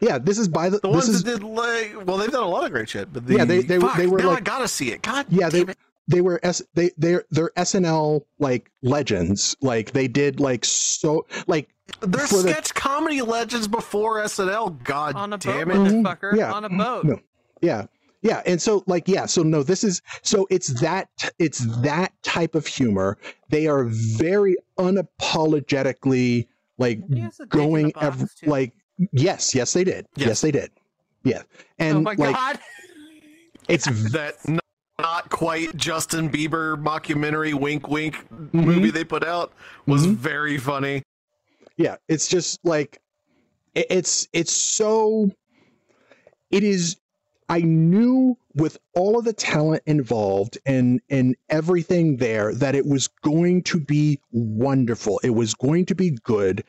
[0.00, 2.42] yeah this is by the The this ones is that did like, well, they've done
[2.42, 4.28] a lot of great shit, but the, Yeah, they- they were- fuck, they were now
[4.28, 5.02] like- I gotta see it.
[5.02, 5.78] God, Yeah, they- damn it.
[6.08, 9.56] they were S they they're they're SNL like legends.
[9.60, 11.68] Like they did like so like
[12.00, 14.82] They're for the- sketch comedy legends before SNL.
[14.84, 15.74] God on a boat, damn it!
[15.76, 16.02] Mhm.
[16.02, 16.36] motherfucker.
[16.36, 16.52] Yeah.
[16.52, 17.04] On a boat.
[17.04, 17.20] No.
[17.62, 17.86] yeah
[18.26, 21.08] yeah and so like yeah so no this is so it's that
[21.38, 23.16] it's that type of humor
[23.50, 26.46] they are very unapologetically
[26.78, 28.06] like He has a dick in going the box,
[28.44, 28.72] ev- like
[29.12, 30.40] yes yes they did yes, Yes.
[30.40, 30.70] they did
[31.24, 31.42] yeah
[31.78, 32.58] and oh my like god.
[33.68, 34.58] it's that n-
[34.98, 38.60] not quite Justin Bieber mockumentary wink wink Mm-hmm.
[38.60, 39.52] movie they put out
[39.86, 40.14] was Mhm.
[40.16, 41.02] very funny.
[41.76, 42.98] yeah it's just like
[43.74, 45.30] it- it's it's so
[46.50, 46.96] it is
[47.48, 53.08] i knew with all of the talent involved and and everything there that it was
[53.22, 55.20] going to be wonderful.
[55.22, 56.64] It was going to be good.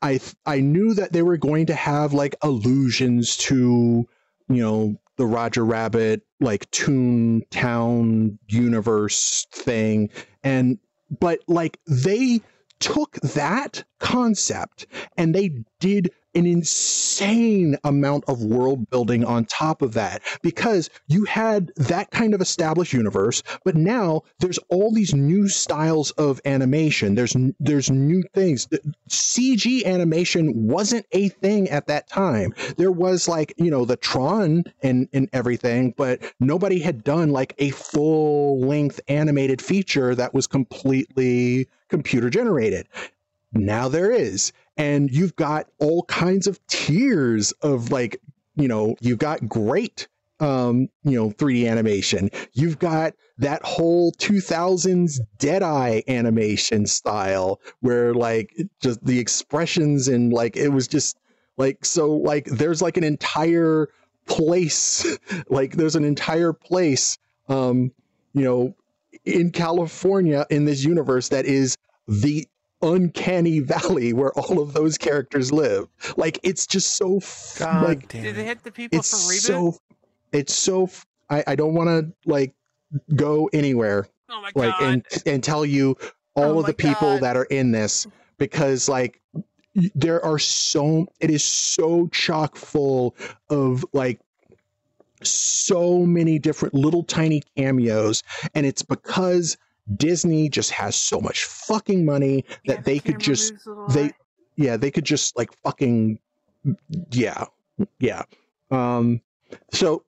[0.00, 4.08] I i knew that they were going to have like allusions to
[4.48, 10.10] you know the roger rabbit like toon town universe thing.
[10.44, 10.78] And
[11.20, 12.40] but like they
[12.80, 14.86] took that concept
[15.16, 21.24] and they did an insane amount of world building on top of that because you
[21.24, 27.16] had that kind of established universe but now there's all these new styles of animation.
[27.16, 28.68] There's there's new things.
[29.10, 32.54] CG animation wasn't a thing at that time.
[32.76, 37.54] There was like you know the Tron and and everything but nobody had done like
[37.58, 42.86] a full length animated feature that was completely computer generated
[43.54, 48.20] now there is and you've got all kinds of tiers of like
[48.56, 50.08] you know you've got great
[50.40, 52.30] um you know 3d animation.
[52.52, 60.56] You've got that whole 2000s deadeye animation style where like just the expressions and like
[60.56, 61.18] it was just
[61.56, 63.88] like so like there's like an entire
[64.26, 65.18] place
[65.48, 67.18] like there's an entire place
[67.48, 67.90] um
[68.32, 68.74] you know
[69.24, 71.76] in california in this universe that is
[72.08, 72.46] the
[72.82, 77.20] uncanny valley where all of those characters live like it's just so
[77.58, 78.46] God like damn Did they it.
[78.46, 79.72] hit the people it's from reboot?
[79.72, 79.78] so
[80.32, 82.54] it's so f- i, I don't want to like
[83.14, 84.82] go anywhere oh my like god.
[84.82, 85.96] and and tell you
[86.34, 87.22] all Oh of the people God.
[87.22, 88.06] that are in this
[88.38, 89.20] because like
[89.94, 93.14] there are so it is so chock full
[93.48, 94.20] of like
[95.22, 98.22] so many different little tiny cameos
[98.54, 99.56] and it's because
[99.96, 103.88] disney just has so much fucking money that the they could just moves a little
[103.88, 104.12] they
[104.56, 106.18] yeah they could just like fucking
[107.10, 107.44] yeah
[107.98, 108.22] yeah
[108.70, 109.20] um
[109.72, 110.04] so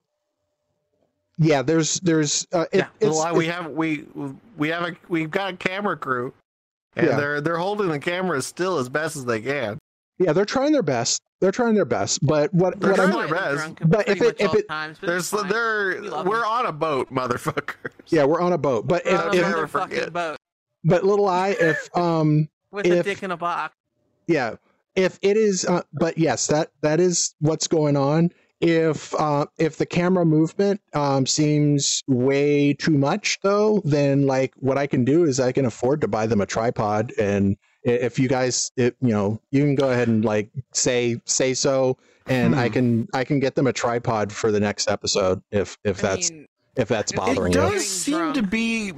[1.38, 4.04] yeah there's there's uh, it, yeah, it's, well, I- we have we
[4.56, 6.32] we have a we've got a camera crew,
[6.94, 7.16] and Yeah.
[7.16, 9.78] they're they're holding the cameras still as best as they can.
[10.18, 13.16] Yeah they're trying their best they're trying their best but what They're what trying i'm
[13.18, 13.76] their Slightly best.
[13.76, 15.50] drunk But if it- if it- times, but There's it's fine.
[15.50, 16.48] they're We love we're them.
[16.50, 17.74] on a boat, motherfuckers.
[18.08, 20.12] yeah we're on a boat but We're if, if- if forget.
[20.12, 20.36] boat
[20.84, 23.74] but little i if um with if- a dick in a box.
[24.26, 24.56] yeah
[24.94, 28.30] if it is uh, but yes that that is what's going on
[28.60, 34.78] if uh if the camera movement um seems way too much though then like what
[34.78, 38.18] i can do is i can afford to buy them a tripod and i- if
[38.18, 41.96] you guys it, you know you can go ahead and like say say so
[42.26, 42.72] and i Hmm.
[42.72, 46.30] can i can get them a tripod for the next episode if if I that's
[46.30, 46.46] mean,
[46.76, 48.92] if that's it bothering it you does Getting seem to be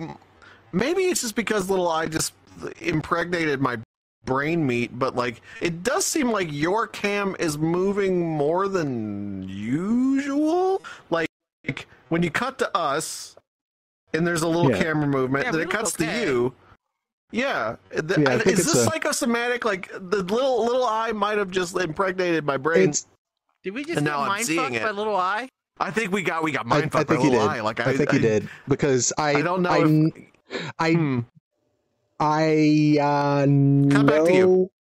[0.72, 2.32] maybe it's just because little i just
[2.80, 3.78] impregnated my
[4.24, 10.82] brain meat but like it does seem like your cam is moving more than usual
[11.10, 11.28] like
[12.08, 13.36] when you cut to us
[14.14, 14.82] and there's a little Yeah.
[14.82, 16.06] camera movement Yeah, then it cuts okay.
[16.06, 16.54] to you
[17.32, 21.76] yeah, The- Yeah, is this a- psychosomatic like the little little eye might have just
[21.76, 23.06] impregnated my brain it's
[23.62, 25.48] did we just And get now I'm mind fucked by Little Eye?
[25.78, 27.94] i think we got we got I, mind fucked by little did eye like I,
[27.94, 31.20] think he did because i i don't know I, if, I hmm.
[32.18, 34.46] I uh, Come back to you.
[34.46, 34.70] know,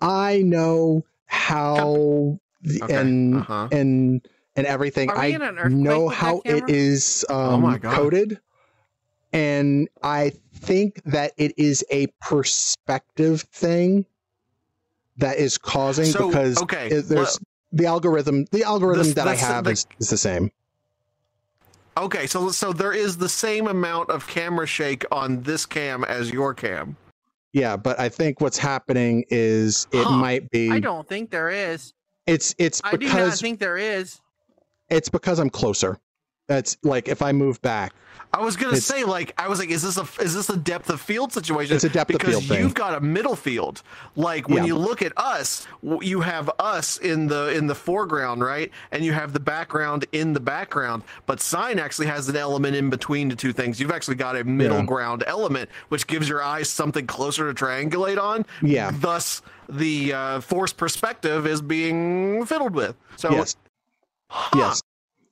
[0.00, 3.68] I know how, the- Okay, and uh-huh.
[3.72, 4.26] and
[4.56, 5.08] and everything.
[5.08, 6.70] Are I an know how it camera?
[6.70, 7.94] is um, Oh my God.
[7.94, 8.40] coded,
[9.32, 10.32] and I
[10.62, 14.06] think that it is a perspective thing
[15.18, 17.38] that is causing So, because okay, it- there's
[17.72, 18.46] the algorithm.
[18.50, 20.50] The algorithm This- that I have the- is, is the same.
[21.96, 26.30] Okay, so so there is the same amount of camera shake on this cam as
[26.30, 26.96] your cam.
[27.52, 30.16] Yeah, but I think what's happening is it Huh.
[30.16, 30.70] might be.
[30.70, 31.92] I don't think there is.
[32.26, 34.20] It's it's I do not think there is.
[34.88, 35.98] it's because I'm closer.
[36.52, 37.94] That's like if I move back.
[38.34, 40.88] I was gonna say, like, I was like, is this a is this a depth
[40.90, 41.74] of field situation?
[41.76, 42.60] It's a depth of because field thing.
[42.60, 43.82] you've got a middle field.
[44.16, 44.68] Like when Yeah.
[44.68, 45.66] you look at us,
[46.00, 50.32] you have us in the in the foreground, right, and you have the background in
[50.32, 51.02] the background.
[51.26, 53.78] But sign actually has an element in between the two things.
[53.80, 54.84] You've actually got a middle Yeah.
[54.86, 58.46] ground element, which gives your eyes something closer to triangulate on.
[58.62, 58.92] Yeah.
[58.94, 62.94] Thus, the uh, forced perspective is being fiddled with.
[63.16, 63.56] So yes.
[64.30, 64.58] huh.
[64.58, 64.82] Yes.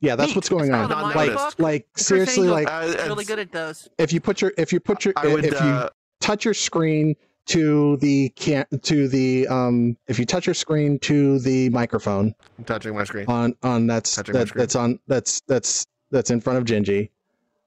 [0.00, 0.36] Yeah, that's Neat.
[0.36, 0.88] what's going on.
[0.88, 3.88] not Like like seriously like Uh, is really good at those.
[3.98, 5.44] if you put your if you put your I would.
[5.44, 5.90] if you uh,
[6.20, 7.14] touch your screen
[7.46, 12.64] to the can to the um if you touch your screen to the microphone I'm
[12.64, 13.26] touching my screen.
[13.28, 14.60] on on that's Touching that, screen.
[14.62, 17.10] that's on that's that's that's in front of Gingy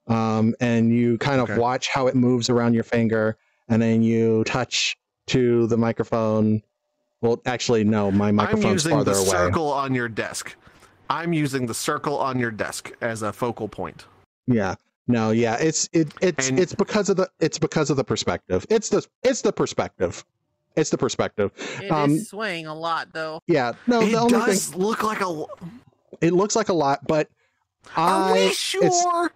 [0.07, 1.60] um and you kind of Okay.
[1.60, 3.38] watch how it moves around your finger
[3.69, 4.95] and then you touch
[5.27, 6.61] to the microphone
[7.22, 10.55] well actually no my I'm microphone's using farther the away circle on your desk.
[11.14, 14.06] I'm using the circle on your desk as a focal point.
[14.48, 14.76] Yeah.
[15.07, 15.57] No, yeah.
[15.60, 18.65] It's it it's And- it's because of the it's because of the perspective.
[18.69, 20.23] It's the it's the perspective.
[20.76, 21.52] It's the perspective.
[21.80, 23.40] It is Um, swaying a lot though.
[23.48, 23.73] Yeah.
[23.85, 25.45] No, it the only does thing look like a.
[26.22, 27.30] it looks like a lot, but
[27.95, 29.31] Are I we sure?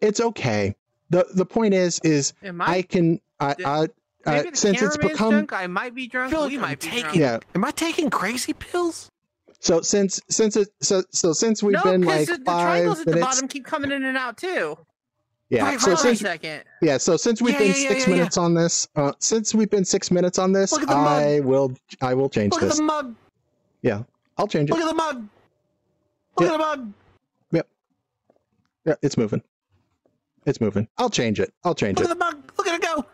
[0.00, 0.74] it's okay.
[1.10, 2.82] The the point is is Am I I?
[2.82, 3.86] can I Did- I uh,
[4.26, 5.52] maybe the since it's become drunk.
[5.52, 6.30] I might be drunk.
[6.32, 7.16] feel like we I'm might be taking- drunk.
[7.18, 7.38] yeah.
[7.54, 9.08] Am I taking crazy pills?
[9.62, 12.98] So since since it so so since we've no, been like the, the five triangles
[13.00, 14.76] at the minutes, bottom keep coming in and out too.
[15.50, 15.62] yeah.
[15.64, 16.64] Right, so right, Hold on a since second.
[16.82, 19.70] yeah, so since we've Yeah, been yeah, six yeah, minutes on this, uh, since we've
[19.70, 20.96] been six minutes on this, Look the mug.
[21.22, 22.60] I will I will change this.
[22.62, 23.14] Look at the mug.
[23.82, 24.02] Yeah,
[24.36, 24.72] I'll change it.
[24.72, 25.28] Look at the mug.
[26.38, 26.92] Look at the mug.
[27.52, 27.68] Yep.
[28.84, 29.42] Yeah, it's moving.
[30.44, 30.88] It's moving.
[30.98, 31.54] I'll change it.
[31.62, 32.18] I'll change Look it.
[32.18, 32.52] Look at the mug.
[32.58, 33.04] Look at it go.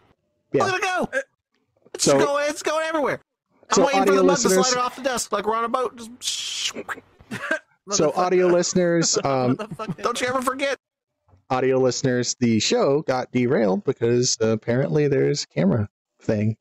[0.54, 0.64] Yeah.
[0.64, 1.18] Look at it go.
[1.92, 2.46] It's So- going.
[2.48, 3.20] It's going everywhere.
[3.70, 5.46] I'm So waiting for audio the mug to listeners- slide it off the desk like
[5.46, 5.96] we're on a boat.
[5.96, 6.72] Just
[7.90, 9.56] So audio listeners, um,
[10.02, 10.76] don't you ever forget.
[11.50, 15.88] audio listeners, the show got derailed because apparently there's a camera
[16.20, 16.56] thing,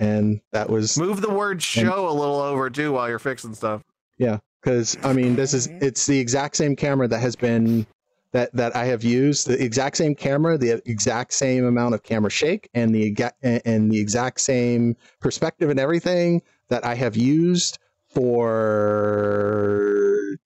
[0.00, 3.82] and that was Move the word "show" a little over too while you're fixing stuff.
[4.18, 4.38] yeah.
[4.60, 7.84] Because I mean, this is it's the exact same camera that has been
[8.32, 12.30] that that I have used the exact same camera, the exact same amount of camera
[12.30, 17.16] shake, and the exa- and and the exact same perspective and everything that I have
[17.16, 17.78] used
[18.08, 20.36] for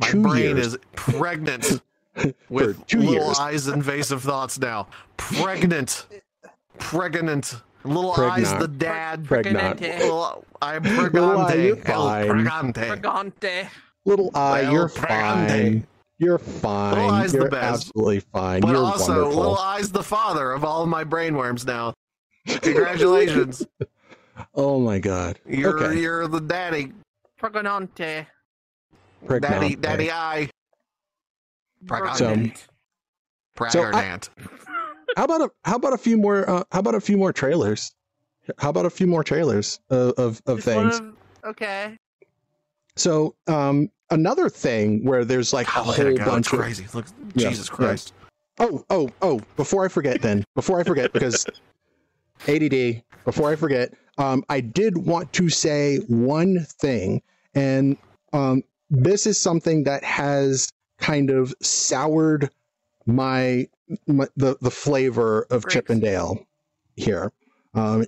[0.00, 0.74] My two brain years.
[0.74, 1.82] is pregnant
[2.48, 3.38] with two little years.
[3.38, 4.88] eyes invasive thoughts now.
[5.16, 6.06] Pregnant.
[6.78, 7.56] Pregnant.
[7.84, 9.24] Little eyes the dad.
[9.24, 9.80] Pregnant.
[9.80, 12.28] Little, I'm Little eye, you're fine.
[12.28, 13.00] pregante.
[13.00, 13.68] Pregante.
[14.04, 15.86] Little eye, you're fine.
[16.18, 16.98] You're fine.
[16.98, 17.86] eye's you're best.
[17.88, 18.60] absolutely fine.
[18.60, 19.36] But you're also, wonderful.
[19.36, 21.94] little eyes the father of all of my brainworms now.
[22.46, 23.64] Congratulations.
[24.54, 25.38] Oh my god.
[25.46, 26.00] You're okay.
[26.00, 26.92] you're the daddy.
[27.40, 28.26] Pregnante.
[29.40, 30.48] Daddy daddy eye.
[31.86, 32.56] Pregnant.
[32.58, 34.30] So- So I- Pregnant.
[35.16, 37.92] How about a how about a few more uh, how about a few more trailers?
[38.58, 40.98] How about a few more trailers of of, of things?
[41.00, 41.14] of-
[41.44, 41.96] okay.
[42.96, 46.22] So um another thing where there's like a Oh, look at whole it go.
[46.24, 46.86] It's bunch of crazy.
[46.94, 47.74] Look, Yeah, Jesus yeah.
[47.76, 48.12] Christ.
[48.60, 51.46] Oh, oh, oh, before I forget then, before I forget, because
[52.48, 57.22] ADD, before I forget, um, I did want to say one thing,
[57.54, 57.96] and
[58.32, 60.68] um, this is something that has
[60.98, 62.50] kind of soured
[63.06, 63.68] my,
[64.08, 65.74] my the, the flavor of Grapes.
[65.74, 66.46] Chip 'n Dale
[66.96, 67.32] here.
[67.74, 68.04] Um,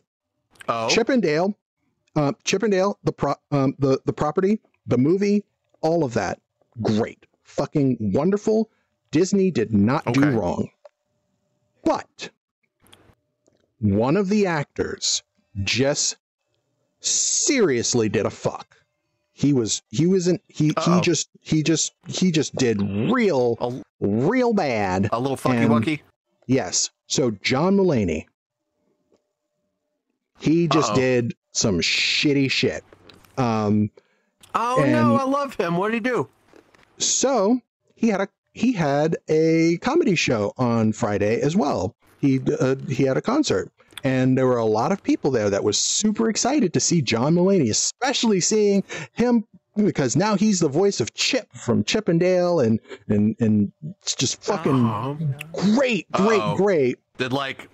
[0.68, 1.56] Oh, Chip 'n Dale,
[2.16, 5.44] uh, Chip 'n Dale, the pro, um, the the property, the movie,
[5.82, 6.40] all of that,
[6.82, 8.70] great, fucking wonderful.
[9.10, 10.68] Disney did not do wrong,
[11.84, 12.30] but
[13.80, 15.22] one of the actors
[15.64, 16.16] just
[17.00, 18.76] seriously did a fuck.
[19.32, 21.00] He was he wasn't he he Uh-oh.
[21.00, 23.72] just he just he just did real a,
[24.06, 25.08] real bad.
[25.12, 26.00] a little fucky And- wucky.
[26.46, 26.90] Yes.
[27.06, 28.26] So John Mulaney,
[30.40, 30.96] he just Uh-oh.
[30.96, 32.84] did some shitty shit.
[33.38, 33.90] Um,
[34.54, 35.76] Oh and- no, I love him.
[35.76, 36.28] What did he do?
[36.98, 37.60] so
[37.94, 41.94] he had a he had a comedy show on Friday as well.
[42.20, 43.70] He uh, he had a concert,
[44.04, 47.34] and there were a lot of people there that was super excited to see John
[47.34, 48.82] Mulaney, especially seeing
[49.12, 49.44] him
[49.76, 53.72] because now he's the voice of Chip from Chip 'n Dale, and and and
[54.02, 55.16] it's just fucking Oh.
[55.52, 56.56] great, great, Uh-oh.
[56.56, 56.98] great.
[57.16, 57.70] Did like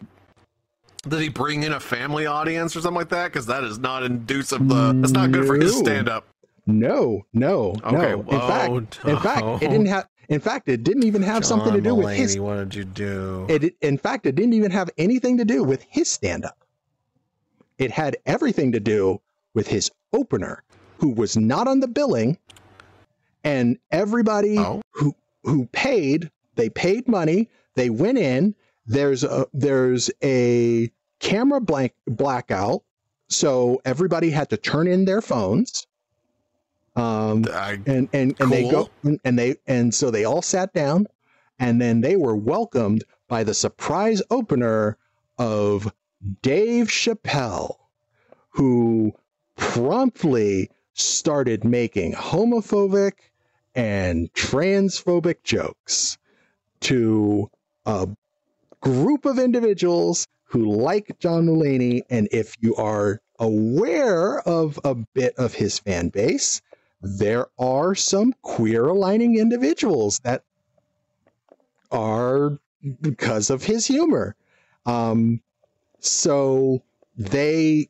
[1.08, 3.32] did he bring in a family audience or something like that?
[3.32, 4.68] Because that is not inducive.
[4.68, 6.26] The that's not good for his stand up.
[6.66, 8.20] No, no, Okay, no.
[8.20, 10.08] In whoa, fact, in fact, it didn't have.
[10.28, 12.38] In fact, it didn't even have something to do with his.
[12.38, 13.46] What did you do?
[13.48, 16.64] It, in fact, it didn't even have anything to do with his stand up.
[17.78, 19.20] It had everything to do
[19.54, 20.64] with his opener,
[20.98, 22.38] who was not on the billing,
[23.44, 24.82] and everybody Oh.
[24.92, 25.14] who
[25.44, 28.56] who paid, they paid money, they went in.
[28.86, 30.90] There's a there's a
[31.20, 32.82] camera blank blackout,
[33.28, 35.86] so everybody had to turn in their phones.
[36.96, 39.18] Um, I, and and and they go Cool.
[39.24, 41.06] and they and so they all sat down
[41.58, 44.96] and then they were welcomed by the surprise opener
[45.38, 45.92] of
[46.42, 47.76] Dave Chappelle
[48.50, 49.12] who
[49.56, 53.12] promptly started making homophobic
[53.74, 56.16] and transphobic jokes
[56.80, 57.50] to
[57.84, 58.08] a
[58.80, 65.34] group of individuals who like John Mulaney and if you are aware of a bit
[65.36, 66.62] of his fan base
[67.00, 70.42] there are some queer aligning individuals that
[71.90, 72.58] are
[73.00, 74.34] because of his humor.
[74.86, 75.40] Um,
[76.00, 76.82] so
[77.16, 77.88] they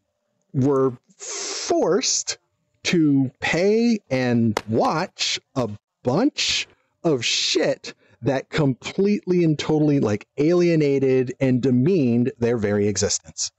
[0.52, 2.38] were forced
[2.84, 5.68] to pay and watch a
[6.02, 6.68] bunch
[7.02, 13.50] of shit that completely and totally like alienated and demeaned their very existence.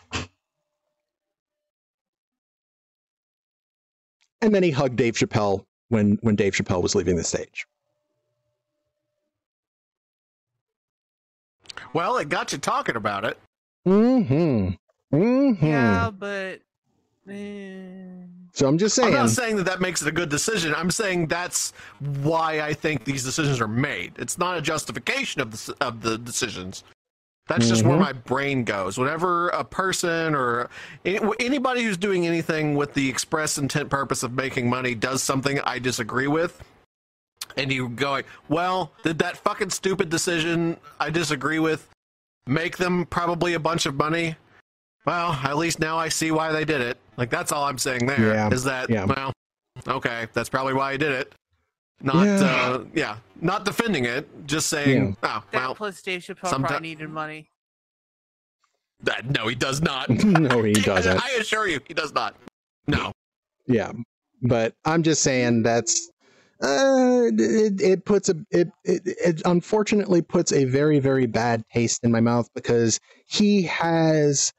[4.41, 7.65] And then he hugged Dave Chappelle when when Dave Chappelle was leaving the stage.
[11.93, 13.37] well, it got you talking about it.
[13.87, 15.15] Mm-hmm.
[15.15, 15.65] Mm-hmm.
[15.65, 16.61] Yeah, but
[17.29, 19.07] eh, So I'm just saying.
[19.07, 19.25] I'm saying.
[19.25, 20.75] not saying that that makes it a good decision.
[20.75, 24.13] I'm saying that's why I think these decisions are made.
[24.17, 26.83] It's not a justification of the of the decisions.
[27.47, 28.01] That's just where Mhm.
[28.01, 28.97] my brain goes.
[28.97, 30.69] Whenever a person or
[31.05, 35.59] any- anybody who's doing anything with the express intent purpose of making money does something
[35.61, 36.61] I disagree with,
[37.55, 41.87] and you go, well, did that fucking stupid decision I disagree with
[42.45, 44.35] make them probably a bunch of money?
[45.05, 46.97] Well, at least now I see why they did it.
[47.15, 48.51] Like that's all I'm saying there.
[48.53, 49.05] Is Yeah, that yeah.
[49.05, 49.31] well,
[49.87, 51.33] okay, that's probably why I did it.
[52.01, 52.33] Not Yeah.
[52.41, 56.89] uh yeah, not defending it, just saying, oh, that well, plus Dave Chappelle sometime- probably
[56.89, 57.49] needed money.
[59.01, 60.09] that, no, he does not.
[60.23, 61.23] no, he doesn't.
[61.23, 62.35] I assure you, he does not.
[62.87, 63.11] No.
[63.67, 63.91] Yeah,
[64.41, 66.09] but I'm just saying that's
[66.61, 72.03] uh, it, it puts a it, it it unfortunately puts a very very bad taste
[72.03, 74.53] in my mouth because he has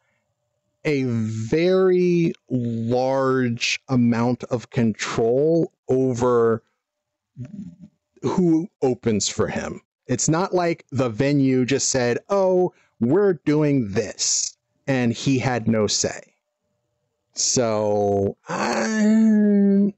[0.84, 6.62] a very large amount of control over
[8.22, 9.80] who opens for him.
[10.06, 14.56] It's not like the venue just said, "Oh, we're doing this,"
[14.86, 16.34] and he had no say.
[17.34, 19.92] So, I,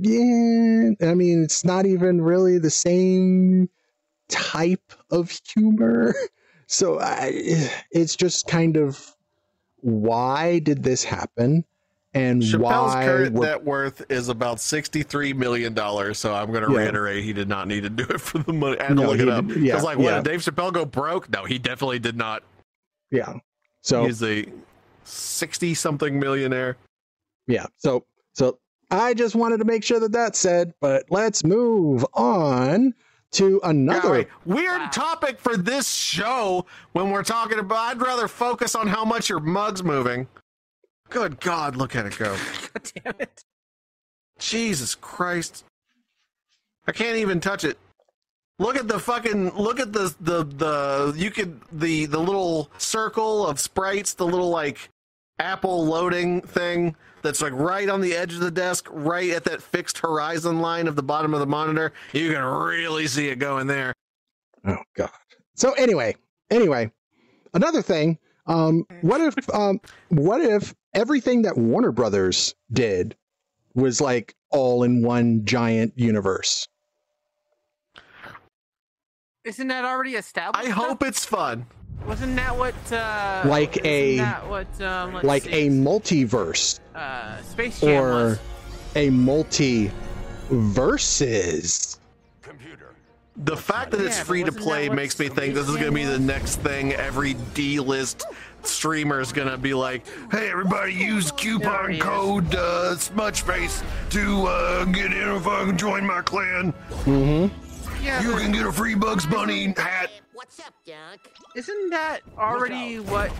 [0.00, 3.68] yeah, I mean, it's not even really the same
[4.28, 6.14] type of humor.
[6.68, 7.30] So, I,
[7.92, 9.14] it's just kind of
[9.82, 11.64] why did this happen,
[12.16, 16.18] and Chappelle's why current net worth is about sixty-three million dollars.
[16.18, 16.78] So I'm going to Yeah.
[16.78, 18.78] reiterate, he did not need to do it for the money.
[18.80, 19.46] I had to No, look it up.
[19.46, 20.20] did- yeah, like, what yeah.
[20.20, 21.30] did Dave Chappelle go broke?
[21.30, 22.42] No, he definitely did not.
[23.10, 23.34] yeah.
[23.82, 24.44] So He's a
[25.04, 26.76] sixty-something millionaire.
[27.46, 28.58] yeah so so
[28.90, 32.92] i just wanted to make sure that that's said but let's move on
[33.32, 34.88] to another weird Wow.
[34.92, 37.76] topic for this show when we're talking about.
[37.78, 40.26] I'd rather focus on how much your mug's moving.
[41.08, 42.36] Good God, look at it go!
[42.74, 43.44] God damn it.
[44.38, 45.64] Jesus Christ!
[46.86, 47.78] I can't even touch it.
[48.58, 53.46] Look at the fucking look at the the the you could the the little circle
[53.46, 54.88] of sprites, the little like
[55.38, 59.60] Apple loading thing that's like right on the edge of the desk, right at that
[59.60, 61.92] fixed horizon line of the bottom of the monitor.
[62.12, 63.92] You can really see it going there.
[64.66, 65.10] oh god
[65.54, 66.14] so anyway
[66.50, 66.90] anyway
[67.54, 73.16] another thing um what if um what if everything that warner brothers did
[73.74, 76.66] was like all in one giant universe
[79.44, 80.66] Isn't that already established?
[80.66, 81.66] I hope it's fun.
[82.04, 82.74] Wasn't that what?
[82.92, 84.18] Uh, Like a-
[84.48, 84.80] what?
[84.80, 88.38] Um, like see, a multiverse uh, Space Jam or was.
[88.96, 89.90] a multi
[90.50, 91.95] versus Computer,
[93.38, 95.88] The fact that it's Yeah, but free to play makes me think this is going
[95.88, 98.24] to be the next thing every D-list
[98.62, 102.02] streamer is going to be like, "Hey, everybody, use coupon already is.
[102.02, 106.72] code uh, Smudgeface to uh, get in if I can join my clan.
[108.02, 111.18] Yeah, You can get a free Bugs Bunny hat." What's up, Doc?
[111.54, 113.30] isn't that already what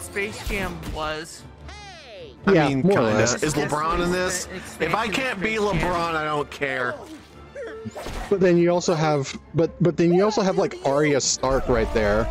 [0.00, 1.42] Space Jam was?
[1.68, 2.32] Hey!
[2.46, 3.22] I Yeah, mean, more kinda.
[3.22, 4.48] Is LeBron in this?
[4.80, 6.94] If I can't be LeBron, I don't care.
[8.30, 11.92] But then you also have, but but then you also have like Arya Stark right
[11.94, 12.26] there.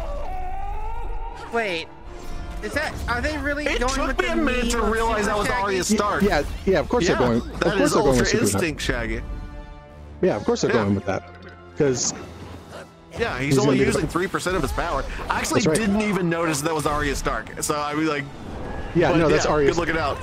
[1.53, 1.88] Wait,
[2.63, 2.93] is that?
[3.07, 5.61] Are they really It going took with me a minute to realize that was Shaggy?
[5.63, 6.23] Arya Stark.
[6.23, 6.80] Yeah, yeah.
[6.80, 7.41] Of course Yeah, they're going.
[7.41, 9.21] Of that course is they're going Ultra with Super Instinct, Shaggy.
[10.21, 10.84] Yeah, of course they're Yeah.
[10.84, 11.30] going with that.
[11.71, 12.13] Because
[13.19, 15.03] Yeah, he's, He's only gonna be the- using three percent of his power.
[15.30, 15.77] I actually right.
[15.77, 17.61] didn't even notice that was Arya Stark.
[17.61, 18.23] So I was like,
[18.95, 19.67] yeah, but no, that's yeah, Arya.
[19.67, 20.17] Good looking out.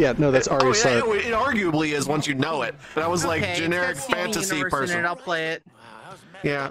[0.00, 1.04] Yeah, no, that's Arya oh, yeah, Stark.
[1.08, 2.74] it, it arguably is once you know it.
[2.94, 5.00] But I was like Okay, it's generic fantasy person.
[5.00, 5.62] It, I'll play it.
[6.42, 6.70] Yeah.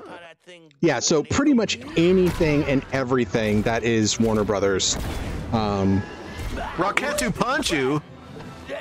[0.82, 4.96] Yeah, so pretty much anything and everything that is Warner Brothers.
[5.54, 6.02] Um,
[6.78, 8.02] Rocketu punch you.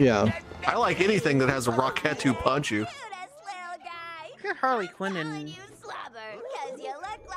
[0.00, 0.32] yeah.
[0.66, 2.86] I like anything that has a Rocketu punch you.
[4.42, 5.54] Got Harley Quinn and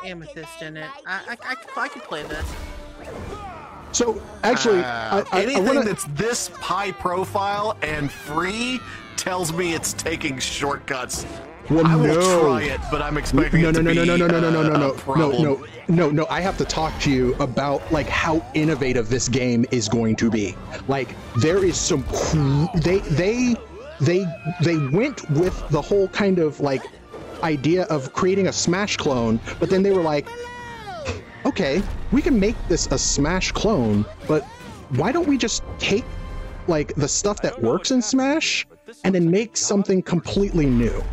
[0.06, 0.90] Amethyst in it.
[1.06, 2.50] I, I, I, I could play this.
[3.92, 8.80] So actually, Uh, I, I, I anything wanna, that's this high profile and free
[9.18, 11.26] tells me it's taking shortcuts.
[11.70, 14.16] well, I will try it, but I'm expecting no, it no, to no, be no,
[14.16, 16.26] no, no, no, no, uh, no, no, no, no, no, no.
[16.30, 20.30] I have to talk to you about like how innovative this game is going to
[20.30, 20.56] be.
[20.88, 22.04] Like there is some
[22.76, 23.56] they they
[24.00, 24.26] they
[24.64, 26.82] they went with the whole kind of like
[27.44, 30.28] idea of creating a Smash clone, but then they were like,
[31.46, 31.82] okay,
[32.12, 34.44] we can make this a Smash clone, but
[34.96, 36.06] why don't we just take
[36.68, 38.68] like the stuff that works in Smash
[39.04, 41.04] and then make something completely new?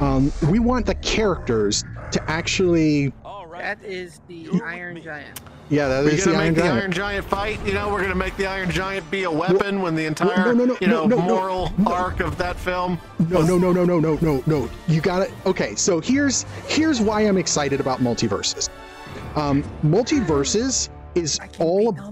[0.00, 3.12] Um, we want the characters to actually,
[3.52, 5.40] That is the Iron Giant.
[5.68, 6.80] yeah, that We're is gonna the Iron make the Giant.
[6.80, 7.66] Iron Giant fight.
[7.66, 10.52] You know, we're gonna make the Iron Giant be a weapon when the entire, no,
[10.52, 11.92] no, no, you know, no, no, no, moral no.
[11.92, 12.98] arc of that film.
[13.28, 14.68] No, no, no, no, no, no, no, no.
[14.88, 15.32] You got it.
[15.46, 18.68] Okay, so here's here's why I'm excited about MultiVersus.
[19.36, 22.02] Um, MultiVersus is all beat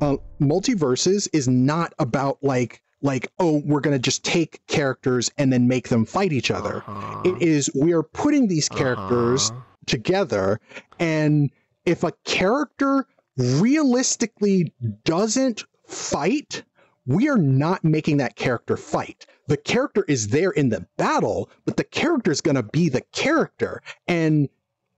[0.00, 5.68] uh, MultiVersus is not about like like oh we're gonna just take characters and then
[5.68, 6.78] make them fight each other.
[6.86, 7.22] Uh-huh.
[7.24, 9.60] It is we are putting these characters Uh-huh.
[9.86, 10.60] together,
[10.98, 11.50] and
[11.84, 13.06] if a character
[13.36, 14.72] realistically
[15.04, 16.62] doesn't fight,
[17.06, 19.26] we are not making that character fight.
[19.48, 23.02] The character is there in the battle, but the character is going to be the
[23.12, 23.82] character.
[24.08, 24.48] And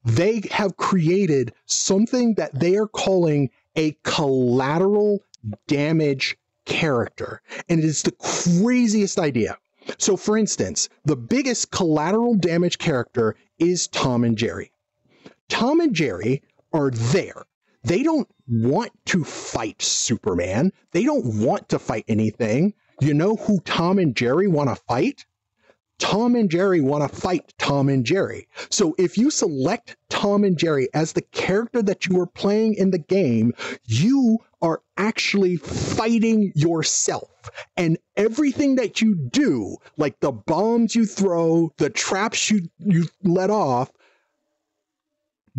[0.06, 5.22] they have created something that they are calling a collateral
[5.66, 7.42] damage character.
[7.68, 9.58] And it is the craziest idea.
[9.98, 14.70] So, for instance, the biggest collateral damage character is Tom and Jerry.
[15.48, 16.42] Tom and Jerry
[16.72, 17.44] are there.
[17.82, 20.72] They don't want to fight Superman.
[20.92, 22.74] They don't want to fight anything.
[23.00, 25.26] You know who Tom and Jerry want to fight?
[25.98, 28.48] Tom and Jerry want to fight Tom and Jerry.
[28.70, 32.90] So if you select Tom and Jerry as the character that you are playing in
[32.90, 33.54] the game,
[33.84, 37.50] you are actually fighting yourself.
[37.76, 43.50] And everything that you do, like the bombs you throw, the traps you, you let
[43.50, 43.90] off,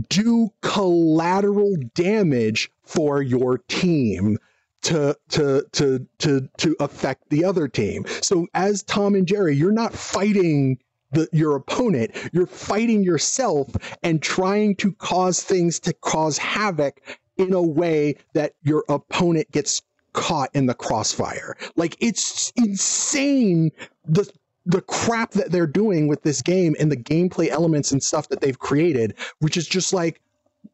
[0.10, 4.38] do collateral damage for your team
[4.84, 8.06] to to to to to affect the other team.
[8.22, 10.78] So as Tom and Jerry, you're not fighting
[11.12, 13.70] the, your opponent, you're fighting yourself
[14.04, 17.02] and trying to cause things to cause havoc
[17.38, 19.82] in a way that your opponent gets
[20.14, 21.56] caught in the crossfire.
[21.76, 23.72] Like it's insane
[24.06, 24.30] the
[24.66, 28.42] the crap that they're doing with this game and the gameplay elements and stuff that
[28.42, 30.20] they've created, which is just like,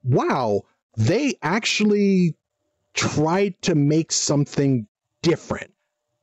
[0.03, 0.61] wow,
[0.97, 2.35] they actually
[2.93, 4.87] tried to make something
[5.21, 5.71] different.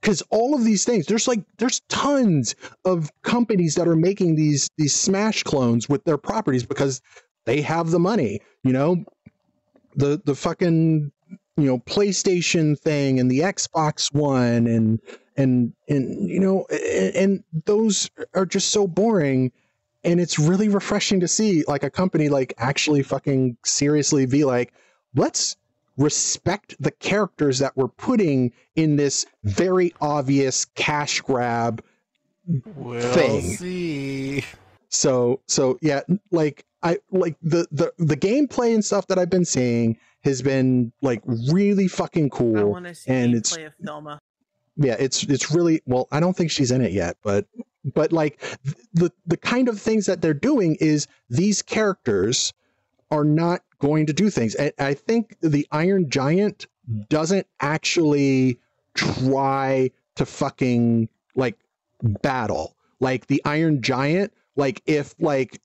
[0.00, 2.54] Because all of these things, there's like there's tons
[2.86, 7.02] of companies that are making these these Smash clones with their properties because
[7.44, 8.40] they have the money.
[8.62, 9.04] You know,
[9.94, 11.12] the the fucking
[11.56, 15.00] you know PlayStation thing and the Xbox One and
[15.36, 19.52] and and you know and, and those are just so boring
[20.02, 24.72] and it's really refreshing to see like a company like actually fucking seriously be like
[25.14, 25.56] let's
[26.00, 31.84] respect the characters that we're putting in this very obvious cash grab
[32.74, 33.42] We'll thing.
[33.42, 34.44] see.
[34.88, 36.00] so so yeah
[36.32, 40.90] like i like the the the gameplay and stuff that i've been seeing has been
[41.02, 41.22] like
[41.52, 44.18] really fucking I cool want to see and gameplay it's of Velma.
[44.76, 47.46] yeah it's it's really well i don't think she's in it yet but
[47.94, 48.40] but like
[48.94, 52.52] the the kind of things that they're doing is these characters
[53.10, 54.54] are not going to do things.
[54.54, 57.02] And I think the Iron Giant hmm.
[57.08, 58.58] doesn't actually
[58.94, 61.58] try to fucking like
[62.02, 62.76] battle.
[63.00, 65.60] Like the Iron Giant, like if like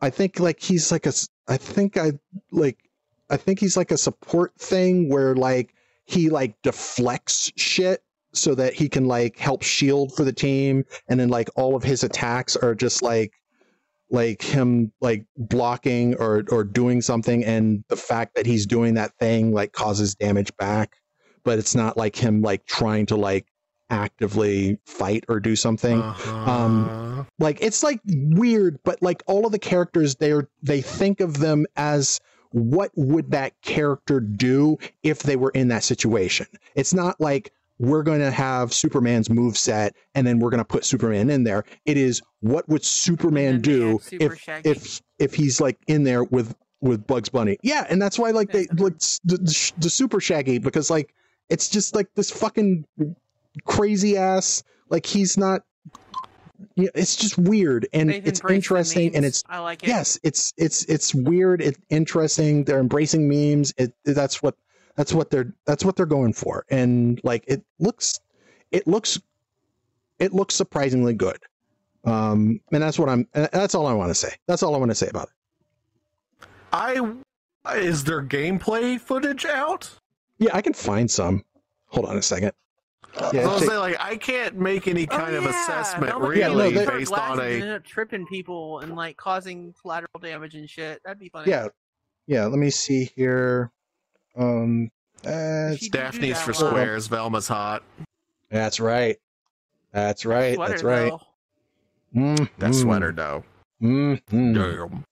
[0.00, 1.12] I think like he's like a
[1.48, 2.12] I think I
[2.50, 2.88] like
[3.30, 8.02] I think he's like a support thing where like he like deflects shit
[8.32, 11.82] so that he can like help shield for the team and then like all of
[11.82, 13.32] his attacks are just like
[14.12, 19.16] like him like blocking or or doing something and the fact that he's doing that
[19.18, 20.96] thing like causes damage back.
[21.44, 23.46] But it's not like him like trying to like
[23.90, 26.00] actively fight or do something.
[26.00, 27.24] Uh-huh.
[27.38, 31.66] like it's like weird but like all of the characters they're they think of them
[31.76, 32.20] as
[32.52, 36.46] what would that character do if they were in that situation?
[36.74, 37.52] It's not like
[37.82, 41.42] we're going to have superman's move set and then we're going to put superman in
[41.42, 44.70] there it is what would superman And then they do if Shaggy.
[44.70, 48.52] if if he's like in there with with bugs bunny yeah and that's why like
[48.52, 48.84] they Yeah.
[48.84, 51.12] like the, the, the super shaggy because like
[51.48, 52.84] it's just like this fucking
[53.64, 55.62] crazy ass like he's not
[56.76, 59.88] you know, it's just weird and They've it's interesting and it's I like it.
[59.88, 64.54] yes it's it's it's weird it's interesting they're embracing memes it that's what
[64.96, 68.20] that's what they're that's what they're going for and like it looks
[68.70, 69.20] it looks
[70.18, 71.38] it looks surprisingly good
[72.04, 74.90] um and that's what i'm that's all i want to say that's all i want
[74.90, 77.14] to say about it I
[77.76, 79.90] is there gameplay footage out?
[80.38, 81.44] yeah i can find some
[81.86, 82.52] hold on a second
[83.20, 85.50] I yeah was take- say like I can't make any Oh, kind of yeah.
[85.50, 88.78] assessment Velvet Yeah, no, really they- based on glasses and a end up tripping people
[88.80, 91.02] and like causing collateral damage and shit.
[91.04, 91.50] That'd be funny.
[91.50, 91.68] yeah
[92.26, 93.70] yeah let me see here
[94.36, 94.90] um
[95.22, 96.70] that's, She did do Daphne's that for one.
[96.72, 97.06] squares.
[97.06, 97.82] Velma's hot.
[98.50, 99.16] that's right
[99.92, 101.20] that's right Sweater, that's right though.
[102.20, 103.44] mm That sweater though.
[103.82, 105.04] mm Damn.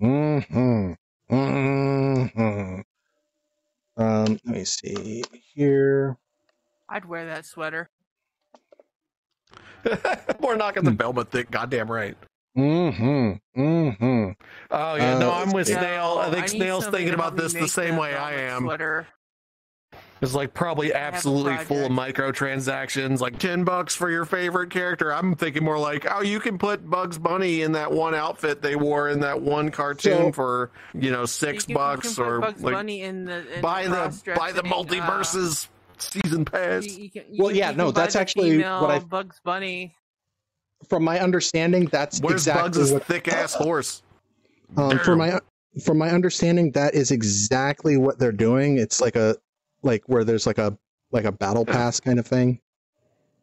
[0.00, 0.92] hmm
[1.28, 2.80] hmm
[3.96, 5.22] Um, let me see
[5.54, 6.16] here.
[6.88, 7.90] I'd wear that sweater.
[10.40, 11.50] We're not gonna the Velma thick.
[11.50, 12.16] Goddamn right.
[12.56, 13.60] Mm-hmm.
[13.60, 14.30] Mm-hmm.
[14.70, 15.78] Oh yeah, no, Uh, I'm with Yeah.
[15.80, 16.18] Snail.
[16.20, 18.62] I think need Snail's thinking about this the same way I am.
[18.64, 19.06] Sweater.
[20.22, 25.14] It's like probably absolutely full of microtransactions, like ten bucks for your favorite character.
[25.14, 28.76] I'm thinking more like, oh, you can put Bugs Bunny in that one outfit they
[28.76, 32.24] wore in that one cartoon So- for you know six You can- you bucks can
[32.24, 33.90] put or Bugs like Bunny in the in buy the
[34.36, 36.84] buy the cross-dressing, uh, MultiVersus season pass.
[36.84, 39.94] you- you can- you Well, yeah, no, that's actually what I- Bugs Bunny.
[40.88, 43.04] From my understanding, that's Where's exactly Bugs' what.
[43.04, 44.02] thick ass horse?
[44.76, 45.38] Um, from my
[45.84, 48.78] from my understanding, that is exactly what they're doing.
[48.78, 49.36] It's like a
[49.82, 50.76] like where there's like a
[51.12, 52.60] like a battle pass kind of thing.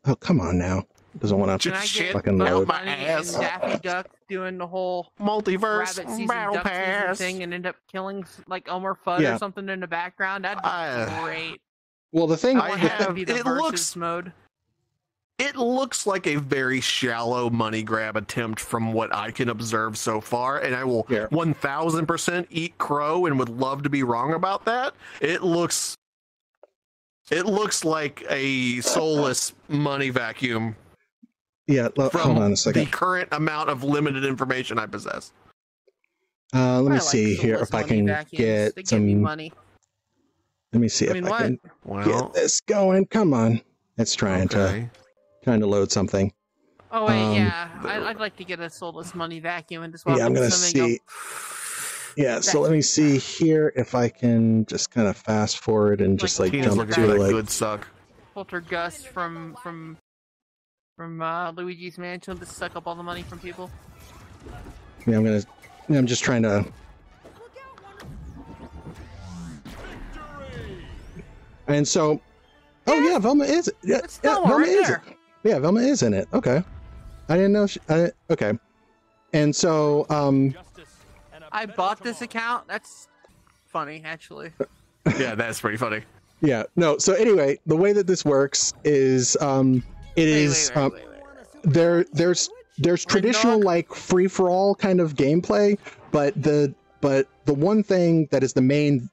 [0.06, 0.84] Oh come on now,
[1.20, 2.62] doesn't want Just Can to shit fucking load.
[2.64, 3.34] out my ass.
[3.36, 7.18] and Daffy Duck doing the whole MultiVersus battle pass.
[7.18, 9.36] thing and end up killing like Elmer Fudd Yeah.
[9.36, 10.44] or something in the background?
[10.46, 11.62] That'd be I- great.
[12.14, 14.32] Well, the thing I I want the that to have- be the it looks- mode.
[15.40, 20.20] It looks like a very shallow money grab attempt from what I can observe so
[20.20, 21.28] far, and I will Yeah.
[21.28, 24.94] 1000% eat crow and would love to be wrong about that.
[25.22, 25.96] It looks
[27.30, 30.78] it looks like a soulless money vacuum
[31.68, 31.90] yeah.
[31.98, 32.86] lo- from hold on a second.
[32.86, 35.34] the current amount of limited information I possess.
[36.56, 38.32] Uh, let me I like see here if I can vacuums.
[38.32, 39.22] get they give me some.
[39.22, 39.52] money.
[40.72, 41.42] Let me see I if mean, I what?
[41.42, 43.06] can Well, get this going.
[43.08, 43.62] Come on,
[43.98, 44.90] it's trying to okay.
[45.44, 46.32] Trying to load something.
[46.92, 50.06] Oh wait, Um, yeah, I, I'd like to get a soulless money vacuum and just
[50.06, 52.22] walk Yeah, I'm gonna somebody and see.
[52.22, 56.18] Yeah, so let me see here if I can just kind of fast forward and
[56.18, 57.82] just like Like, jump to that like good suck.
[57.82, 57.88] go
[58.34, 59.98] filter Gus from from
[60.96, 63.70] from uh, Luigi's Mansion to suck up all the money from people.
[65.06, 65.44] yeah, I'm gonna
[65.90, 66.66] yeah, I'm just trying to
[71.68, 72.20] and so
[72.88, 75.04] oh yeah, Velma is yeah, It's yeah Velma Velma right is there.
[75.48, 76.28] Yeah Velma is in it.
[76.34, 76.61] Okay,
[77.30, 77.68] I didn't know.
[77.68, 78.53] She, I, okay,
[79.34, 80.53] and so um
[81.52, 82.68] I bought this account.
[82.68, 83.07] That's
[83.65, 84.52] funny, actually.
[85.18, 86.02] Yeah, that's pretty funny.
[86.41, 89.82] yeah no so anyway the way that this works is um
[90.18, 91.22] it Wait, is wait, wait, um, wait, wait,
[91.64, 91.74] wait.
[91.74, 95.78] there there's there's traditional like free for all kind of gameplay
[96.11, 99.10] but the but the one thing that is the main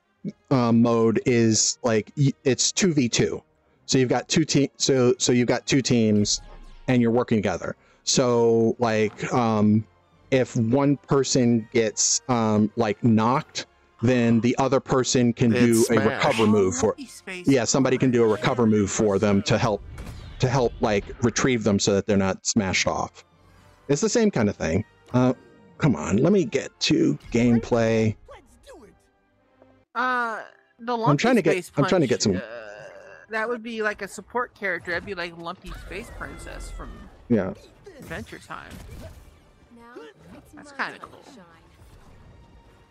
[0.50, 2.10] um, mode is like
[2.42, 3.40] it's 2v2
[3.86, 6.40] so you've got two teams so so you've got two teams
[6.88, 9.84] and you're working together so like um
[10.30, 13.66] if one person gets um like knocked
[14.02, 16.06] then the other person can It's do a Smash.
[16.06, 16.94] recover move for
[17.46, 19.82] yeah somebody can do a recover move for them to help
[20.40, 23.24] to help like retrieve them so that they're not smashed off.
[23.88, 24.84] It's the same kind of thing.
[25.12, 25.32] Uh,
[25.78, 28.16] come on, let me get to gameplay.
[29.94, 30.42] Uh,
[30.80, 32.40] the lumpy trying to get- Space I'm trying to get some- Uh,
[33.34, 34.92] that would be like a support character.
[34.92, 36.90] That'd be like Lumpy Space Princess from
[37.28, 37.52] Yeah,
[37.98, 38.70] Adventure Time.
[39.76, 40.02] Now,
[40.54, 41.20] That's kinda cool.
[41.20, 41.44] to shine.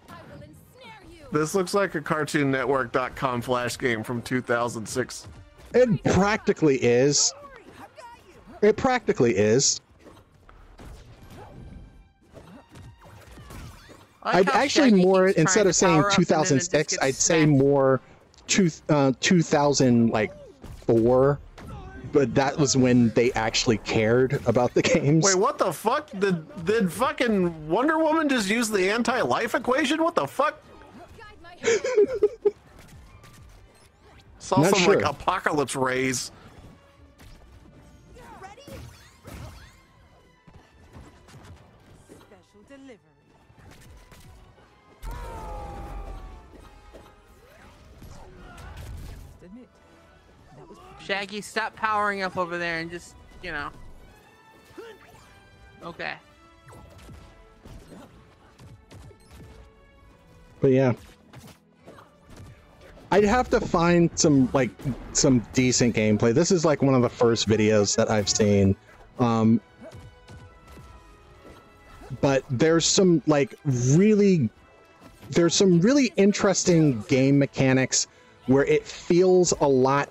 [0.10, 1.26] I will ensnare you.
[1.32, 5.28] This looks like a CartoonNetwork.com flash game from 2006.
[5.74, 7.34] it practically is.
[8.62, 9.80] It practically is.
[14.26, 16.40] I like I'd actually more instead of saying power up and then
[16.80, 18.00] it just 2006, I'd say more
[18.54, 20.32] two uh, 2000 like
[20.86, 21.40] four.
[22.12, 25.26] But that was when they actually cared about the games.
[25.26, 26.12] Wait, what the fuck?
[26.20, 30.04] Did did fucking Wonder Woman just use the anti-life equation?
[30.04, 30.62] What the fuck?
[31.18, 32.54] Guide my hand.
[34.38, 34.96] Saw Not some sure.
[34.98, 36.32] like apocalypse rays.
[51.06, 53.70] Shaggy, stop powering up over there and just, you know.
[55.84, 56.14] Okay.
[60.62, 60.94] But yeah.
[63.12, 64.72] I'd have to find some like
[65.12, 66.34] some decent gameplay.
[66.34, 68.76] This is like one of the first videos that I've seen.
[69.20, 69.60] Um
[72.22, 74.50] but there's some like really
[75.32, 78.08] there's some really interesting game mechanics
[78.48, 80.10] where it feels a lot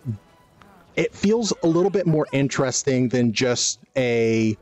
[0.96, 4.56] it feels a little bit more interesting than just a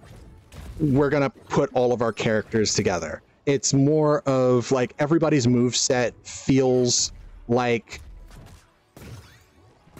[0.79, 3.23] we're gonna put all of our characters together.
[3.47, 7.13] It's more of like everybody's move set feels
[7.49, 8.01] like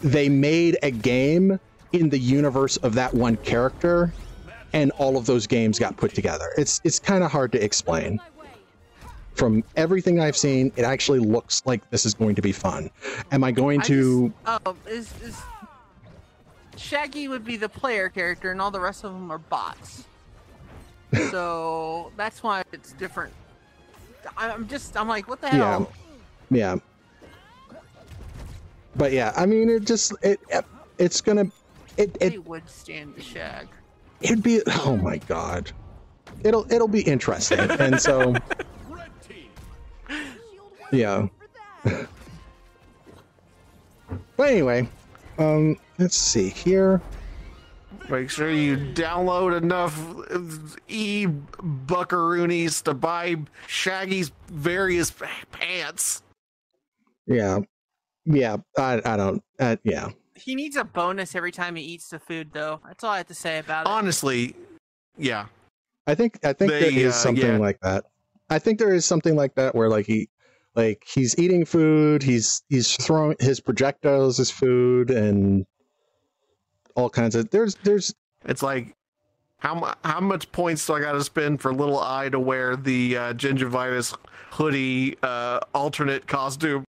[0.03, 1.59] they made a game
[1.93, 4.13] in the universe of that one character,
[4.73, 6.47] and all of those games got put together.
[6.57, 8.21] It's it's kind of hard to explain.
[9.35, 12.91] From everything I've seen, it actually looks like this is going to be fun.
[13.33, 14.29] Am I going I to?
[14.29, 15.41] just- oh, is, is
[16.77, 20.05] Shaggy would be the player character, and all the rest of them are bots.
[21.31, 23.33] so that's why it's different.
[24.37, 25.93] I'm just, I'm like, what the hell?
[26.51, 26.57] Yeah.
[26.59, 27.77] yeah.
[28.97, 30.41] But yeah, I mean, it just it
[30.99, 31.47] it's gonna
[31.97, 33.69] it They it would stand the shag.
[34.21, 35.73] it'd be oh my god
[36.45, 38.35] it'll it'll be interesting and so
[40.93, 41.27] yeah
[44.37, 44.89] but anyway
[45.41, 47.01] um let's see here
[48.09, 49.97] Make sure you download enough
[50.89, 53.37] e buckaroonies to buy
[53.69, 55.13] Shaggy's various
[55.53, 56.23] pants.
[57.27, 57.59] yeah
[58.25, 62.19] yeah i i don't uh, yeah He needs a bonus every time he eats the
[62.19, 62.81] food, though.
[62.87, 63.91] That's all I have to say about it.
[63.91, 64.55] Honestly,
[65.19, 65.47] yeah.
[66.07, 67.59] i think i think there They, is uh, something yeah.
[67.59, 68.07] like that
[68.49, 70.29] i think there is something like that where like he
[70.77, 75.67] like he's eating food he's he's throwing his projectiles as food and
[76.95, 78.15] all kinds of there's there's
[78.45, 78.95] It's like
[79.59, 83.17] how how much points do I got to spend for little eye to wear the
[83.17, 84.17] uh, gingivitis
[84.53, 86.85] hoodie uh, alternate costume?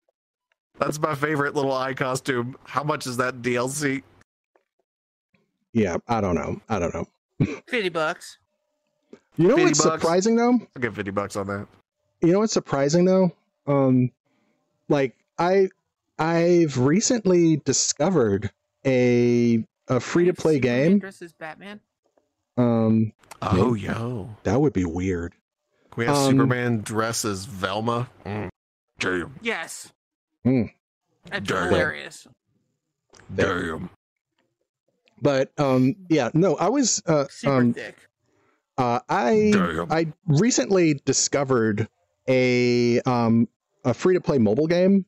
[0.80, 2.56] That's my favorite little eye costume.
[2.66, 4.04] How much is that DLC?
[5.74, 7.06] yeah i don't know i don't know
[7.68, 8.38] 50 bucks.
[9.36, 10.02] you know what's bucks?
[10.02, 11.68] surprising though I'll get fifty bucks on that.
[12.22, 13.32] you know what's surprising though
[13.68, 14.10] um
[14.90, 15.68] like i
[16.20, 18.52] i've recently discovered
[18.86, 21.80] a a free to play game Dressed as Batman.
[22.58, 23.12] um
[23.42, 25.34] Oh yo, that would be weird
[25.92, 28.10] Can we have Um, Superman dresses Velma.
[28.26, 28.50] Mm.
[29.00, 29.92] Damn, Yes.
[30.44, 30.64] Hmm.
[31.30, 31.68] That's Damn.
[31.70, 32.28] hilarious.
[33.36, 33.90] damn.
[35.22, 37.96] but um yeah no i was uh Super um thick.
[38.78, 39.92] uh i Damn.
[39.92, 41.88] i recently discovered
[42.30, 43.48] a um
[43.88, 45.06] a free to play mobile game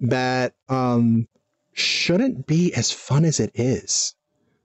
[0.00, 1.26] that um
[1.72, 4.14] shouldn't be as fun as it is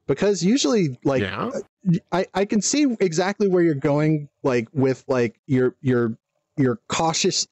[0.08, 1.52] because usually like yeah.
[2.12, 6.18] I, I can see exactly where you're going like with like your your
[6.58, 7.48] your cautious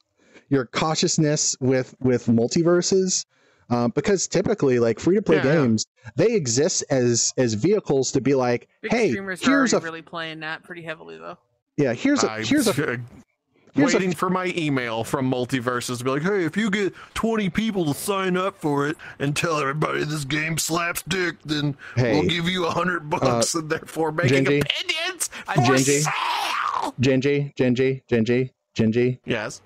[0.49, 3.25] your cautiousness with with MultiVersus
[3.69, 5.53] uh, because typically like free to play Yeah, yeah.
[5.61, 9.79] games they exist as as vehicles to be like Big hey streamers are here's a
[9.79, 11.37] really playing that pretty heavily, though.
[11.77, 12.73] yeah here's a I'm here's a
[13.73, 17.49] here's waiting for my email from MultiVersus to be like, hey, if you get 20
[17.49, 22.11] people to sign up for it and tell everybody this game slaps dick, then Hey,
[22.11, 26.01] uh, we'll give you a hundred bucks and therefore making opinions for Gingy.
[26.03, 26.93] sale.
[26.99, 29.61] Genji Genji Genji Genji Yes.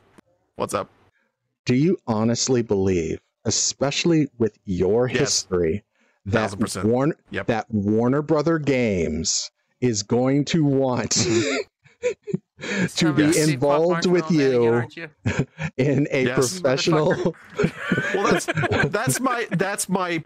[0.56, 0.90] What's up?
[1.66, 5.20] do you honestly believe especially with your Yes.
[5.20, 5.84] history
[6.26, 7.48] that Warner Yep.
[7.48, 9.52] that Warner Brother Games
[9.82, 11.12] is going to want
[12.96, 15.10] to be involved with Man again, you aren't you?
[15.78, 16.60] in a Yes.
[16.60, 17.36] professional.
[18.14, 18.46] Well, that's
[18.90, 20.18] that's my that's my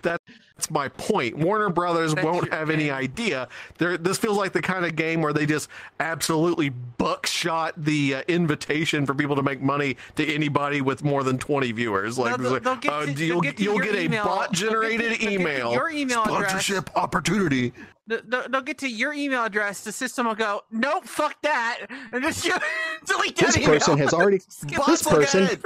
[0.57, 1.37] that's my point.
[1.37, 2.93] Warner Brothers That's won't your have any game.
[2.95, 3.47] idea.
[3.77, 5.69] There, this feels like the kind of game where they just
[5.99, 11.37] absolutely buckshot the uh, invitation for people to make money to anybody with more than
[11.37, 12.17] twenty viewers.
[12.17, 15.09] Like, they'll- they'll get uh, to- they'll you'll get you'll get a bot generated They'll
[15.09, 16.49] get to- they'll get to email your email address.
[16.49, 17.71] sponsorship opportunity.
[18.07, 19.81] They'll, they'll- they'll get to your email address.
[19.81, 22.43] The system will go, nope, fuck that, and just
[23.05, 23.69] delete that this email.
[23.69, 25.61] person has already Skip this Bots person ahead.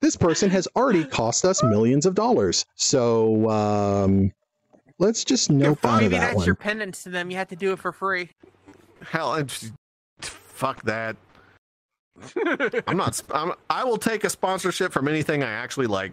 [0.00, 2.64] This person has already cost us millions of dollars.
[2.74, 4.32] So um,
[4.98, 6.46] let's just nope out of Maybe that that's one.
[6.46, 7.30] your penance to them.
[7.30, 8.30] You have to do it for free.
[9.10, 9.72] Hell, I'm just-
[10.20, 11.16] fuck that.
[12.88, 13.22] I'm not.
[13.32, 16.12] I'm, I will take a sponsorship from anything I actually like.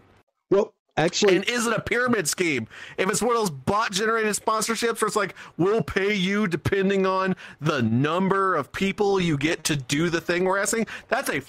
[0.51, 2.67] Well, actually, And is it a pyramid scheme?
[2.97, 7.07] If it's one of those bot generated sponsorships where it's like, we'll pay you depending
[7.07, 11.41] on the number of people you get to do the thing we're asking, that's a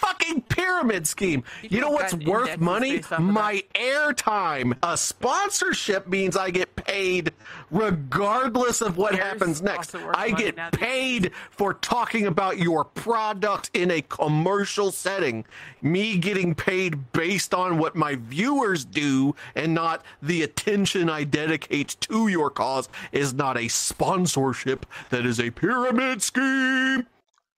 [0.00, 1.44] fucking pyramid scheme.
[1.62, 2.96] You You know what's worth money?
[2.98, 3.32] based off of that?
[3.32, 4.76] My airtime.
[4.82, 7.32] A sponsorship means I get paid
[7.70, 9.94] regardless of what Yours happens next.
[10.14, 15.44] I get paid for talking about your product in a commercial setting.
[15.82, 21.96] Me getting paid based on what my viewers do and not the attention I dedicate
[22.02, 24.86] to your cause is not a sponsorship.
[25.10, 27.06] That is a pyramid scheme.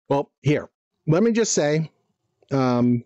[0.09, 0.69] Well, here,
[1.06, 1.90] let me just say
[2.53, 3.05] um,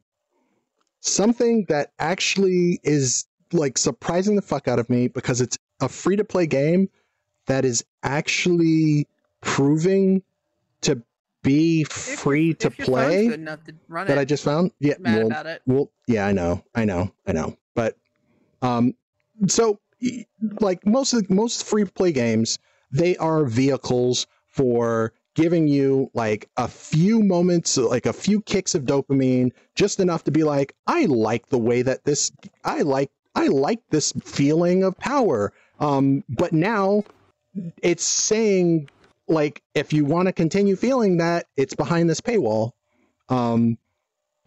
[1.01, 6.17] something that actually is like surprising the fuck out of me because it's a free
[6.17, 6.89] to play game
[7.47, 9.07] that is actually
[9.41, 10.23] proving
[10.83, 11.01] to
[11.43, 14.73] be free If to play to that it, I just found.
[14.81, 15.63] Yeah, mad well, about it.
[15.65, 17.57] well, yeah, I know, I know, I know.
[17.75, 17.97] But
[18.63, 18.95] um,
[19.47, 19.79] so
[20.61, 22.59] like most of the, most free play games,
[22.91, 28.83] they are vehicles for giving you like a few moments, like a few kicks of
[28.83, 32.33] dopamine, just enough to be like, I like the way that this,
[32.65, 35.53] I like, I like this feeling of power.
[35.79, 37.05] Um, but now
[37.83, 38.89] it's saying
[39.29, 42.73] like if you want to continue feeling that, it's behind this paywall.
[43.29, 43.77] Um,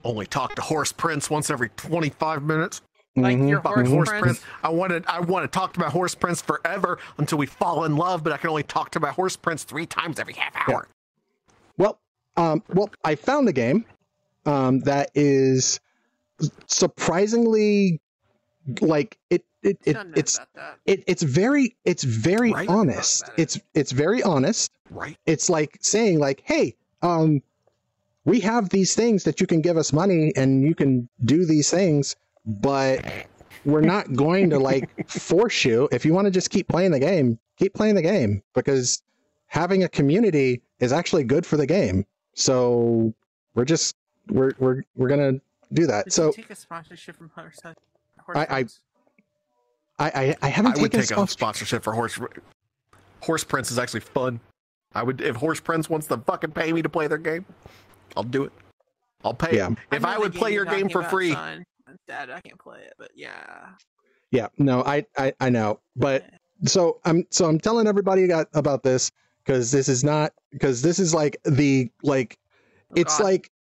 [0.03, 2.81] Only talk to Horse Prince once every 25 minutes.
[3.15, 3.49] Like mhm.
[3.49, 4.23] your Fuck horse, Horse prince.
[4.23, 4.41] Prince.
[4.63, 7.95] I wanted I want to talk to my Horse Prince forever until we fall in
[7.97, 10.87] love, but I can only talk to my Horse Prince three times every half hour.
[11.77, 11.99] Well,
[12.37, 13.85] um, well, I found a game
[14.45, 15.79] um, that is
[16.67, 17.99] surprisingly
[18.81, 19.43] like it.
[19.61, 20.39] It, it it's
[20.85, 22.69] it, it's very it's very Right?
[22.69, 23.27] honest.
[23.29, 23.41] It.
[23.41, 24.71] It's it's very honest.
[24.89, 25.17] Right?
[25.25, 27.41] It's like saying like, hey, um,
[28.23, 31.69] we have these things that you can give us money and you can do these
[31.69, 32.15] things,
[32.61, 33.03] but
[33.65, 35.87] we're not going to like force you.
[35.91, 39.01] If you want to just keep playing the game, keep playing the game because
[39.47, 42.05] having a community is actually good for the game.
[42.33, 43.13] So
[43.55, 43.95] we're just
[44.29, 45.33] we're we're we're gonna
[45.73, 46.05] do that.
[46.05, 47.59] Did So you take a sponsorship from Horse,
[48.25, 48.65] horse I- I-
[50.01, 52.17] I I, I haven't I would taken take a sponsor- sponsorship for Horse
[53.21, 54.39] Horse Prince is actually fun.
[54.95, 57.45] I would if Horse Prince wants to fucking pay me to play their game,
[58.15, 58.53] I'll do it.
[59.25, 59.57] I'll pay.
[59.57, 59.67] Yeah.
[59.67, 59.77] him.
[59.91, 61.65] If know I would play your game for free, son.
[62.07, 63.69] Dad, I can't play it, but yeah.
[64.31, 66.25] Yeah, no, I, I, I know, but
[66.65, 69.11] so I'm, so I'm telling everybody got about this
[69.43, 72.37] because this is not because this is like the like,
[72.91, 73.23] Oh, it's God.
[73.23, 73.51] like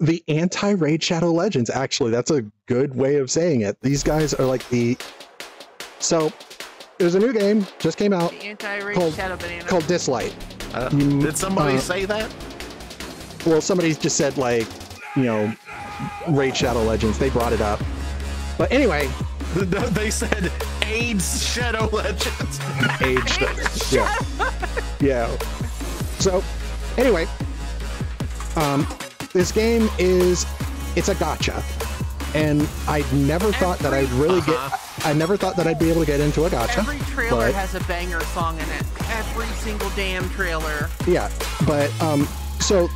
[0.00, 1.70] the anti Raid Shadow Legends.
[1.70, 3.76] Actually, that's a good way of saying it.
[3.82, 4.96] These guys are like the.
[6.00, 6.32] So,
[6.98, 9.64] there's a new game just came out the anti-race called- shadow banana.
[9.68, 10.32] called Dislyte.
[10.74, 12.30] uh, did somebody uh, say that?
[13.46, 14.66] Well, somebody just said like,
[15.16, 15.52] you know,
[16.28, 17.18] Raid Shadow Legends.
[17.18, 17.80] They brought it up,
[18.56, 19.08] but anyway,
[19.54, 20.52] They said
[20.84, 22.60] AIDS Shadow Legends.
[23.00, 23.38] age.
[23.92, 24.14] yeah.
[25.00, 25.36] Yeah.
[26.18, 26.42] So,
[26.96, 27.26] anyway,
[28.56, 28.86] um,
[29.32, 30.44] this game is
[30.96, 31.62] it's a gacha,
[32.34, 34.58] and I never thought that I'd really get.
[35.04, 36.78] I never thought that I'd be able to get into a gacha.
[36.78, 38.82] Every trailer but- has a banger song in it.
[39.10, 40.90] Every single damn trailer.
[41.06, 41.30] Yeah,
[41.66, 42.26] but um,
[42.60, 42.88] so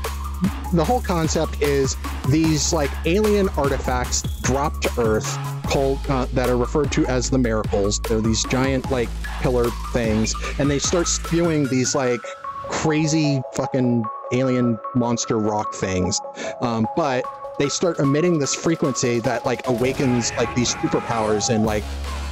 [0.72, 1.96] the whole concept is
[2.28, 7.38] these like alien artifacts drop to Earth called uh, that are referred to as the
[7.38, 8.00] miracles.
[8.00, 9.08] They're these giant like
[9.40, 12.20] pillar things, and they start spewing these like
[12.68, 16.20] crazy fucking alien monster rock things.
[16.60, 17.24] Um, but
[17.58, 21.84] they start emitting this frequency that like awakens like these superpowers in like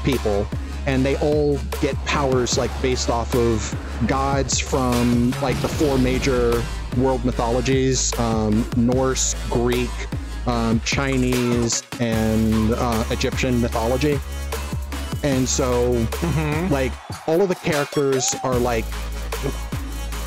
[0.04, 0.46] people
[0.86, 3.74] and they all get powers like based off of
[4.06, 6.62] gods from like the four major
[6.96, 9.90] world mythologies um, norse greek
[10.46, 14.18] um, chinese and uh, egyptian mythology
[15.22, 16.72] and so Mm-hmm.
[16.72, 16.92] like
[17.28, 18.84] all of the characters are like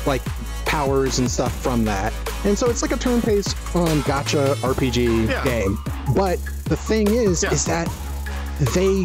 [0.06, 0.22] like
[0.66, 2.12] powers and stuff from that
[2.44, 5.44] and so it's like a turn-based um, gacha rpg Yeah.
[5.44, 5.78] game
[6.14, 7.52] but the thing is Yeah.
[7.52, 7.88] is that
[8.74, 9.04] they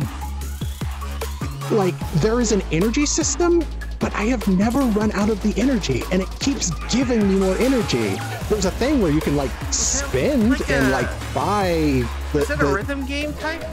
[1.71, 3.63] like there is an energy system
[3.99, 7.55] but i have never run out of the energy and it keeps giving me more
[7.57, 8.15] energy
[8.49, 12.49] there's a thing where you can like spend like and a- like buy the, Is
[12.49, 13.63] it the- a rhythm game type?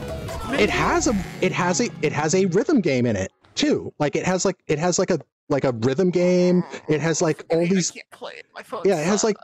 [0.59, 4.15] it has a it has a it has a rhythm game in it too like
[4.17, 5.19] it has like it has like a
[5.49, 8.47] like a rhythm game it has like all these can't play it.
[8.55, 8.83] My phone.
[8.85, 9.37] yeah it has like.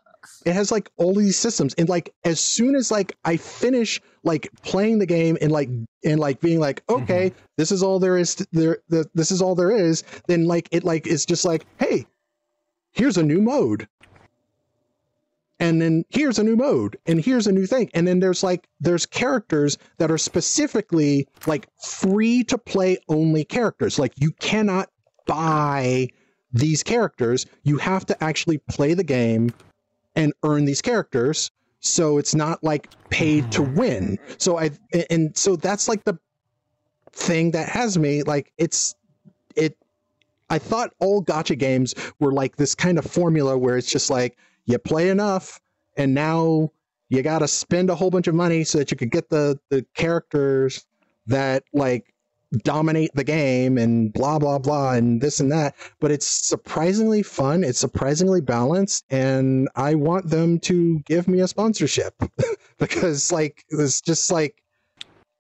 [0.44, 4.48] It has like all these systems and like as soon as like i finish like
[4.62, 5.68] playing the game and like
[6.04, 7.02] and like being like mm-hmm.
[7.02, 10.44] okay this is all there is to, there the, this is all there is then
[10.44, 12.06] like it like it's just like hey
[12.92, 13.88] here's a new mode.
[15.58, 18.66] And then here's a new mode and here's a new thing and then there's like
[18.80, 23.96] there's characters that are specifically like free to play only characters.
[23.96, 24.88] Like you cannot
[25.24, 26.08] buy
[26.52, 27.46] these characters.
[27.62, 29.54] You have to actually play the game
[30.14, 31.50] and earn these characters
[31.82, 33.74] so it's not like paid to mm-hmm.
[33.74, 34.18] win.
[34.38, 34.70] So i
[35.10, 36.18] and so that's like the
[37.12, 38.94] thing that has me like it's
[39.54, 39.76] it
[40.48, 44.38] i thought all gacha games were like this kind of formula where it's just like
[44.64, 45.60] you play enough
[45.98, 46.70] and now
[47.10, 49.58] you got to spend a whole bunch of money so that you could get the
[49.68, 50.86] the characters
[51.26, 52.11] that like
[52.58, 57.64] dominate the game and blah blah blah and this and that but it's surprisingly fun
[57.64, 62.14] it's surprisingly balanced and i want them to give me a sponsorship
[62.78, 64.62] because like it's just like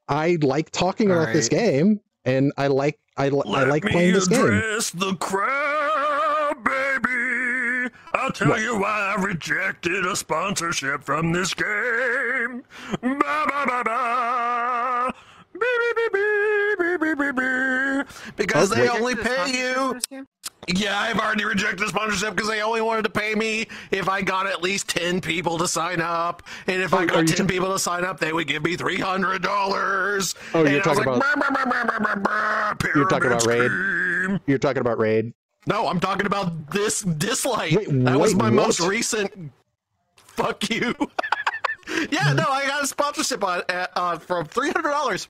[0.08, 4.62] i like talking about this game and i like i, I like playing this game
[4.94, 7.92] the crowd, baby.
[8.14, 8.60] I'll tell What?
[8.60, 12.62] you why I rejected a sponsorship from this game.
[13.02, 13.18] Ba
[13.48, 15.14] ba ba
[15.62, 15.94] ba.
[15.94, 18.36] Beep, beep, beep, beep, beep, beep, beep.
[18.36, 19.74] Because they only Is it a pay you.
[19.74, 20.26] for this game?
[20.68, 24.22] Yeah, I've already rejected the sponsorship because they only wanted to pay me if I
[24.22, 26.44] got at least 10 people to sign up.
[26.68, 28.76] And if Oh, I got 10 ta- people to sign up, they would give me
[28.76, 30.34] $300.
[30.54, 33.08] Oh, you're and I was talking like, about- "Brr, brr, brr, brr, brr, brr, You're
[33.08, 34.26] talking about pyramid Raid?
[34.26, 35.34] scheme." you're talking about raid
[35.66, 37.72] No, I'm talking about this dislike.
[37.72, 39.50] Wait, that was wait, my most recent.
[40.16, 40.94] Fuck you.
[42.10, 45.28] yeah, no, I got a sponsorship on, uh, uh, from $300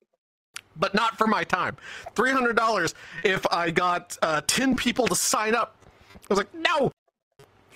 [0.77, 1.77] but not for my time.
[2.15, 2.95] Three hundred dollars
[3.25, 5.77] if I got uh, ten people to sign up.
[6.15, 6.93] I was like, no,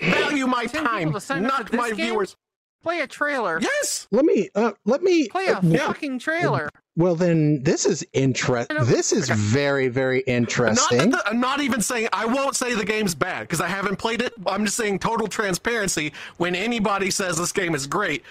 [0.00, 1.96] value my time, to sign up not my game?
[1.96, 2.36] viewers.
[2.82, 3.58] Play a trailer.
[3.60, 6.68] Yes, let me uh let me Play a uh, fucking trailer.
[6.96, 8.76] well then this is interesting.
[8.84, 12.84] This is very very interesting that the, I'm not even saying I won't say the
[12.84, 14.34] game's bad because I haven't played it.
[14.46, 16.12] I'm just saying total transparency.
[16.36, 18.22] When anybody says this game is great,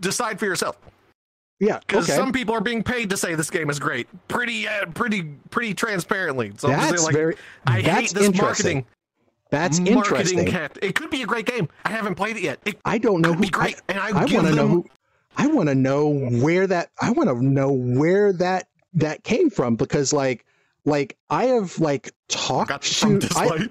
[0.00, 0.76] decide for yourself.
[1.64, 4.68] Yeah Because okay some people are being paid to say this game is great, pretty,
[4.68, 6.52] uh, pretty, pretty transparently.
[6.56, 7.36] So That's like, very-
[7.66, 8.86] I that's hate this marketing.
[9.50, 10.78] that's marketing interesting cat.
[10.82, 11.68] It could be a great game.
[11.84, 12.58] I haven't played it yet.
[12.64, 14.68] It I don't know could who be great, I, and I, I want to know
[14.68, 14.86] who
[15.36, 19.76] I want to know where that I want to know where that that came from
[19.76, 20.44] because like
[20.84, 22.70] like I have like talked
[23.00, 23.68] to I.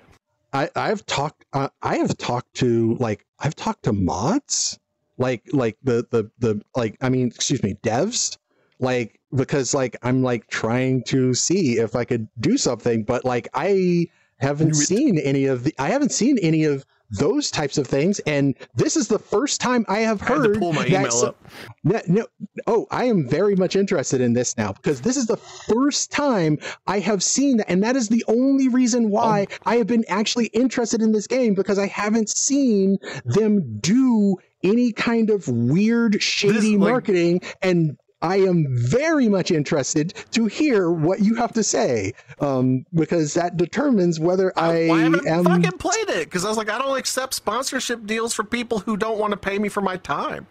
[0.53, 4.77] I I've talked uh, I have talked to like I've talked to mods
[5.17, 8.37] like like the the the like I mean excuse me devs
[8.79, 13.47] like because like I'm like trying to see if I could do something but like
[13.53, 14.07] I
[14.39, 16.85] haven't seen any of the I haven't seen any of
[17.19, 20.59] those types of things and this is the first time I have I heard to
[20.59, 21.47] pull my email so- up.
[21.83, 22.25] no, no,
[22.65, 26.57] oh, I am very much interested in this now because this is the first time
[26.87, 29.57] I have seen that, and that is the only reason why Oh.
[29.67, 34.91] I have been actually interested in this game because I haven't seen them do any
[34.91, 41.19] kind of weird, shady like- marketing, and I am very much interested to hear what
[41.19, 45.43] you have to say um, because that determines whether I, I, am.
[45.43, 48.95] fucking played it because I was like, I don't accept sponsorship deals for people who
[48.95, 50.47] don't want to pay me for my time.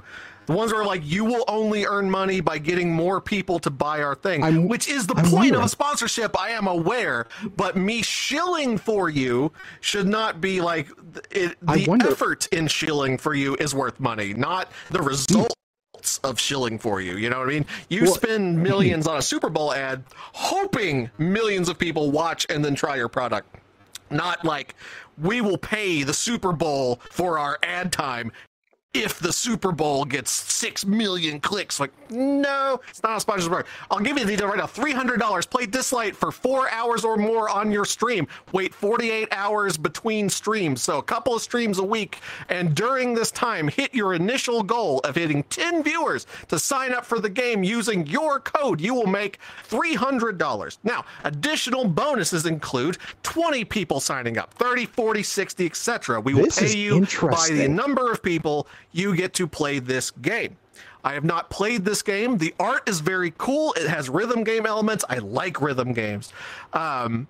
[0.46, 4.02] The ones where like you will only earn money by getting more people to buy
[4.02, 6.38] our thing, I'm- which is the I'm point of a sponsorship.
[6.38, 10.88] I am aware, but me shilling for you should not be like
[11.30, 15.54] it, the wonder- effort in shilling for you is worth money, not the result
[16.24, 17.16] of shilling for you.
[17.16, 17.66] You know what I mean?
[17.88, 20.02] You Well- spend millions on a Super Bowl ad,
[20.32, 23.54] hoping millions of people watch and then try your product.
[24.10, 24.74] Not like
[25.16, 28.32] we will pay the Super Bowl for our ad time
[28.94, 31.80] if the Super Bowl gets six million clicks.
[31.80, 33.72] Like, no, it's not a sponsored program.
[33.90, 34.66] I'll give you the right now.
[34.66, 35.46] Three hundred dollars.
[35.46, 38.28] Play Dislyte for four hours or more on your stream.
[38.52, 42.18] Wait forty-eight hours between streams, so a couple of streams a week.
[42.50, 47.06] And during this time, hit your initial goal of hitting ten viewers to sign up
[47.06, 48.80] for the game using your code.
[48.80, 50.78] You will make three hundred dollars.
[50.84, 56.20] Now, additional bonuses include twenty people signing up, 30, 40, 60, etc.
[56.20, 60.10] We will This pay you by the number of people you get to play this
[60.10, 60.56] game.
[61.04, 62.38] I have not played this game.
[62.38, 63.72] The art is very cool.
[63.72, 65.04] It has rhythm game elements.
[65.08, 66.32] I like rhythm games.
[66.72, 67.26] Um,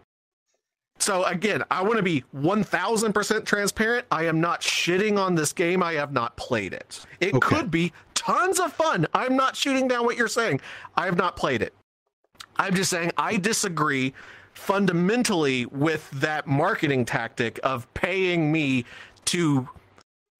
[0.98, 4.06] so again, I want to be 1000% transparent.
[4.10, 5.82] I am not shitting on this game.
[5.82, 7.04] I have not played it.
[7.20, 7.56] It Okay.
[7.56, 9.06] could be tons of fun.
[9.14, 10.60] I'm not shooting down what you're saying.
[10.96, 11.74] I have not played it.
[12.56, 14.12] I'm just saying I disagree
[14.52, 18.84] fundamentally with that marketing tactic of paying me
[19.24, 19.66] to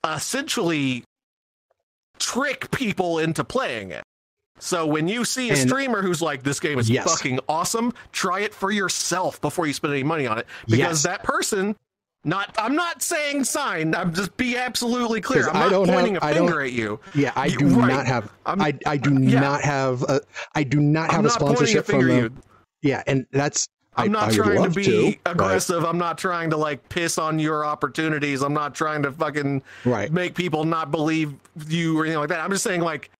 [0.04, 1.02] essentially
[2.18, 4.02] trick people into playing it.
[4.58, 7.04] So when you see a And- streamer who's like, "This game is Yes.
[7.10, 11.02] fucking awesome," try it for yourself before you spend any money on it, because Yes.
[11.02, 11.74] that person.
[12.24, 13.96] Not, I'm not saying sign.
[13.96, 15.48] I'm just be absolutely clear.
[15.48, 17.00] I'm I not don't have- pointing I a finger at you.
[17.16, 17.88] Yeah, I You- do right.
[17.88, 18.30] not have.
[18.46, 19.40] I'm- I I do yeah.
[19.40, 20.04] not have.
[20.04, 20.20] A,
[20.54, 22.16] I do not have I'm a not a sponsorship from them.
[22.16, 22.30] you.
[22.82, 23.66] Yeah, and that's.
[23.96, 25.84] I- I'm not I trying to be but- aggressive.
[25.84, 28.42] I'm not trying to like piss on your opportunities.
[28.42, 30.10] I'm not trying to fucking Right.
[30.10, 31.34] make people not believe
[31.68, 32.40] you or anything like that.
[32.40, 33.10] I'm just saying like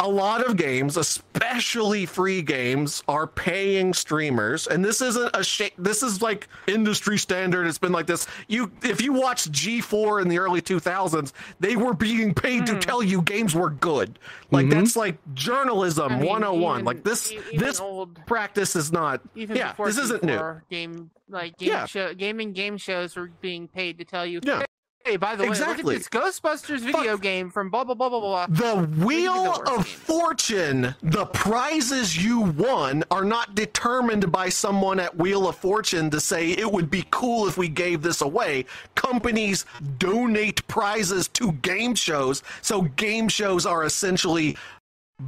[0.00, 5.70] a lot of games, especially free games, are paying streamers, and this isn't a sh-
[5.78, 7.66] This is like industry standard.
[7.68, 8.26] It's been like this.
[8.48, 13.02] You, if you watched G4 in the early 2000s, they were being paid to tell
[13.02, 14.18] you games were good.
[14.50, 14.70] Like Mhm.
[14.70, 16.76] that's like journalism I mean, 101.
[16.80, 19.20] even- like this, this old practice is not.
[19.36, 20.60] even yeah, this isn't new.
[20.70, 21.86] Game like game Yeah.
[21.86, 24.40] show, gaming game shows were being paid to tell you.
[24.42, 24.64] Yeah.
[25.04, 25.84] Hey, by the way, Exactly.
[25.84, 28.46] look at this Ghostbusters video game from blah blah blah blah blah.
[28.48, 29.84] The Wheel the of game.
[29.84, 36.20] Fortune, the prizes you won are not determined by someone at Wheel of Fortune to
[36.20, 38.64] say it would be cool if we gave this away.
[38.94, 39.66] Companies
[39.98, 44.56] donate prizes to game shows, so game shows are essentially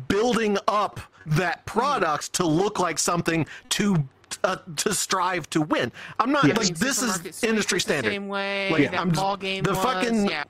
[0.09, 1.78] building up that hmm.
[1.78, 4.09] product to look like something to
[4.45, 5.93] uh, to strive to win.
[6.19, 6.57] I'm not Yes.
[6.57, 8.11] like this is industry is the standard.
[8.13, 9.79] Same way Like, that I'm just- ball game the was.
[9.83, 10.45] fucking- yeah.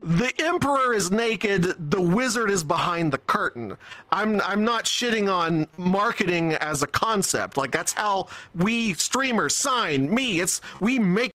[0.00, 3.76] the emperor is naked the wizard is behind the curtain
[4.12, 10.08] i'm i'm not shitting on marketing as a concept like that's how we streamers sign
[10.14, 11.32] me it's we make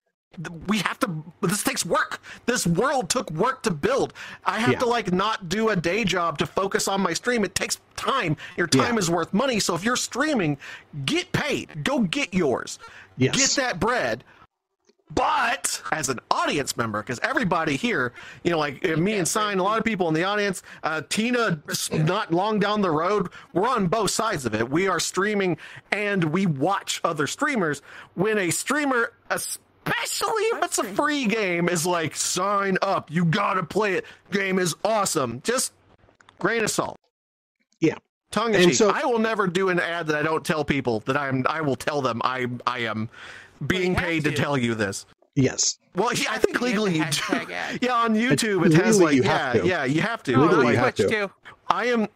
[0.68, 4.14] we have to this takes work this world took work to build
[4.46, 4.80] i have Yeah.
[4.80, 8.36] to like not do a day job to focus on my stream it takes time
[8.58, 9.00] your time Yeah.
[9.00, 10.58] is worth money so if you're streaming
[11.06, 12.80] get paid go get yours
[13.18, 13.36] Yes.
[13.36, 14.24] get that bread
[15.16, 19.64] but as an audience member, because everybody here, you know, like me and Sign, a
[19.64, 21.62] lot of people in the audience, uh, Tina,
[21.92, 24.68] not long down the road, we're on both sides of it.
[24.68, 25.58] We are streaming
[25.92, 27.84] and we watch other streamers.
[28.16, 29.14] When a streamer,
[29.86, 34.06] especially if it's a free game, is like, sign up, you gotta play it.
[34.32, 35.42] Game is awesome.
[35.44, 35.74] Just
[36.40, 36.98] grain of salt.
[37.80, 37.96] Yeah.
[38.32, 38.76] Tongue in And cheek.
[38.78, 41.46] so- I will never do an ad that I don't tell people that I'm.
[41.48, 43.10] I will tell them I I am
[43.68, 44.32] being paid to.
[44.32, 44.36] to.
[44.36, 45.06] tell you this.
[45.36, 45.78] Yes.
[45.96, 47.54] Well, yeah, I think legally you hashtag do.
[47.54, 47.80] ad.
[47.84, 49.66] Yeah, on YouTube it has like you yeah, to.
[49.68, 50.34] yeah, you have to.
[50.36, 51.08] Oh, Legally Like, you have to.
[51.10, 51.32] too.
[51.68, 52.08] I am.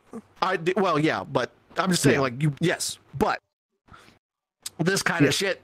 [0.42, 2.22] I d- well, yeah, but I'm just saying Yeah.
[2.22, 2.54] like you.
[2.60, 3.40] Yes, but
[4.80, 5.30] this kind Yeah.
[5.30, 5.62] of shit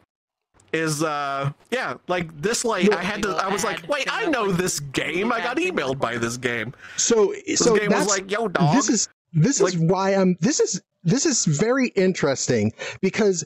[0.73, 4.25] is uh yeah like this like No, I had to I was like wait I
[4.25, 8.31] know this game I got emailed by this game So so game was that's like,
[8.31, 10.37] "Yo, dog." This is this is why I'm.
[10.39, 12.71] This is this is very interesting
[13.01, 13.43] because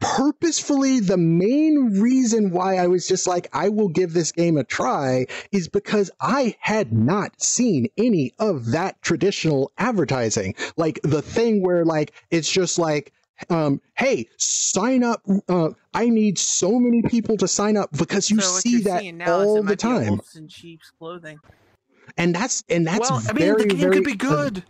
[0.00, 4.64] purposefully the main reason why I was just like I will give this game a
[4.64, 11.62] try is because I had not seen any of that traditional advertising like the thing
[11.62, 13.12] where like it's just like
[13.50, 18.40] um hey sign up uh I need so many people to sign up because you
[18.40, 20.90] so see that seeing now is all the might be a time wolves in sheep's
[20.90, 21.38] clothing.
[22.16, 24.64] and that's and that's well I mean very the game very could be uh, good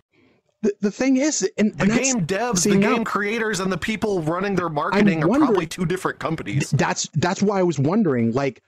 [0.60, 3.60] the, the thing is, and, the and that's, game devs see, the now- game creators
[3.60, 7.60] and the people running their marketing are wondering- probably two different companies that's that's why
[7.60, 8.60] I was wondering, like,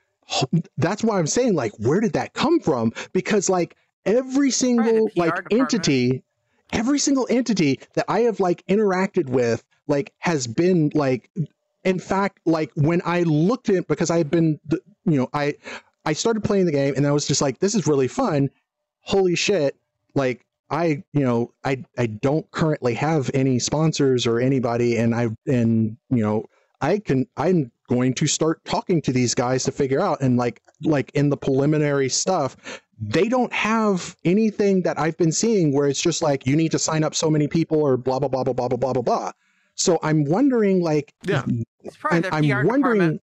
[0.77, 2.93] that's why I'm saying, like, where did that come from?
[3.11, 3.75] Because like
[4.05, 5.61] every single PR like department.
[5.61, 6.23] entity,
[6.71, 9.61] every single entity that I have like interacted with,
[9.91, 11.29] like, has been like,
[11.83, 14.59] in fact, like when I looked at because I've been,
[15.05, 15.55] you know, I
[16.05, 18.49] I started playing the game and I was just like, this is really fun.
[19.01, 19.75] Holy shit!
[20.15, 25.29] Like I, you know, I I don't currently have any sponsors or anybody, and I
[25.45, 26.45] and you know,
[26.79, 30.61] I can I'm going to start talking to these guys to figure out and like
[30.83, 36.01] like in the preliminary stuff, they don't have anything that I've been seeing where it's
[36.01, 38.53] just like you need to sign up so many people or blah blah blah blah
[38.53, 39.31] blah blah blah blah blah.
[39.75, 41.43] So I'm wondering, like, Yeah.
[41.83, 43.19] It's probably I'm, I'm PR wondering.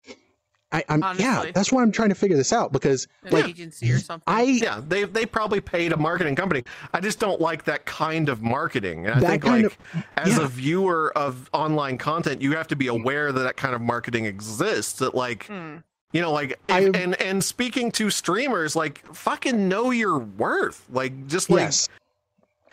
[0.71, 3.89] I, I'm yeah, that's why I'm trying to figure this out because an like agency
[3.89, 4.23] or something.
[4.27, 6.63] I Yeah, they they probably paid a marketing company.
[6.93, 9.05] I just don't like that kind of marketing.
[9.05, 10.43] And I think kind like as yeah.
[10.43, 14.25] a viewer of online content, you have to be aware that that kind of marketing
[14.25, 14.93] exists.
[14.99, 15.77] That like Hmm.
[16.11, 20.83] you know like if, I- and and speaking to streamers, like fucking know your worth.
[20.89, 21.87] Like just like yes,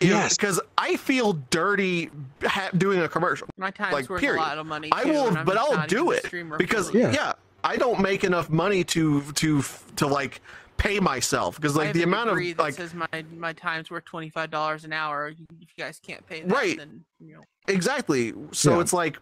[0.08, 0.36] yes, yes.
[0.36, 2.10] because I feel dirty
[2.44, 3.48] ha- doing a commercial.
[3.56, 4.40] My time's like, worth period.
[4.40, 4.88] a lot of money.
[4.92, 6.26] I too, will, I'm but I'll do it
[6.58, 7.12] because yeah.
[7.12, 7.32] Yeah.
[7.62, 9.62] I don't make enough money to to
[9.96, 10.40] to like
[10.76, 13.06] pay myself because I like have the a amount of that like says my
[13.36, 15.28] my time's worth twenty five dollars an hour.
[15.28, 15.46] If you
[15.78, 16.76] guys can't pay that, Right.
[16.76, 17.40] then you know.
[17.68, 18.34] Exactly.
[18.52, 18.80] So Yeah.
[18.80, 19.18] it's like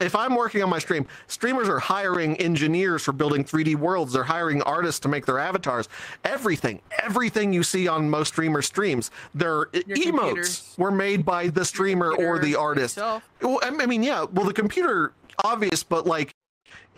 [0.00, 4.12] if I'm working on my stream, streamers are hiring engineers for building 3D worlds.
[4.12, 5.88] They're hiring artists to make their avatars.
[6.24, 10.74] Everything, everything you see on most streamer streams, their Your emotes computers.
[10.78, 12.96] were made by the streamer or the artist.
[12.96, 13.22] Well,
[13.62, 14.24] I mean, yeah.
[14.24, 15.12] Well, the computer,
[15.44, 16.34] obvious, but like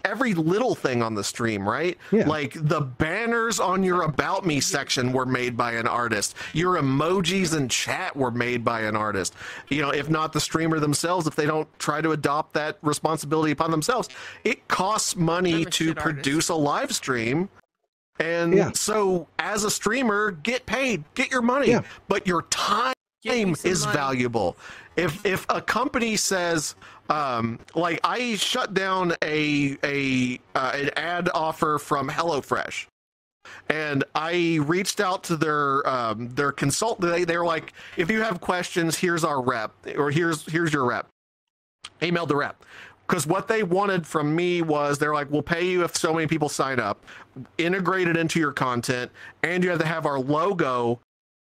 [0.05, 1.97] every little thing on the stream, right?
[2.11, 2.27] Yeah.
[2.27, 6.35] Like the banners on your about me section were made by an artist.
[6.53, 9.35] Your emojis and chat were made by an artist.
[9.69, 13.53] You know, if not the streamer themselves, if they don't try to adopt that responsibility
[13.53, 14.09] upon themselves,
[14.45, 16.03] it costs money to shit artist.
[16.05, 17.49] produce a live stream.
[18.21, 18.71] And Yeah.
[18.75, 21.83] so, as a streamer, get paid, get your money, Yeah.
[22.09, 22.93] but your time
[23.23, 23.97] Give me some is money.
[23.97, 24.57] valuable.
[24.97, 26.75] If if a company says,
[27.13, 32.87] um, like I shut down a a uh, an ad offer from HelloFresh,
[33.69, 37.13] and I reached out to their um, their consultant.
[37.13, 41.07] They they're like, if you have questions, here's our rep, or here's here's your rep.
[42.01, 42.65] Emailed the rep.
[43.07, 46.27] Because what they wanted from me was they're like, we'll pay you if so many
[46.27, 47.05] people sign up,
[47.59, 49.11] integrate it into your content,
[49.43, 50.99] and you have to have our logo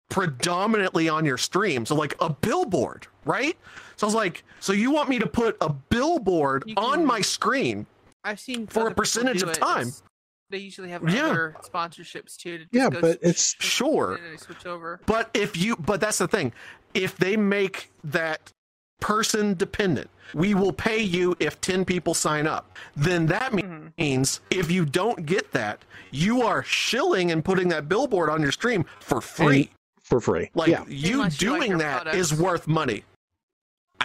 [0.09, 1.85] predominantly on your stream.
[1.85, 3.57] So like a billboard, right?
[3.97, 7.21] So I was like, so you want me to put a billboard You on my
[7.21, 7.85] screen?
[8.23, 9.87] I've seen For a percentage of time.
[9.87, 10.03] It's-
[10.49, 11.25] They usually have Yeah.
[11.27, 12.59] other sponsorships too.
[12.59, 14.13] To Yeah, go but s- it's- Sure.
[14.13, 15.01] and then they switch over.
[15.05, 16.53] But if you, but that's the thing.
[16.93, 18.53] If they make that
[19.01, 22.77] person dependent, we will pay you if 10 people sign up.
[22.95, 23.87] Then that me- Mm-hmm.
[23.97, 28.51] means if you don't get that, you are shilling and putting that billboard on your
[28.53, 29.69] stream for free.
[30.01, 30.49] for free.
[30.55, 33.03] Like yeah, you Unless you like doing your that is worth money.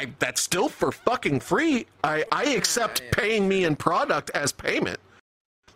[0.02, 1.86] I that's still for fucking free.
[2.02, 3.10] I I accept yeah.
[3.12, 4.98] paying me in product as payment.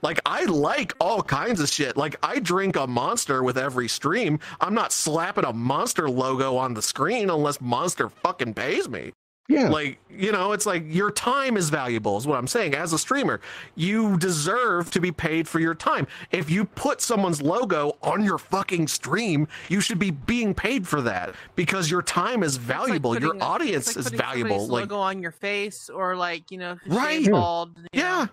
[0.03, 1.97] Like I like all kinds of shit.
[1.97, 4.41] Like I drink a monster with every stream.
[4.61, 9.13] I'm not slapping a monster logo on the screen unless monster fucking pays me.
[9.49, 9.69] Yeah.
[9.69, 12.75] Like, you know, it's like your time is valuable, is what I'm saying.
[12.75, 13.41] As a streamer,
[13.75, 16.07] you deserve to be paid for your time.
[16.33, 21.01] If you put someone's logo on your fucking stream, you should be being paid for
[21.03, 23.15] that because your time is It's like valuable.
[23.15, 24.51] putting your audience like is putting valuable.
[24.51, 27.21] somebody's Like, logo on your face or like you know, if Right.
[27.23, 27.77] you're bald.
[27.79, 28.29] you yeah, know,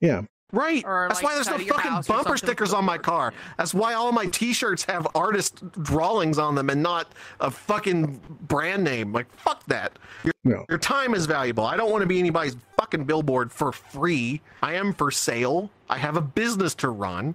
[0.00, 0.22] yeah.
[0.54, 0.84] Right.
[0.86, 3.32] Or, That's like, why there's no side of your fucking bumper stickers on my car.
[3.58, 8.84] That's why all my t-shirts have artist drawings on them and not a fucking brand
[8.84, 9.12] name.
[9.12, 9.98] Like, fuck that.
[10.22, 10.64] Your No.
[10.68, 11.64] Your time is valuable.
[11.64, 14.40] I don't want to be anybody's fucking billboard for free.
[14.62, 15.70] I am for sale.
[15.88, 17.34] I have a business to run.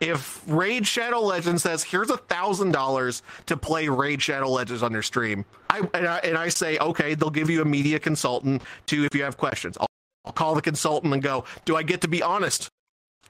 [0.00, 4.92] If Raid Shadow Legends says, here's a thousand dollars to play Raid Shadow Legends on
[4.92, 8.62] your stream, I and, I and I say, okay, they'll give you a media consultant
[8.86, 9.76] to if you have questions.
[10.28, 12.68] I'll, call the consultant and go, do I get to be honest?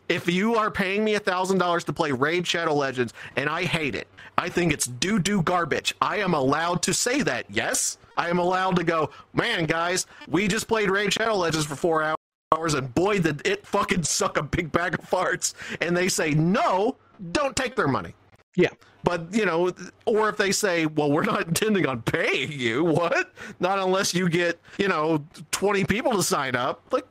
[0.08, 3.64] If you are paying me a thousand dollars to play Raid Shadow Legends and I
[3.64, 5.94] hate it, I think it's doo doo garbage.
[6.00, 7.46] I am allowed to say that.
[7.50, 11.76] Yes, I am allowed to go, man, guys, we just played Raid Shadow Legends for
[11.76, 12.14] four
[12.52, 15.54] hours, and boy, did it fucking suck a big bag of farts.
[15.80, 16.96] And they say no,
[17.32, 18.14] don't take their money.
[18.56, 18.70] Yeah.
[19.08, 19.72] But you know,
[20.04, 23.32] or if they say, "Well, we're not intending on paying you," what?
[23.58, 26.82] Not unless you get you know twenty people to sign up.
[26.92, 27.06] Like,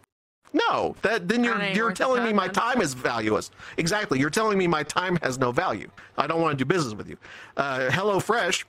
[0.53, 3.49] no, that then you're you're telling me my time is valueless.
[3.77, 5.89] Exactly, you're telling me my time has no value.
[6.19, 7.17] I don't want to do business with you.
[7.57, 8.65] Uh, HelloFresh.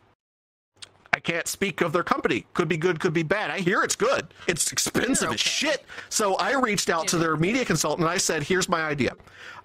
[1.12, 2.46] I can't speak of their company.
[2.54, 3.50] Could be good, could be bad.
[3.50, 4.28] I hear it's good.
[4.46, 5.84] It's expensive You're as shit.
[6.08, 9.16] So I reached out to their media consultant and I said, "Here's my idea."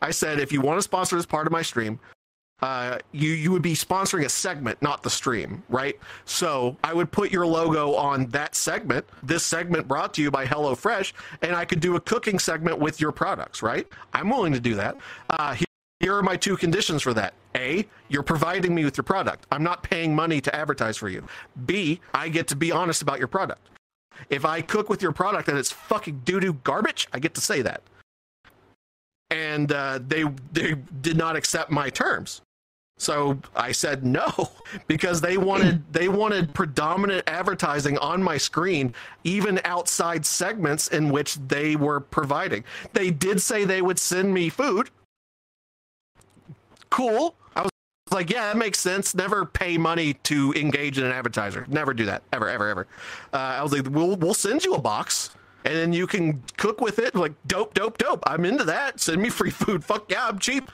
[0.02, 1.99] I said, "If you want to sponsor this part of my stream,
[2.62, 6.00] uh, you you would be sponsoring a segment, not the stream, right?
[6.26, 9.06] So I would put your logo on that segment.
[9.22, 11.12] This segment brought to you by HelloFresh,
[11.42, 13.88] and I could do a cooking segment with your products, right?
[14.14, 14.96] I'm willing to do that.
[15.30, 15.66] Uh, here,
[16.00, 17.34] here are my two conditions for that.
[17.56, 19.46] A, you're providing me with your product.
[19.52, 21.26] I'm not paying money to advertise for you.
[21.66, 23.70] B, I get to be honest about your product.
[24.30, 27.42] If I cook with your product and it's fucking doo doo garbage, I get to
[27.42, 27.84] say that.
[29.34, 32.42] And uh, they they did not accept my terms.
[32.98, 34.52] So I said no
[34.88, 38.94] because they wanted they wanted predominant advertising on my screen,
[39.24, 42.64] even outside segments in which they were providing.
[42.94, 44.92] They did say they would send me food.
[46.92, 47.34] Cool.
[47.56, 47.72] I was
[48.12, 49.16] like, yeah, that makes sense.
[49.16, 51.66] Never pay money to engage in an advertiser.
[51.68, 52.22] Never do that.
[52.32, 52.88] Ever, ever, ever.
[53.34, 55.32] Uh, I was like, we'll we'll send you a box
[55.65, 57.15] and then you can cook with it.
[57.15, 58.23] Like, dope, dope, dope.
[58.27, 58.99] I'm into that.
[58.99, 59.84] Send me free food.
[59.85, 60.69] Fuck yeah, I'm cheap.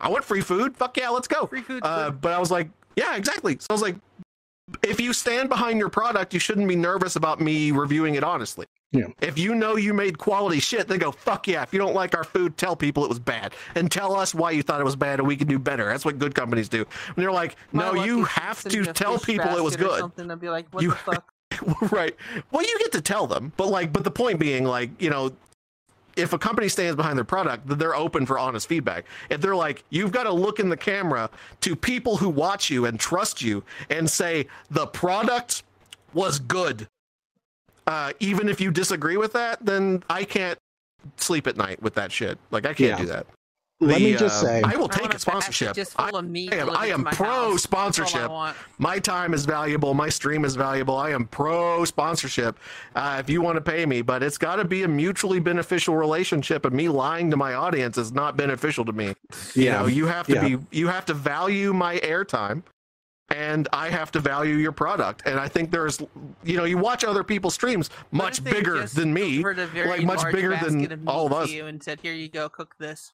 [0.00, 0.76] I want free food.
[0.76, 1.46] Fuck yeah, let's go.
[1.46, 1.82] Free food.
[1.84, 3.56] Uh, but I was like, yeah, exactly.
[3.60, 3.96] So I was like,
[4.82, 8.66] if you stand behind your product, you shouldn't be nervous about me reviewing it honestly.
[8.92, 9.06] Yeah.
[9.22, 11.62] If you know you made quality shit, then go, fuck yeah.
[11.62, 13.54] If you don't like our food, tell people it was bad.
[13.74, 15.86] And tell us why you thought it was bad and we can do better.
[15.86, 16.84] That's what good companies do.
[17.06, 19.98] And they're like, My no, you have to tell people it was good.
[19.98, 21.31] Something to be like, what You- the fuck?
[21.90, 22.16] right.
[22.50, 25.32] Well, you get to tell them, but like, but the point being, like, you know,
[26.16, 29.06] if a company stands behind their product, then they're open for honest feedback.
[29.30, 31.30] If they're like, you've got to look in the camera
[31.62, 35.62] to people who watch you and trust you and say the product
[36.12, 36.86] was good.
[37.86, 40.58] Uh, even if you disagree with that, then I can't
[41.16, 42.38] sleep at night with that shit.
[42.50, 42.98] Like I can't Yeah.
[42.98, 43.26] do that.
[43.82, 45.74] Let me just uh, say, I will take want a sponsorship.
[45.74, 47.34] Just I, full of meat I am, I am my pro house.
[47.34, 48.56] That's all I sponsorship.
[48.78, 49.92] My time is valuable.
[49.94, 50.96] My stream is valuable.
[50.96, 52.58] I am pro sponsorship.
[52.94, 55.96] Uh, if you want to pay me, but it's got to be a mutually beneficial
[55.96, 56.64] relationship.
[56.64, 59.14] And me lying to my audience is not beneficial to me.
[59.54, 59.80] You Yeah.
[59.80, 60.56] know, you have to Yeah.
[60.56, 60.58] be.
[60.70, 62.62] You have to value my airtime.
[63.30, 65.22] And I have to value your product.
[65.24, 66.02] And I think there's,
[66.44, 70.02] you know, you watch other people's streams much bigger than me, delivered a very like
[70.02, 71.48] much bigger than all of us.
[71.50, 73.12] You and said, "Here you go, cook this."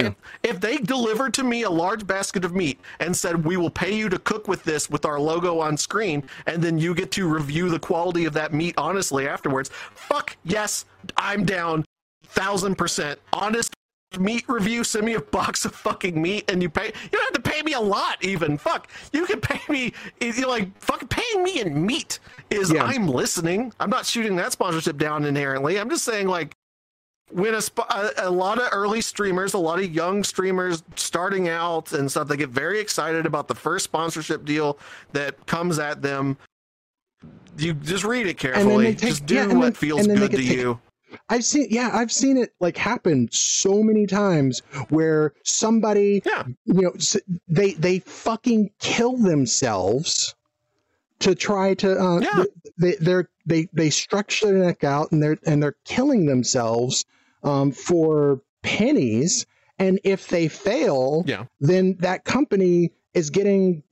[0.00, 0.10] Yeah.
[0.42, 3.94] If they delivered to me a large basket of meat and said, We will pay
[3.94, 7.28] you to cook with this with our logo on screen, and then you get to
[7.28, 10.84] review the quality of that meat honestly afterwards, fuck yes,
[11.16, 11.84] I'm down.
[12.24, 13.18] Thousand percent.
[13.32, 13.72] Honest
[14.18, 17.42] meat review, send me a box of fucking meat and you pay you don't have
[17.42, 18.56] to pay me a lot even.
[18.56, 18.88] Fuck.
[19.12, 22.18] You can pay me you're like fucking paying me in meat
[22.50, 22.84] is Yeah.
[22.84, 23.72] I'm listening.
[23.80, 25.78] I'm not shooting that sponsorship down inherently.
[25.78, 26.54] I'm just saying like
[27.30, 31.48] when a, sp- a, a lot of early streamers, a lot of young streamers starting
[31.48, 34.78] out and stuff, they get very excited about the first sponsorship deal
[35.12, 36.36] that comes at them.
[37.58, 38.94] You just read it carefully.
[38.94, 40.80] take- just do yeah, what then- feels good to take- you.
[41.28, 46.42] I've seen, yeah, I've seen it like happen so many times where somebody, Yeah.
[46.64, 46.92] you know,
[47.48, 50.34] they they fucking kill themselves
[51.20, 52.44] to try to, uh, Yeah.
[52.78, 57.04] they they're they they stretch their neck out and they're and they're killing themselves
[57.46, 59.46] um, for pennies,
[59.78, 61.44] and if they fail, Yeah.
[61.60, 63.82] then that company is getting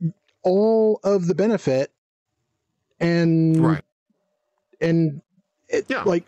[0.43, 1.91] all of the benefit,
[3.01, 3.85] and Right.
[4.81, 5.21] and
[5.69, 6.03] it, Yeah.
[6.03, 6.25] like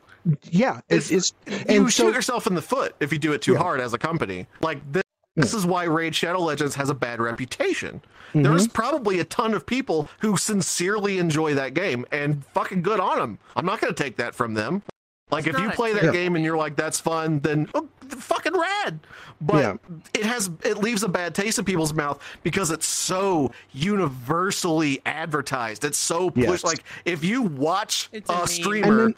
[0.50, 3.42] yeah it's, it's you and shoot so yourself in the foot if you do it
[3.42, 3.58] too Yeah.
[3.58, 4.46] hard as a company.
[4.60, 5.02] Like this,
[5.36, 8.00] this is why Raid Shadow Legends has a bad reputation.
[8.34, 8.72] There's Mm-hmm.
[8.72, 13.38] probably a ton of people who sincerely enjoy that game, and fucking good on them.
[13.54, 14.82] I'm not going to take that from them.
[15.30, 18.52] Like It's if you play that game and you're like that's fun, then oh, fucking
[18.56, 19.00] rad.
[19.40, 19.76] But Yeah.
[20.14, 25.84] it has it leaves a bad taste in people's mouth because it's so universally advertised.
[25.84, 26.46] It's so Yes.
[26.48, 26.64] pushed.
[26.64, 29.14] Like if you watch It's a a streamer And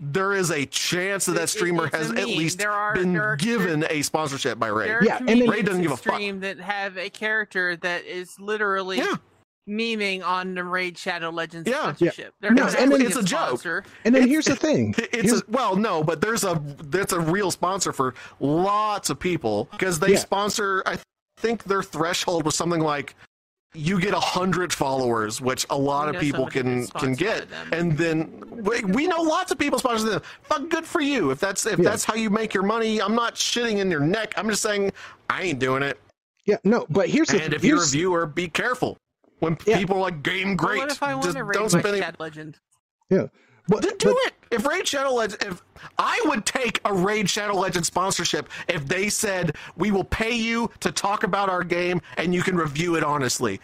[0.00, 3.12] then- there is a chance that It- that streamer has at least There are- been
[3.12, 4.96] there are- given a sponsorship by Ray.
[5.02, 6.14] Yeah, and then- Ray doesn't give in a fuck.
[6.14, 9.14] stream that have a character that is literally Yeah.
[9.68, 11.76] Memeing on the Raid Shadow Legends Yeah.
[11.76, 11.82] Yeah.
[12.10, 12.34] sponsorship.
[12.40, 13.46] They're No, not and then- It's a joke.
[13.60, 13.84] sponsor.
[14.04, 17.12] and then It's- here's the thing It's Here's- a, well, no, but there's a that's
[17.12, 20.18] a real sponsor for lots of people because they Yeah.
[20.18, 20.82] sponsor.
[20.86, 20.98] I
[21.38, 23.14] think their threshold was something like
[23.76, 27.68] you get a hundred followers, which a lot We of people can can get, them.
[27.72, 30.22] and then we, we know lots of people sponsor them.
[30.42, 31.30] Fuck, good for you.
[31.32, 31.84] If that's if Yeah.
[31.90, 34.34] that's how you make your money, I'm not shitting in your neck.
[34.36, 34.92] I'm just saying
[35.28, 35.98] I ain't doing it.
[36.46, 38.96] yeah no but here's the And if you're a viewer, be careful.
[39.44, 39.78] When Yeah.
[39.78, 41.80] people are like game Well, great, what if I want just to raid don't my
[41.80, 42.58] spend any Shadow Legend?
[43.10, 43.26] yeah
[43.68, 44.34] but, Then do but- it.
[44.50, 45.62] If Raid Shadow Legends, if
[45.98, 50.70] I would take a Raid Shadow Legends sponsorship if they said we will pay you
[50.80, 53.60] to talk about our game and you can review it honestly.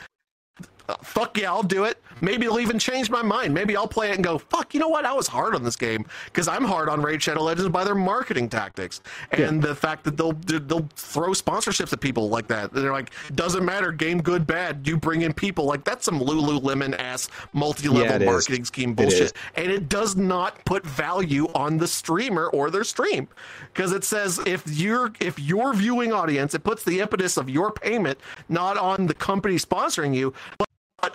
[0.91, 2.03] Uh, fuck yeah, I'll do it.
[2.21, 3.55] Maybe it'll even change my mind.
[3.55, 5.07] Maybe I'll play it and go, fuck, you know what?
[5.07, 7.95] I was hard on this game because I'm hard on Raid Shadow Legends by their
[7.95, 9.01] marketing tactics
[9.31, 12.73] and the fact that they'll they'll throw sponsorships at people like that.
[12.73, 14.87] They're like, doesn't matter, game good, bad.
[14.87, 18.27] You bring in people like that's some Lululemon ass multi-level Yeah, it is.
[18.27, 19.33] marketing scheme bullshit is.
[19.57, 23.29] and it does not put value on the streamer or their stream
[23.73, 27.71] because it says if you're if your viewing audience it puts the impetus of your
[27.73, 28.19] payment
[28.49, 30.67] not on the company sponsoring you but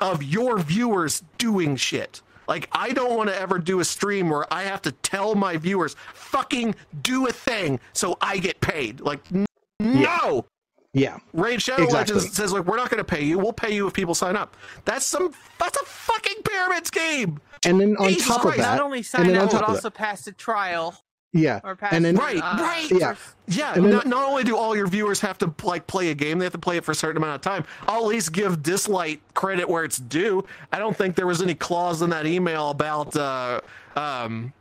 [0.02, 4.52] of your viewers doing shit like i don't want to ever do a stream where
[4.54, 9.20] i have to tell my viewers fucking do a thing so i get paid like
[9.34, 9.46] n-
[9.80, 10.46] no
[10.94, 11.18] Yeah.
[11.34, 12.16] Raid Shadow Exactly.
[12.16, 13.38] Legends says like we're not going to pay you.
[13.38, 14.56] We'll pay you if people sign up.
[14.86, 15.34] That's some.
[15.60, 17.42] That's a fucking pyramid scheme.
[17.66, 19.60] And then on Jesus top of that, Not only and sign then on up, but
[19.60, 20.96] top of also pass the trial
[21.36, 21.92] yeah, or pass.
[21.94, 22.90] and then Right, uh, right.
[22.90, 23.16] Yeah.
[23.48, 26.40] Yeah, then- not, not only do all your viewers have to like play a game,
[26.40, 27.66] they have to play it for a certain amount of time.
[27.88, 30.46] I'll at least give Dislyte credit where it's due.
[30.72, 33.60] I don't think there was any clause in that email about uh,
[33.96, 34.54] um,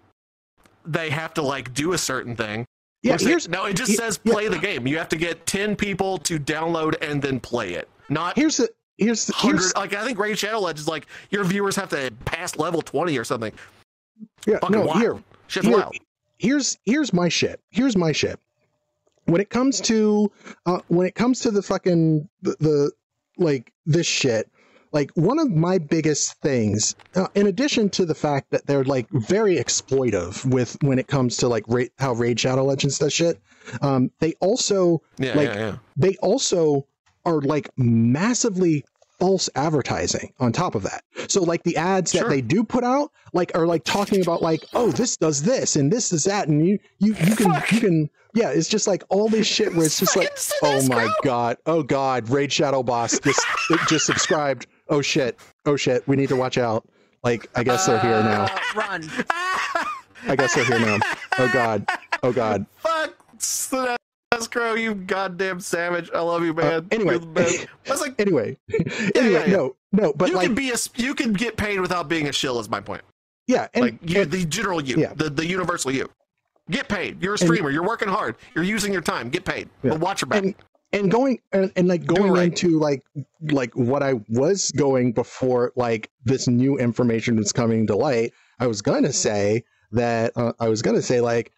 [0.84, 2.66] they have to like do a certain thing.
[3.02, 3.12] yeah.
[3.12, 4.32] Looks like- Here's no, it just he- says yeah.
[4.32, 4.86] play the game.
[4.86, 7.88] You have to get ten people to download and then play it.
[8.10, 8.68] Not here's the
[8.98, 12.56] here's the here's, Like I think Raid Shadow Legends, like your viewers have to pass
[12.56, 13.52] level twenty or something.
[14.46, 15.00] yeah, Fucking no wild.
[15.00, 15.94] here Shit's here, wild.
[16.38, 17.60] Here's here's my shit.
[17.70, 18.38] Here's my shit.
[19.26, 20.30] When it comes to
[20.66, 22.92] uh, when it comes to the fucking the, the
[23.38, 24.50] like this shit,
[24.92, 29.08] like one of my biggest things, uh, in addition to the fact that they're like
[29.10, 33.40] very exploitive with when it comes to like ra- how Raid Shadow Legends does shit,
[33.80, 35.76] um, they also Yeah, like yeah, yeah.
[35.96, 36.86] they also
[37.24, 38.84] are like massively
[39.24, 41.02] false advertising on top of that.
[41.28, 42.24] So like the ads Sure.
[42.24, 45.76] that they do put out like are like talking about like oh this does this
[45.76, 47.72] and this does that and you you you can Fuck.
[47.72, 50.28] you can yeah it's just like all this shit where it's just like
[50.62, 53.40] oh my god oh god Raid Shadow Boss just
[53.88, 56.86] just subscribed oh shit oh shit we need to watch out
[57.22, 59.10] like I guess they're here now uh, run.
[60.28, 60.98] I guess they're here now
[61.38, 61.88] oh god
[62.22, 63.14] oh god Fuck
[64.54, 66.10] Sinestro, you goddamn savage.
[66.14, 66.66] I love you, man.
[66.66, 67.12] Uh, anyway.
[67.12, 67.66] You're the best.
[67.86, 69.46] I was like, anyway anyway yeah, yeah.
[69.46, 72.32] no no but you like can be a, you can get paid without being a
[72.32, 72.58] shill.
[72.58, 73.02] Is my point.
[73.46, 75.12] yeah and, like you, and- the general you, yeah.
[75.14, 76.08] the the universal you.
[76.70, 77.22] Get paid.
[77.22, 77.70] You're a streamer.
[77.70, 78.36] You're working hard.
[78.54, 79.28] You're using your time.
[79.28, 79.68] Get paid.
[79.82, 79.90] Yeah.
[79.90, 80.44] But watch your back.
[80.44, 80.54] and
[80.94, 82.44] and going and, and like going right.
[82.44, 83.04] into like
[83.50, 88.66] like what I was going before like this new information was coming to light, I
[88.66, 91.52] was gonna say that uh, I was gonna say like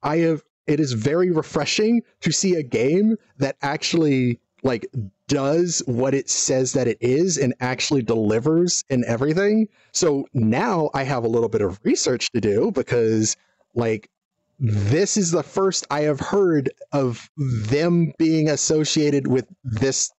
[0.00, 4.86] I have it is very refreshing to see a game that actually like
[5.28, 9.68] does what it says that it is and actually delivers and everything.
[9.92, 13.36] So now I have a little bit of research to do because
[13.74, 14.10] like
[14.58, 20.12] this is the first I have heard of them being associated with this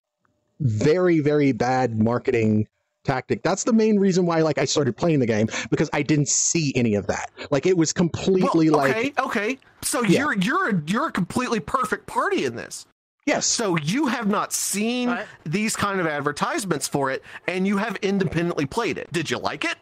[0.60, 2.66] very very bad marketing
[3.06, 3.42] tactic.
[3.42, 6.72] That's the main reason why like I started playing the game because I didn't see
[6.76, 7.30] any of that.
[7.50, 9.58] Like it was completely Well, like okay, okay.
[9.82, 10.20] So Yeah.
[10.20, 12.86] you're you're a, you're a completely perfect party in this.
[13.26, 13.46] yes.
[13.46, 15.26] So you have not seen What?
[15.44, 19.10] these kind of advertisements for it, and you have independently played it.
[19.12, 19.76] Did you like it?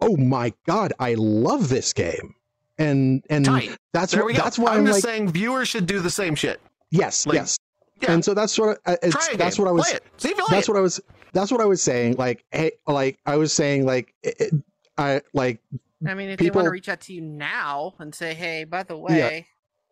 [0.00, 2.34] Oh my god, I love this game.
[2.78, 3.76] And and Tight.
[3.92, 6.10] that's There what we that's why I'm I'm, just like saying viewers should do the
[6.10, 6.60] same shit.
[6.90, 7.58] yes, like, yes.
[8.00, 8.12] Yeah.
[8.12, 9.64] And so that's what I, it's, Try that's game.
[9.64, 10.04] what I was Play it.
[10.18, 10.72] See if you like that's it.
[10.72, 11.00] what I was
[11.32, 14.54] that's what I was saying like hey like I was saying like it, it-
[14.96, 15.60] I like
[16.06, 18.82] I mean, if they want to reach out to you now and say, "Hey, by
[18.84, 19.44] the way,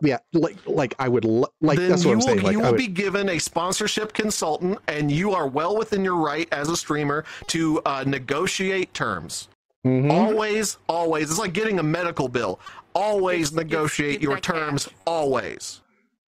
[0.02, 2.42] yeah yeah like like I would lo- like then that's what you I'm will, saying
[2.42, 6.16] like you will would, be given a sponsorship consultant, and you are well within your
[6.16, 9.48] right as a streamer to uh, negotiate terms.
[9.86, 10.12] Mhm.
[10.12, 11.30] Always, always.
[11.30, 12.58] It's like getting a medical bill.
[12.94, 14.54] Always Get- get- negotiate get your that cash.
[14.56, 14.88] terms.
[15.06, 15.80] Always.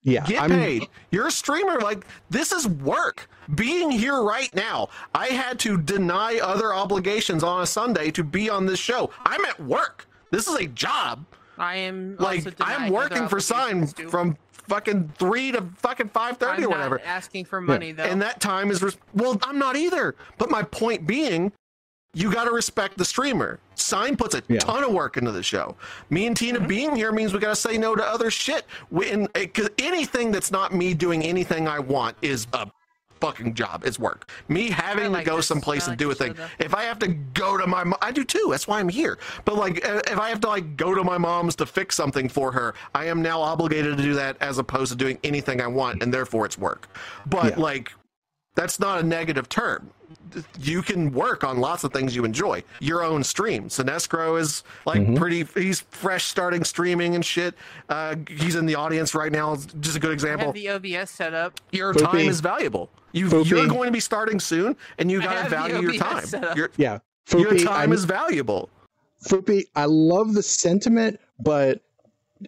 [0.02, 0.88] Yeah Get I'm, paid.
[1.10, 1.80] You're a streamer.
[1.80, 3.28] Like this is work.
[3.54, 8.50] Being here right now, I had to deny other obligations on a Sunday to be
[8.50, 9.10] on this show.
[9.24, 10.06] I'm at work.
[10.30, 11.24] This is a job.
[11.56, 16.64] I am Like also I'm working for Scyne from fucking three to fucking five thirty
[16.64, 17.00] or whatever.
[17.04, 18.04] asking for money though.
[18.04, 20.14] And that time is res- well, I'm not either.
[20.36, 21.52] But my point being,
[22.14, 23.60] you got to respect the streamer.
[23.74, 24.58] Scyne puts a Yeah.
[24.60, 25.76] ton of work into the show.
[26.10, 26.68] Me and Tina Mm-hmm.
[26.68, 28.64] being here means we got to say no to other shit.
[28.90, 32.68] When because anything that's not me doing anything I want is a
[33.20, 33.82] fucking job.
[33.84, 34.30] It's work.
[34.48, 35.46] Me having like to go this.
[35.48, 36.34] someplace I and do a thing.
[36.34, 36.46] though.
[36.60, 38.46] If I have to go to my, mo- I do too.
[38.50, 39.18] That's why I'm here.
[39.44, 42.28] But like, uh, if I have to like go to my mom's to fix something
[42.28, 45.66] for her, I am now obligated to do that as opposed to doing anything I
[45.66, 46.88] want, and therefore it's work.
[47.26, 47.62] But Yeah.
[47.62, 47.92] like,
[48.58, 49.90] that's not a negative term.
[50.60, 52.62] You can work on lots of things you enjoy.
[52.80, 53.68] Your own stream.
[53.68, 55.14] Sinestro is like Mm-hmm.
[55.14, 55.44] pretty.
[55.54, 57.54] He's fresh starting streaming and shit.
[57.88, 59.52] Uh, he's in the audience right now.
[59.54, 60.52] It's just a good example.
[60.52, 61.60] have the OBS set up.
[61.72, 62.04] Your Foopy.
[62.04, 62.90] time is valuable.
[63.12, 63.48] You, Foopy.
[63.50, 66.24] you're going to be starting soon, and you got to value your time.
[66.26, 66.56] set up.
[66.56, 66.98] Your, yeah
[67.32, 68.68] your time I'm- is valuable.
[69.28, 71.80] Foopy, I love the sentiment, but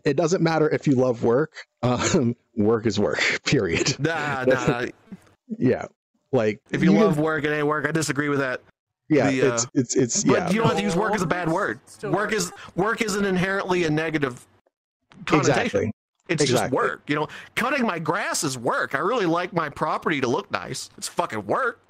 [0.05, 1.55] it doesn't matter if you love work.
[1.83, 3.21] Um, work is work.
[3.47, 3.99] Period.
[3.99, 4.87] Nah, nah, nah.
[5.59, 5.87] Yeah,
[6.33, 7.87] like If you can- love work, it ain't work.
[7.87, 8.61] I disagree with that.
[9.09, 11.23] yeah, the, uh, it's it's it's But yeah, you don't have to use work as
[11.23, 11.81] a bad word.
[11.87, 12.33] still Work work.
[12.33, 14.47] is work isn't inherently a negative
[15.27, 15.61] connotation.
[15.63, 15.93] exactly.
[16.29, 17.03] It's just work.
[17.09, 18.95] You know, cutting my grass is work.
[18.95, 20.89] I really like my property to look nice.
[20.97, 21.81] It's fucking work.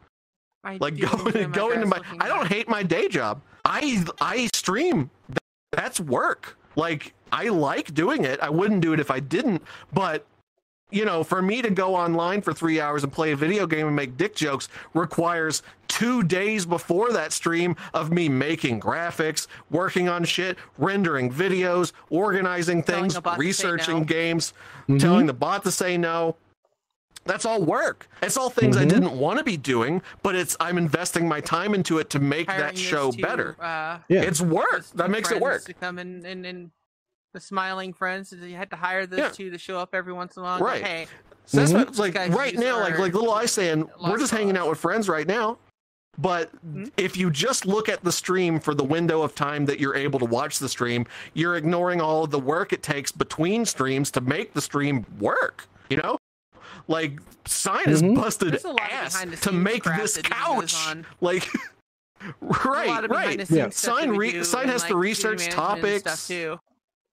[0.64, 2.00] I Like going enjoy my going to my.
[2.18, 2.48] I don't nice.
[2.48, 3.42] hate my day job.
[3.66, 5.10] I I stream.
[5.72, 6.56] That's work.
[6.74, 8.40] Like I like doing it.
[8.40, 9.62] I wouldn't do it if I didn't.
[9.92, 10.24] But
[10.90, 13.86] you know, for me to go online for three hours and play a video game
[13.86, 20.08] and make dick jokes requires two days before that stream of me making graphics, working
[20.08, 24.04] on shit, rendering videos, organizing things, the bot to say researching no.
[24.04, 24.52] games,
[24.82, 24.98] Mm-hmm.
[24.98, 26.36] telling the bot to say no.
[27.26, 28.08] That's all work.
[28.22, 28.88] It's all things I Mhm.
[28.88, 32.48] didn't want to be doing, but it's I'm investing my time into it to make
[32.48, 33.56] Hiring that show two, better.
[33.60, 34.22] Uh, Yeah.
[34.22, 34.86] It's work.
[34.94, 35.62] That makes it work.
[35.64, 36.70] To come in and, and
[37.32, 39.28] the smiling friends, you had to hire those Yeah.
[39.28, 40.58] two to show up every once in a while.
[40.60, 40.82] Right.
[40.84, 41.06] Hey,
[41.46, 41.86] So that's Mhm.
[41.86, 44.68] what, like right now, like our like little ice saying, we're lost just hanging out
[44.68, 45.58] with friends right now.
[46.18, 46.92] But Mhm.
[46.96, 50.18] if you just look at the stream for the window of time that you're able
[50.20, 54.20] to watch the stream, you're ignoring all of the work it takes between streams to
[54.20, 55.66] make the stream work.
[55.88, 56.18] You know,
[56.86, 58.14] like Scyne has Mhm.
[58.14, 60.74] busted There's a lot of ass to make this that couch.
[61.20, 61.48] Like,
[62.40, 63.08] right, right.
[63.08, 63.68] behind the scenes Yeah.
[63.70, 66.18] Scyne re- do Scyne and, has to like, research studio management and topics.
[66.18, 66.60] stuff too.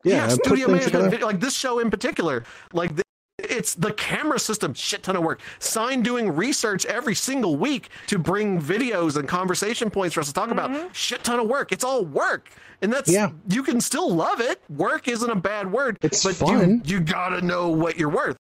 [0.08, 2.44] Yeah, yeah, studio management, video, like this show in particular,
[2.74, 3.04] like the,
[3.40, 5.42] it's the camera system, shit ton of work.
[5.60, 10.34] Scyne doing research every single week to bring videos and conversation points for us to
[10.34, 10.60] talk Mm-hmm.
[10.76, 10.96] about.
[10.96, 11.72] Shit ton of work.
[11.72, 12.50] It's all work,
[12.82, 13.30] and that's Yeah.
[13.48, 14.62] you can still love it.
[14.70, 16.82] Work isn't a bad word, It's but fun.
[16.86, 18.38] you you gotta know what you're worth.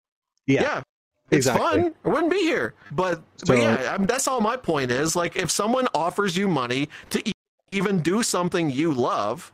[0.47, 0.82] Yeah, Yeah.
[1.31, 1.82] It's exactly.
[1.82, 1.95] fun.
[2.05, 2.74] I wouldn't be here.
[2.93, 5.16] But, So- but yeah, I mean, that's all my point is.
[5.16, 7.32] Like, if someone offers you money to e-
[7.73, 9.51] even do something you love,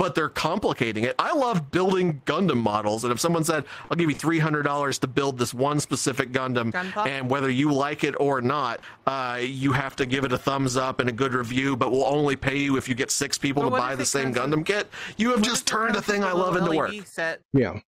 [0.00, 1.14] but they're complicating it.
[1.18, 4.98] I love building Gundam models, and if someone said, "I'll give you three hundred dollars
[5.00, 7.06] to build this one specific Gundam," Gunpla?
[7.06, 10.78] and whether you like it or not, uh, you have to give it a thumbs
[10.78, 13.62] up and a good review, but we'll only pay you if you get six people
[13.64, 14.88] But to buy the same Gundam kit.
[15.18, 17.06] You have just turned a thing I love little into work.
[17.06, 17.42] Set?
[17.52, 17.78] Yeah.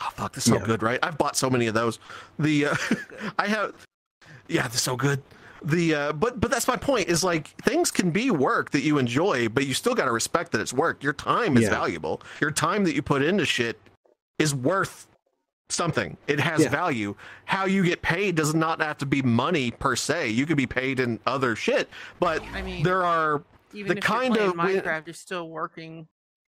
[0.00, 0.66] Oh fuck, this is so Yeah.
[0.66, 0.98] good, right?
[1.04, 2.00] I've bought so many of those.
[2.40, 2.74] The uh,
[3.38, 3.74] I have,
[4.48, 5.22] yeah, they're so good.
[5.62, 8.98] The uh, but but that's my point is like things can be work that you
[8.98, 11.02] enjoy, but you still got to respect that it's work.
[11.02, 11.70] Your time is Yeah.
[11.70, 12.22] valuable.
[12.40, 13.80] Your time that you put into shit
[14.38, 15.06] is worth
[15.68, 16.16] something.
[16.26, 16.68] It has Yeah.
[16.70, 17.14] value.
[17.44, 20.28] How you get paid does not have to be money per se.
[20.30, 21.88] You could be paid in other shit,
[22.20, 23.42] but I mean, there are
[23.74, 26.06] Even the if kind you're of Minecraft, you're still working.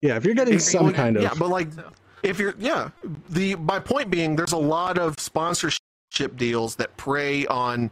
[0.03, 1.91] Yeah, if you're getting It's- some well, kind of yeah, but like So,
[2.23, 2.91] if you're yeah
[3.31, 5.81] the my point being there's a lot of sponsorship
[6.37, 7.91] deals that prey on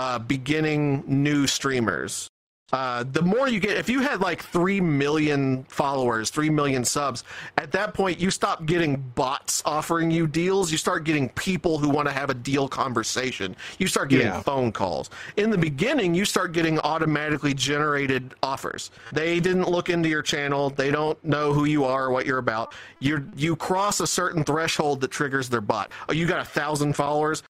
[0.00, 2.30] uh, beginning new streamers.
[2.72, 7.24] Uh, the more you get if you had like 3 million followers 3 million subs
[7.58, 10.70] at that point you stop getting bots offering you deals.
[10.70, 13.56] You start getting people who want to have a deal conversation.
[13.80, 14.40] You start getting Yeah.
[14.42, 15.10] phone calls.
[15.36, 18.92] In the beginning you start getting automatically generated offers.
[19.12, 20.70] They didn't look into your channel.
[20.70, 22.72] They don't know who you are or what you're about.
[23.00, 25.90] You you cross a certain threshold that triggers their bot.
[26.08, 27.42] Oh you got a thousand followers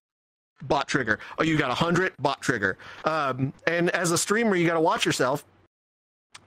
[0.67, 1.19] bot trigger.
[1.37, 2.13] Oh you got a hundred?
[2.19, 2.77] Bot trigger.
[3.05, 5.45] Um, and as a streamer you got to watch yourself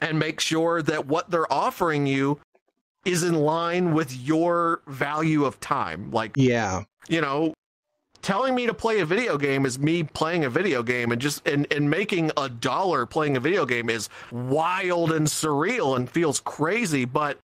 [0.01, 2.41] and make sure that what they're offering you
[3.05, 6.11] is in line with your value of time.
[6.11, 7.55] Like yeah, you know
[8.25, 11.47] telling me to play a video game is me playing a video game and just
[11.47, 16.41] and, and making a dollar playing a video game is wild and surreal and feels
[16.41, 17.39] crazy but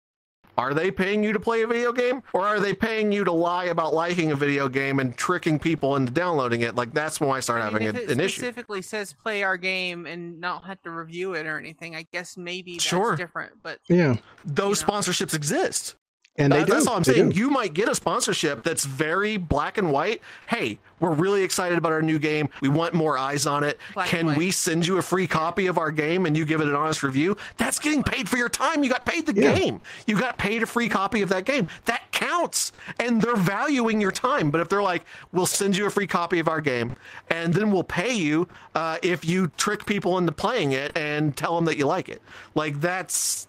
[0.61, 3.33] are they paying you to play a video game or are they paying you to
[3.33, 7.31] lie about liking a video game and tricking people into downloading it like that's when
[7.31, 10.07] i start I mean, having if a, it an issue specifically says play our game
[10.07, 13.17] and not have to review it or anything, I guess maybe that's Sure.
[13.17, 13.53] different.
[13.63, 14.93] But yeah, those you know.
[14.93, 15.97] sponsorships exist
[16.39, 16.73] and they Uh, do.
[16.73, 17.31] That's all I'm They saying.
[17.31, 17.39] do.
[17.39, 20.23] You might get a sponsorship that's very black and white.
[20.49, 22.49] Hey, we're really excited about our new game.
[22.61, 23.79] We want more eyes on it.
[23.95, 26.69] Black Can we send you a free copy of our game and you give it
[26.69, 27.37] an honest review?
[27.57, 28.85] That's getting paid for your time.
[28.85, 29.55] You got paid the Yeah.
[29.55, 29.81] game.
[30.07, 31.69] You got paid a free copy of that game.
[31.87, 32.73] That counts.
[32.99, 34.51] And they're valuing your time.
[34.51, 36.97] But if they're like, we'll send you a free copy of our game
[37.29, 41.57] and then we'll pay you uh, if you trick people into playing it and tell
[41.57, 42.21] them that you like it.
[42.55, 43.47] Like that's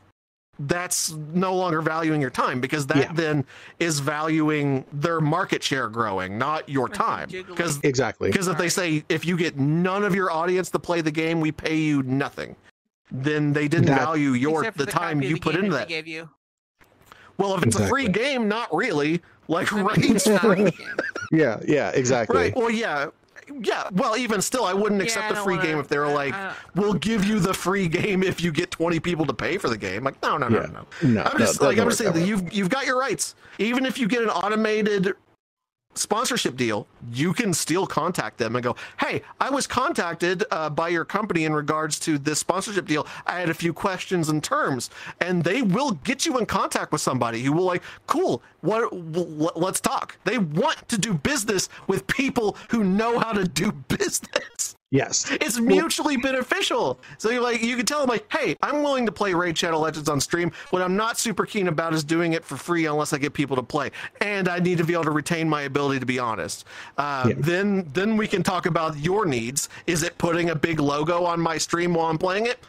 [0.67, 3.11] that's no longer valuing your time because that Yeah.
[3.13, 3.45] then
[3.79, 7.29] is valuing their market share growing, not your time.
[7.29, 8.29] Because exactly.
[8.31, 11.39] because if they say if you get none of your audience to play the game,
[11.41, 12.55] we pay you nothing,
[13.11, 15.75] then they didn't That- value your except for the time you the put game into
[15.75, 15.87] that that.
[15.89, 16.29] Gave you.
[17.37, 19.21] Well, if it's a free game, not really.
[19.47, 20.61] Like I mean, Raid's it's not free.
[20.65, 20.95] a game.
[21.31, 22.37] Yeah, yeah, exactly.
[22.37, 22.55] Right.
[22.55, 23.07] Well, yeah.
[23.61, 23.89] Yeah.
[23.91, 26.05] Well, even still, I wouldn't Yeah, accept I a free wanna- game if they were
[26.05, 29.33] I- like, I- "We'll give you the free game if you get 20 people to
[29.33, 30.67] pay for the game." Like, no, no, no, Yeah.
[30.67, 31.09] no.
[31.09, 33.35] No, I'm just it like I'm just saying that that you've you've got your rights.
[33.59, 35.13] Even if you get an automated
[35.93, 40.89] sponsorship deal, you can still contact them and go, "Hey, I was contacted uh, by
[40.89, 43.05] your company in regards to this sponsorship deal.
[43.25, 44.89] I had a few questions and terms,
[45.19, 48.89] and they will get you in contact with somebody who will like, cool, what?
[48.91, 50.17] w- Let's talk.
[50.23, 54.75] They want to do business with people who know how to do business.
[54.91, 55.25] Yes.
[55.39, 56.99] It's mutually beneficial.
[57.17, 59.79] So you're like, you can tell them like, hey, I'm willing to play Raid Shadow
[59.79, 60.51] Legends on stream.
[60.71, 63.55] What I'm not super keen about is doing it for free unless I get people
[63.55, 66.65] to play, and I need to be able to retain my ability to be honest.
[66.97, 67.35] Uh, Yeah.
[67.37, 69.69] Then, then we can talk about your needs.
[69.87, 72.59] Is it putting a big logo on my stream while I'm playing it?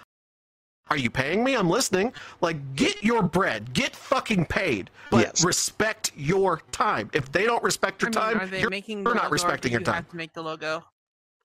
[0.90, 1.56] Are you paying me?
[1.56, 2.12] I'm listening.
[2.40, 3.72] Like, get your bread.
[3.72, 4.90] Get fucking paid.
[5.10, 5.44] But Yes.
[5.44, 7.10] respect your time.
[7.14, 9.70] If they don't respect I your mean, time, are they you're, making you're not respecting
[9.70, 9.94] do your you time.
[9.96, 10.84] Have to make the logo.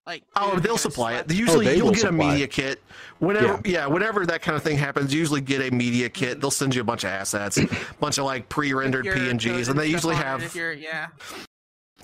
[0.08, 1.26] Like Oh, they'll supply it.
[1.30, 2.52] Oh, usually, they you'll get a media it.
[2.52, 2.82] kit.
[3.20, 3.82] Whenever, Yeah.
[3.82, 3.88] yeah.
[3.88, 6.40] whenever that kind of thing happens, you usually get a media kit.
[6.40, 7.68] They'll send you a bunch of assets, a
[8.00, 11.08] bunch of like pre-rendered PNGs, and they usually have yeah.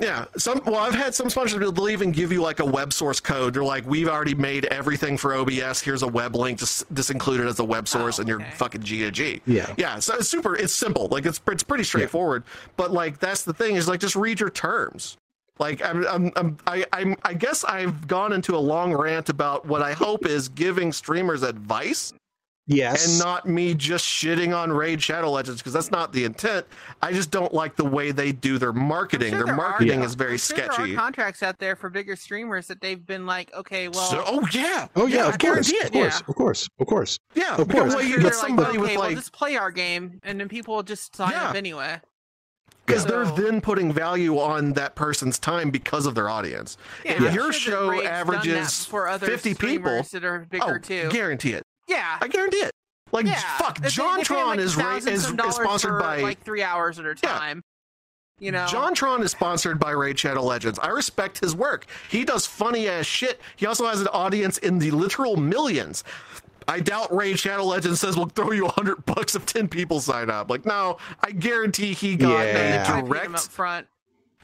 [0.02, 0.26] yeah.
[0.36, 3.54] Some well, I've had some sponsors they'll even give you like a web source code.
[3.54, 5.80] They're like, we've already made everything for OBS.
[5.82, 6.60] Here's a web link.
[6.60, 9.42] Just just include it as a web source, Oh, and you're fucking G to G.
[9.46, 9.74] Yeah.
[9.78, 10.00] Yeah.
[10.00, 10.58] So it's super.
[10.58, 11.08] It's simple.
[11.08, 12.44] Like it's it's pretty straightforward.
[12.76, 15.16] But like that's the thing is like just read your terms.
[15.60, 19.66] Like I'm, I'm, I'm I, I'm, I guess I've gone into a long rant about
[19.66, 22.12] what I hope is giving streamers advice
[22.66, 23.06] Yes.
[23.10, 26.66] and not me just shitting on Raid Shadow Legends because that's not the intent.
[27.02, 29.32] I just don't like the way they do their marketing.
[29.32, 30.06] sure their there are- marketing Yeah.
[30.06, 30.94] is very I'm sure there sketchy.
[30.94, 34.48] are contracts out there for bigger streamers that they've been like, okay, well, so, oh
[34.54, 36.20] yeah, oh yeah, I of course, of course, Yeah.
[36.30, 37.20] of course, of course.
[37.36, 37.90] Yeah, Of course.
[37.96, 39.70] well, I'm you sure get they're like, somebody okay, with well, like just play our
[39.70, 41.50] game, and then people will just sign Yeah.
[41.50, 42.00] up anyway.
[42.86, 46.78] Because So- they're then putting value on that person's time because of their audience.
[47.06, 49.66] Yeah, if I'm your sure show Raid's done that averages for other 50 people,
[50.04, 51.10] streamers that are bigger oh, too.
[51.12, 51.64] guarantee it.
[51.88, 52.72] yeah, I guarantee it.
[53.12, 53.40] Like yeah.
[53.58, 56.42] fuck, They- they pay JonTron like is ra- thousands is, of is sponsored by like
[56.44, 57.38] three hours at a Yeah.
[57.38, 57.62] time.
[58.40, 60.80] You know, JonTron is sponsored by Raid Shadow Legends.
[60.80, 61.86] I respect his work.
[62.10, 63.40] He does funny ass shit.
[63.56, 66.04] He also has an audience in the literal millions.
[66.68, 70.00] I doubt Raid Shadow Legends says we'll throw you a hundred bucks if ten people
[70.00, 70.50] sign up.
[70.50, 72.44] Like, no, I guarantee he got Yeah.
[72.92, 73.34] A paid direct.
[73.36, 73.88] up front.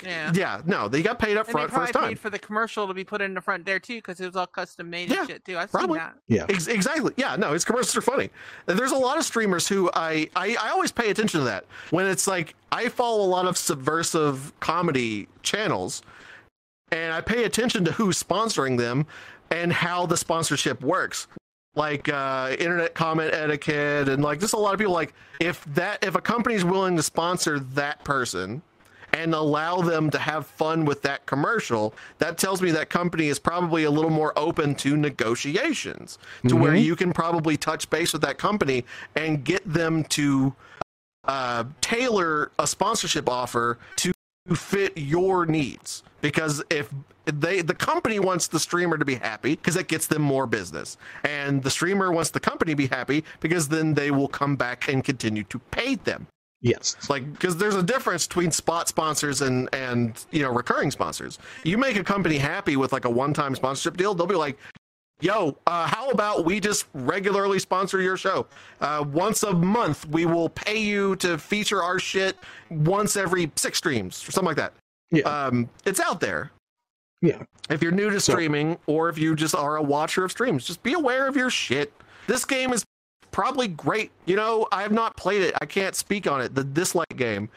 [0.02, 0.32] Yeah.
[0.34, 2.08] Yeah, no, they got paid up And front probably first time.
[2.10, 4.36] paid for the commercial to be put in the front there too, because it was
[4.38, 5.58] all custom made Yeah, and shit too.
[5.58, 6.00] I've probably.
[6.00, 6.16] seen that.
[6.30, 6.46] Yeah.
[6.48, 7.12] Ex- exactly.
[7.18, 7.36] Yeah.
[7.36, 8.30] No, his commercials are funny.
[8.66, 12.06] There's a lot of streamers who I, I I always pay attention to that when
[12.08, 16.02] it's like I follow a lot of subversive comedy channels,
[16.94, 19.06] and I pay attention to who's sponsoring them
[19.52, 21.28] and how the sponsorship works.
[21.76, 26.04] Like uh, internet comment etiquette and like just a lot of people like if that
[26.04, 28.62] if a company's willing to sponsor that person
[29.14, 33.40] and allow them to have fun with that commercial, that tells me that company is
[33.40, 36.18] probably a little more open to negotiations
[36.48, 36.84] to where Mhm.
[36.84, 38.84] you can probably touch base with that company
[39.16, 40.54] and get them to
[41.28, 44.12] uh, tailor a sponsorship offer to
[44.56, 46.04] fit your needs.
[46.22, 46.90] Because if
[47.26, 50.98] they the company wants the streamer to be happy because it gets them more business,
[51.24, 54.88] and the streamer wants the company to be happy because then they will come back
[54.90, 56.28] and continue to pay them
[56.62, 56.98] Yes.
[57.10, 61.78] like because there's a difference between spot sponsors and and you know recurring sponsors you
[61.78, 64.58] make a company happy with like a one-time sponsorship deal they'll be like
[65.22, 68.48] yo uh, how about we just regularly sponsor your show?
[68.82, 72.38] Uh, once a month we will pay you to feature our shit
[72.70, 74.74] once every six streams or something like that.
[75.12, 75.24] Yeah.
[75.24, 76.52] um, it's out there.
[77.22, 77.44] Yeah.
[77.70, 80.66] if you're new to So- streaming or if you just are a watcher of streams
[80.66, 81.92] just be aware of your shit.
[82.28, 82.86] This game is
[83.32, 84.12] probably great.
[84.26, 85.54] You know i have not played it.
[85.62, 87.50] I can't speak on it the Dislyte game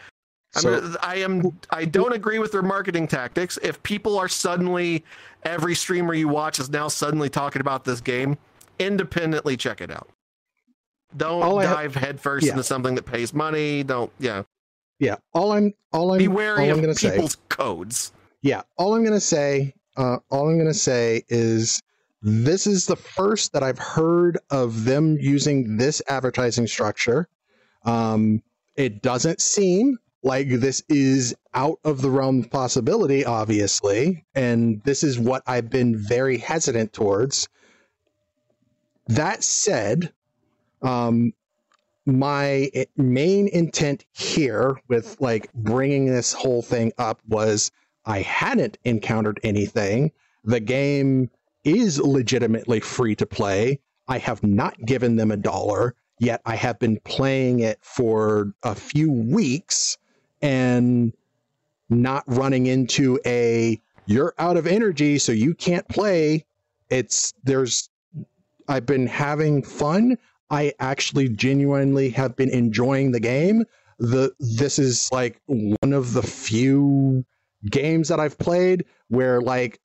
[0.61, 3.59] So- mean, I am I don't agree with their marketing tactics.
[3.63, 5.05] If people are suddenly
[5.45, 8.37] every streamer you watch is now suddenly talking about this game,
[8.79, 10.09] independently check it out.
[11.17, 12.53] Don't All dive headfirst Yeah.
[12.53, 13.83] into something that pays money.
[13.83, 14.43] Don't yeah.
[14.99, 15.17] Yeah.
[15.35, 17.11] All I'm all I'm Be all wary I'm of say.
[17.13, 18.13] people's codes.
[18.43, 21.81] Yeah, all I'm gonna say, uh, all I'm gonna say is
[22.23, 27.29] this is the first that I've heard of them using this advertising structure.
[27.85, 28.43] Um,
[28.77, 35.03] it doesn't seem like this is out of the realm of possibility, obviously, and this
[35.03, 37.49] is what I've been very hesitant towards.
[39.09, 40.13] That said,
[40.81, 41.33] um,
[42.07, 47.71] my main intent here with like bringing this whole thing up was
[48.05, 50.13] I hadn't encountered anything.
[50.45, 51.31] The game
[51.65, 53.81] is legitimately free to play.
[54.09, 58.75] I have not given them a dollar, yet I have been playing it for a
[58.75, 59.99] few weeks
[60.43, 61.13] and
[61.89, 66.45] not running into a you're out of energy so you can't play.
[66.91, 67.89] It's there's
[68.69, 70.19] I've been having fun.
[70.51, 73.65] I actually genuinely have been enjoying the game.
[73.99, 77.25] The this is like one of the few
[77.71, 79.81] games that I've played where like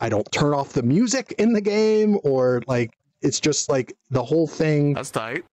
[0.00, 4.22] I don't turn off the music in the game or like it's just like the
[4.22, 5.44] whole thing That's tight.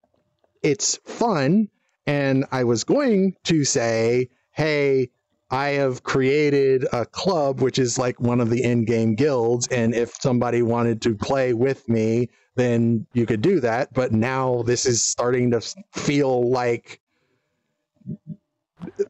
[0.63, 1.69] it's fun
[2.07, 5.11] and I was going to say, "Hey,
[5.51, 10.15] I have created a club, which is like one of the in-game guilds, and if
[10.21, 13.93] somebody wanted to play with me, then you could do that.
[13.93, 15.61] But now this is starting to
[15.93, 17.01] feel like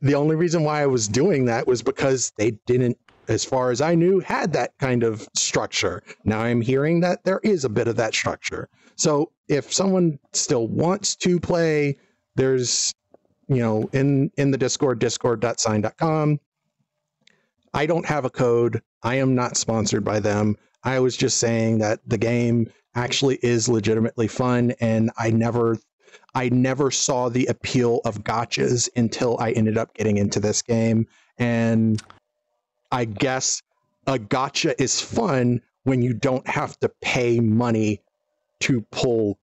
[0.01, 2.99] the only reason why I was doing that was because they didn't,
[3.29, 6.03] as far as I knew, had that kind of structure.
[6.25, 8.69] Now I'm hearing that there is a bit of that structure.
[8.97, 11.97] So if someone still wants to play,
[12.35, 12.93] there's
[13.55, 16.39] you know in in the discord discord.scyne.com
[17.75, 18.83] i don't have a code.
[19.03, 20.57] I am not sponsored by them.
[20.85, 25.79] I was just saying that the game actually is legitimately fun and i never
[26.35, 31.07] i never saw the appeal of gachas until i ended up getting into this game.
[31.39, 32.03] And
[32.93, 33.63] i guess
[34.07, 38.01] a gacha is fun when you don't have to pay money
[38.61, 39.39] to pull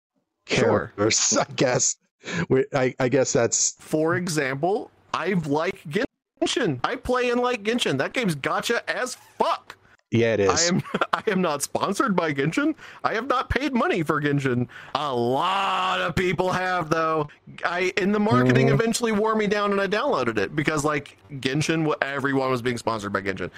[0.48, 0.92] Sure.
[0.96, 1.96] characters i guess
[2.74, 6.80] I, I guess that's For example, I like Genshin.
[6.84, 7.98] I play and like Genshin.
[7.98, 9.76] That game's gacha as fuck.
[10.12, 10.82] yeah it is I am
[11.12, 12.74] I am not sponsored by Genshin.
[13.02, 14.68] I have not paid money for Genshin.
[14.94, 17.28] A lot of people have though.
[17.64, 18.74] I in the marketing Mhm.
[18.74, 23.12] eventually wore me down and I downloaded it because like Genshin, everyone was being sponsored
[23.12, 23.50] by Genshin.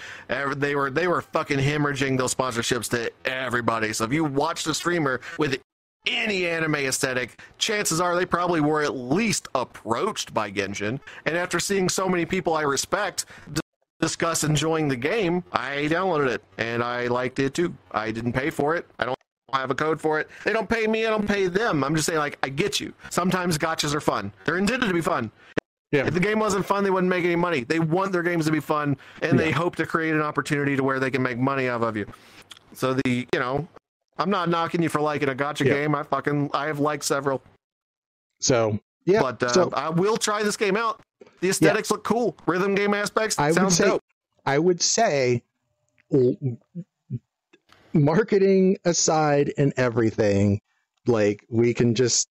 [0.58, 3.92] They were they were fucking hemorrhaging those sponsorships to everybody.
[3.92, 5.60] So if you watched a streamer with
[6.08, 11.00] any anime aesthetic, chances are they probably were at least approached by Genshin.
[11.26, 13.60] And after seeing so many people I respect d-
[14.00, 17.74] discuss enjoying the game, I downloaded it and I liked it too.
[17.92, 18.86] I didn't pay for it.
[18.98, 19.16] I don't
[19.52, 20.28] have a code for it.
[20.44, 21.82] They don't pay me, I don't pay them.
[21.84, 22.92] I'm just saying, like, I get you.
[23.10, 24.32] Sometimes gachas are fun.
[24.44, 25.30] They're intended to be fun.
[25.90, 26.06] Yeah.
[26.06, 27.64] If the game wasn't fun, they wouldn't make any money.
[27.64, 30.84] They want their games to be fun, and they hope to create an opportunity to
[30.84, 32.04] where they can make money off of you.
[32.74, 33.66] So the, you know,
[34.18, 35.74] I'm not knocking you for liking a gacha Yeah.
[35.74, 35.94] game.
[35.94, 37.42] I fucking, I have liked several,
[38.40, 41.00] so yeah but uh, so I will try this game out.
[41.40, 42.36] The aesthetics look cool.
[42.46, 44.02] Rhythm game aspects I would sounds say dope.
[44.44, 45.42] I would say
[47.92, 50.60] marketing aside and everything,
[51.06, 52.28] like we can just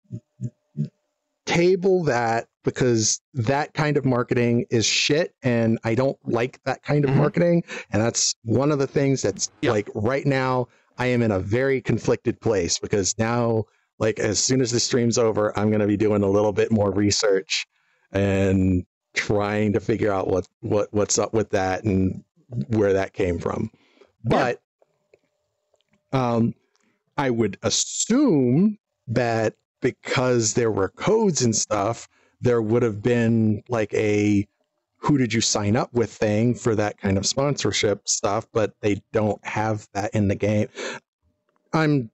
[1.47, 7.05] table that because that kind of marketing is shit and I don't like that kind
[7.05, 7.17] of Mhm.
[7.19, 9.71] marketing and that's one of the things that's Yeah.
[9.71, 10.67] like right now
[10.99, 13.65] I am in a very conflicted place because now
[13.99, 16.71] like as soon as the stream's over I'm going to be doing a little bit
[16.71, 17.67] more research
[18.13, 18.85] and
[19.15, 22.23] trying to figure out what what what's up with that and
[22.69, 23.71] where that came from.
[24.25, 24.61] But
[26.13, 26.55] um
[27.17, 32.09] I would assume that because there were codes and stuff,
[32.41, 34.47] there would have been like a
[35.07, 39.01] who did you sign up with thing for that kind of sponsorship stuff, but they
[39.13, 40.69] don't have that in the game.
[41.73, 42.11] I'm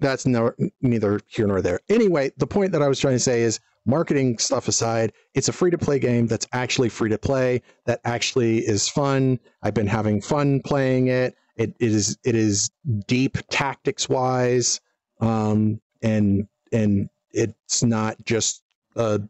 [0.00, 1.80] that's no, neither here nor there.
[1.88, 5.52] Anyway, the point that I was trying to say is marketing stuff aside, it's a
[5.52, 9.40] free to play game that's actually free to play, that actually is fun.
[9.64, 11.34] I've been having fun playing it.
[11.56, 12.70] It, it is it is
[13.08, 14.80] deep tactics wise,
[15.20, 18.62] um, and and it's not just
[18.94, 19.20] a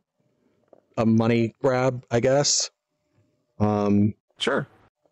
[0.99, 2.71] a money grab, I guess.
[3.61, 4.67] Um, Sure.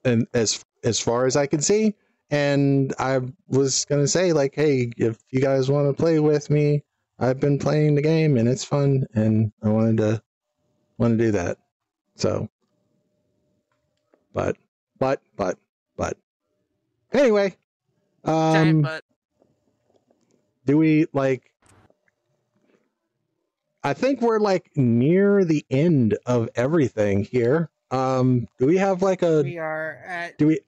[0.04, 1.94] and as as far as I can see.
[2.30, 6.82] And I was gonna say, like, hey, if you guys want to play with me,
[7.18, 10.22] I've been playing the game and it's fun, and I wanted to
[10.98, 11.58] want to do that.
[12.16, 12.48] So,
[14.32, 14.56] but,
[14.98, 15.58] but, but,
[15.96, 16.16] but,
[17.12, 17.54] anyway,
[18.24, 19.04] Giant um, butt.
[20.64, 21.52] do we like?
[23.84, 27.70] I think we're like near the end of everything here.
[27.96, 30.60] Um, do we have like a We are at do we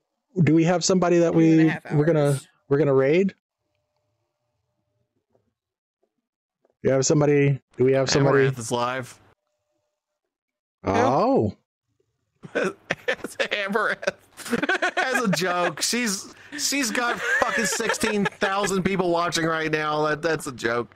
[0.43, 3.35] do we have somebody that two and a we half we're gonna we're gonna raid?
[6.83, 7.61] Do you have somebody?
[7.77, 8.49] Do we have somebody?
[8.49, 9.19] Amouranth is live.
[10.85, 11.55] Oh,
[12.55, 14.15] It's Amouranth.
[14.97, 20.07] As a joke, she's she's got fucking sixteen thousand people watching right now.
[20.07, 20.95] That that's a joke.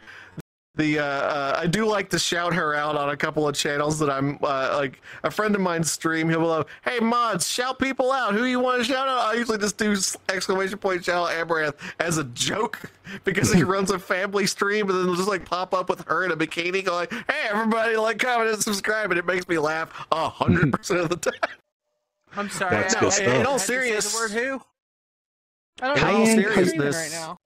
[0.75, 3.99] The uh, uh, I do like to shout her out on a couple of channels
[3.99, 6.31] that I'm uh, like a friend of mine stream.
[6.31, 8.33] He'll be like, "Hey mods, shout people out.
[8.35, 9.95] Who you want to shout out?" I usually just do
[10.31, 12.81] exclamation point shout out Amouranth as a joke
[13.25, 16.25] because he runs a family stream and then it'll just like pop up with her
[16.25, 20.07] in a bikini going, "Hey everybody, like, comment, and subscribe," and it makes me laugh
[20.11, 21.35] a hundred percent of the time.
[22.35, 22.77] I'm sorry.
[22.77, 23.29] That's I, good I stuff.
[23.29, 24.63] In all to say serious- word who?
[25.83, 26.17] I don't In know.
[26.21, 27.37] all seriousness- right now.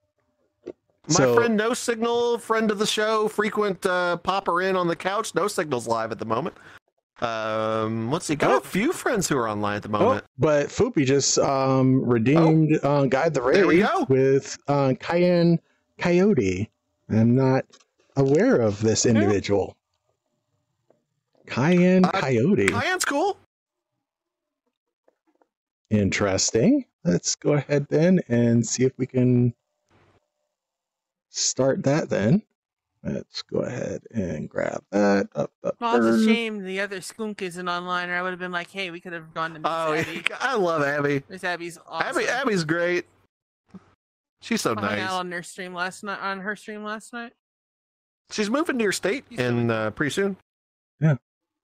[1.09, 4.97] My So- friend No Signal, friend of the show, frequent uh, popper in on the
[4.97, 5.35] couch.
[5.35, 6.57] No Signal's live at the moment.
[7.20, 8.57] Um, let's see, got Oh.
[8.59, 10.25] a few friends who are online at the oh, moment.
[10.39, 14.05] but Foopy just um redeemed uh, guide the raid There we go.
[14.09, 15.59] with uh, Cayenne
[15.99, 16.68] Coyote.
[17.09, 17.65] I'm not
[18.17, 19.76] aware of this individual.
[21.47, 22.67] Cayenne Uh, Coyote.
[22.68, 23.39] Cayenne's cool.
[25.91, 26.85] Interesting.
[27.05, 29.55] Let's go ahead then and see if we can
[31.36, 32.42] start that then.
[33.02, 35.52] Let's go ahead and grab that up.
[35.62, 38.50] up Well, it's a shame the other skunk isn't online, or I would have been
[38.50, 40.24] like, hey, we could have gone to Miss Oh, Abby.
[40.40, 41.23] I love Abby.
[41.28, 42.08] Miss Abby's awesome.
[42.18, 43.06] Abby, Abby's great.
[44.40, 45.10] She's so I hung out nice.
[45.12, 46.18] on her stream last night.
[46.20, 47.32] On her stream last night.
[48.31, 50.36] She's moving to your state and uh, pretty soon.
[51.00, 51.16] Yeah,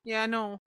[0.04, 0.60] Yeah, I know.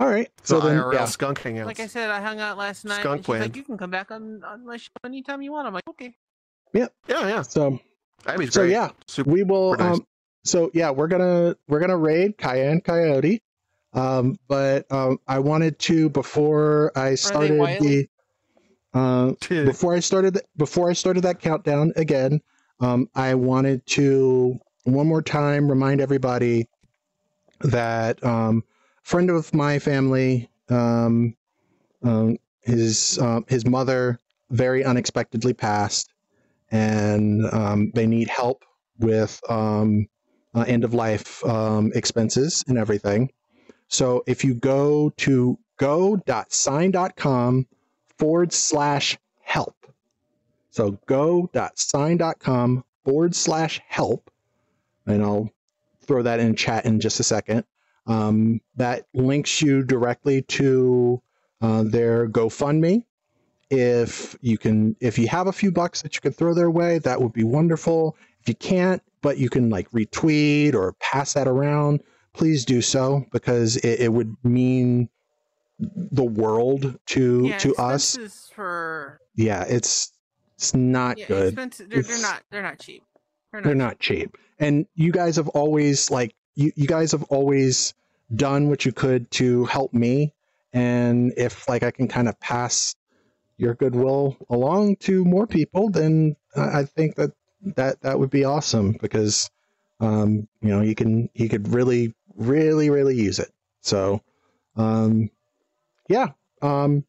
[0.00, 0.30] All right.
[0.42, 1.04] So, So then, IRL yeah.
[1.04, 1.66] skunk hangouts.
[1.66, 3.00] Like I said, I hung out last night.
[3.00, 5.66] Skunk and she's like, you can come back on, on my show anytime you want.
[5.66, 6.16] I'm like, okay.
[6.72, 6.88] Yeah.
[7.08, 7.42] Yeah, yeah.
[7.42, 7.78] So
[8.26, 8.72] Abby's so great.
[8.72, 9.30] yeah, Super.
[9.30, 9.72] we will.
[9.72, 9.96] super nice.
[9.96, 10.06] Um,
[10.44, 13.42] so yeah, we're gonna we're gonna raid Cayenne Coyote.
[13.94, 18.08] Um, but um, I wanted to before I started the
[18.94, 22.40] uh, before I started before I started that countdown again.
[22.80, 26.68] Um, I wanted to one more time remind everybody
[27.60, 28.64] that um,
[29.02, 31.36] a friend of my family, um,
[32.02, 34.18] um, his um, his mother
[34.50, 36.12] very unexpectedly passed,
[36.74, 38.64] and um, they need help
[38.98, 40.08] with um,
[40.54, 43.30] uh, end of life um, expenses and everything.
[43.88, 47.66] So if you go to go.scyne.com
[48.18, 49.76] forward slash help.
[50.70, 54.30] So go.scyne.com forward slash help.
[55.06, 55.50] And I'll
[56.02, 57.64] throw that in chat in just a second.
[58.06, 61.22] Um, that links you directly to
[61.60, 63.04] uh, their GoFundMe.
[63.74, 66.98] If you can, if you have a few bucks that you can throw their way,
[67.00, 68.16] that would be wonderful.
[68.40, 72.00] If you can't, but you can like retweet or pass that around,
[72.34, 75.08] please do so because it, it would mean
[75.78, 78.16] the world to Yeah, to us.
[78.54, 80.12] for Yeah, it's
[80.56, 81.56] it's not yeah, good.
[81.56, 82.42] They're, they're not.
[82.50, 83.02] They're not cheap.
[83.50, 83.66] They're not.
[83.66, 87.94] they're not cheap and you guys have always like you, you guys have always
[88.34, 90.32] done what you could to help me
[90.72, 92.94] and if like i can kind of pass
[93.56, 97.30] your goodwill along to more people then i think that
[97.76, 99.50] that that would be awesome because
[100.00, 103.50] um you know you can you could really really really use it.
[103.80, 104.20] So
[104.76, 105.30] um
[106.08, 106.28] yeah
[106.62, 107.04] um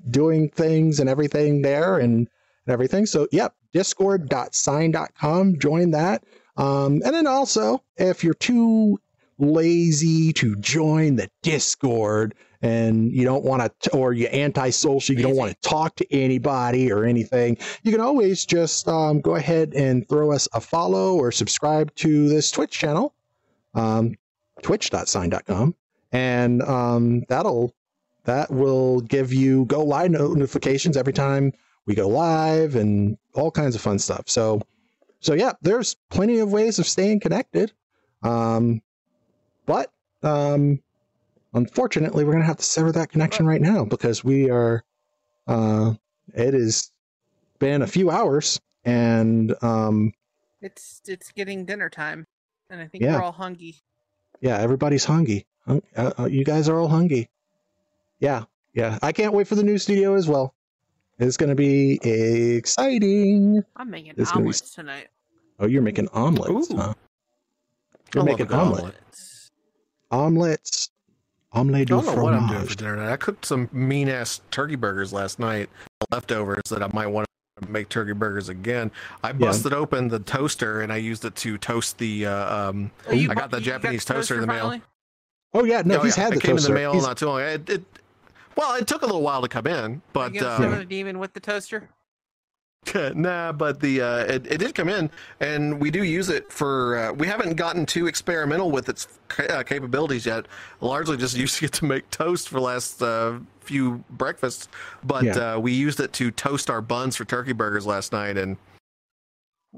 [0.09, 2.27] doing things and everything there and,
[2.65, 3.05] and everything.
[3.05, 6.23] So yep, discord.scyne.com, join that.
[6.57, 8.99] Um, and then also if you're too
[9.37, 15.35] lazy to join the Discord and you don't want to or you're antisocial, you don't
[15.35, 20.07] want to talk to anybody or anything, you can always just um, go ahead and
[20.09, 23.13] throw us a follow or subscribe to this Twitch channel.
[23.73, 24.15] Um,
[24.61, 25.75] twitch.scyne.com
[26.11, 27.73] and um, that'll
[28.25, 31.53] that will give you go live notifications every time
[31.85, 34.61] we go live and all kinds of fun stuff so
[35.19, 37.71] so yeah there's plenty of ways of staying connected
[38.23, 38.81] um,
[39.65, 39.91] but
[40.23, 40.81] um,
[41.53, 44.83] unfortunately we're gonna have to sever that connection right now because we are
[45.47, 45.93] uh,
[46.33, 46.91] it has
[47.59, 50.13] been a few hours and um,
[50.61, 52.25] It's it's getting dinner time,
[52.69, 53.15] and I think Yeah.
[53.15, 53.75] we're all hungry.
[54.41, 55.45] Yeah, everybody's hungry.
[55.65, 57.29] Hung- uh, uh, you guys are all hungry.
[58.19, 58.97] Yeah, yeah.
[59.01, 60.53] I can't wait for the new studio as well.
[61.17, 61.99] It's going to be
[62.57, 63.61] exciting.
[63.75, 65.07] I'm making It's gonna be omelets tonight.
[65.59, 66.77] Oh, you're making omelets, Ooh.
[66.77, 66.93] huh?
[68.13, 68.81] You're love a making omelets.
[68.81, 68.95] omelet.
[70.11, 70.11] omelet.
[70.11, 70.89] Omelets.
[71.51, 73.11] Omelette I du don't know what I'm doing for dinner tonight.
[73.11, 75.69] I cooked some mean ass turkey burgers last night,
[76.11, 77.25] leftovers that I might want
[77.61, 78.91] to make turkey burgers again.
[79.23, 82.27] I busted open the toaster and I used it to toast the.
[82.27, 84.59] Uh, um, Oh, you I got the you Japanese the toaster in the mail.
[84.59, 84.81] finally?
[85.53, 86.69] Oh yeah, no, Oh, he's yeah, had it the came toaster.
[86.69, 87.41] in the mail He's- not too long.
[87.41, 87.83] It, it,
[88.55, 91.17] well, it took a little while to come in, but gonna um, summon a demon
[91.17, 91.89] with the toaster?
[93.15, 95.09] nah, but the uh, it, it did come in,
[95.39, 96.97] and we do use it for.
[96.97, 100.47] Uh, we haven't gotten too experimental with its ca- uh, capabilities yet.
[100.81, 104.69] Largely just using it to make toast for last uh, few breakfasts,
[105.03, 105.55] but Yeah.
[105.55, 108.57] uh, we used it to toast our buns for turkey burgers last night, and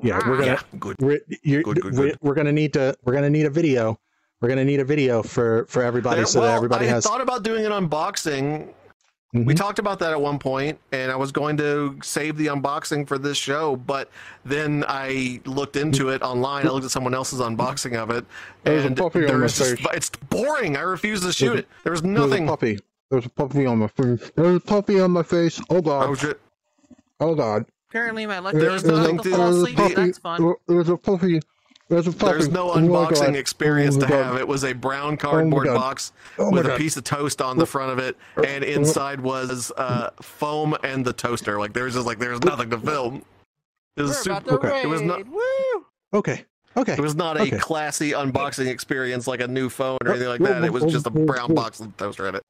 [0.01, 0.95] yeah, we're gonna yeah, good.
[0.99, 3.99] we're, you're, Good, good, we're, we're gonna need to we're gonna need a video.
[4.39, 7.03] We're gonna need a video for for everybody so well, that everybody I has.
[7.05, 8.73] thought about doing an unboxing.
[9.33, 9.55] We Mhm.
[9.55, 13.17] talked about that at one point, and I was going to save the unboxing for
[13.17, 14.09] this show, but
[14.43, 16.67] then I looked into it online.
[16.67, 18.25] I looked at someone else's unboxing of it,
[18.65, 19.87] There's a and puppy on my there's just, face.
[19.93, 20.75] it's boring.
[20.75, 21.67] I refuse to shoot There's a- it.
[21.85, 22.47] There's There's nothing.
[22.47, 22.79] a puppy.
[23.09, 24.31] There's a puppy on my face.
[24.35, 25.61] There's a puppy on my face.
[25.69, 26.09] Oh god.
[26.09, 26.39] Oh shit!
[27.21, 27.65] Oh god.
[27.89, 29.75] Apparently, my lucky There's is nothing to to- fall there's a asleep.
[29.77, 29.93] puppy.
[29.95, 30.53] That's fun.
[30.67, 31.39] There's a puppy.
[31.91, 32.11] There's a.
[32.11, 33.35] There's no Oh unboxing God.
[33.35, 34.37] experience Oh to have.
[34.37, 35.75] It was a brown cardboard God.
[35.75, 39.19] box Oh my with a piece of toast on the front of it, and inside
[39.19, 41.59] was uh, foam and the toaster.
[41.59, 43.23] Like there's just like there's nothing to film.
[43.97, 44.61] It was We're about super.
[44.61, 44.81] to Okay.
[44.83, 45.17] It was not.
[45.17, 45.27] raid.
[45.29, 45.85] Woo!
[46.13, 46.45] Okay.
[46.77, 46.93] Okay.
[46.93, 47.57] It was not a Okay.
[47.57, 50.63] classy unboxing experience like a new phone or anything like that.
[50.63, 52.41] It was just a brown box with a toaster in it.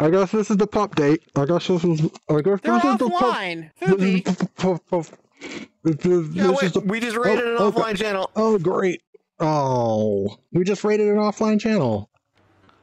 [0.00, 1.22] I guess this is the pop date.
[1.36, 2.00] I guess this is.
[2.28, 3.34] I guess They're this is the pup.
[3.36, 3.70] offline.
[3.80, 5.06] Is the pup-
[5.40, 6.80] pup- Yeah, wait, is the.
[6.80, 7.80] we just rated an oh, okay.
[7.80, 8.30] offline channel.
[8.36, 9.02] Oh great.
[9.40, 12.10] Oh, we just rated an offline channel.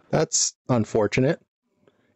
[0.09, 1.41] That's unfortunate.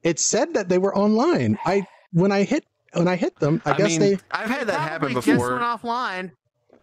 [0.04, 1.58] It said that they were online.
[1.66, 4.18] I when I hit when I hit them, I, I, guess mean, they.
[4.32, 5.52] I've had that happen Probably Just before.
[5.52, 6.32] went offline.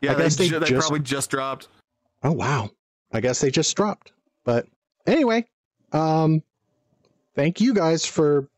[0.03, 1.69] Yeah, I they, guess they ju- they just- probably just dropped.
[2.23, 2.71] Oh wow.
[3.13, 4.13] I guess they just dropped.
[4.45, 4.67] But
[5.07, 5.47] anyway,
[5.93, 6.43] um,
[7.35, 8.49] thank you guys for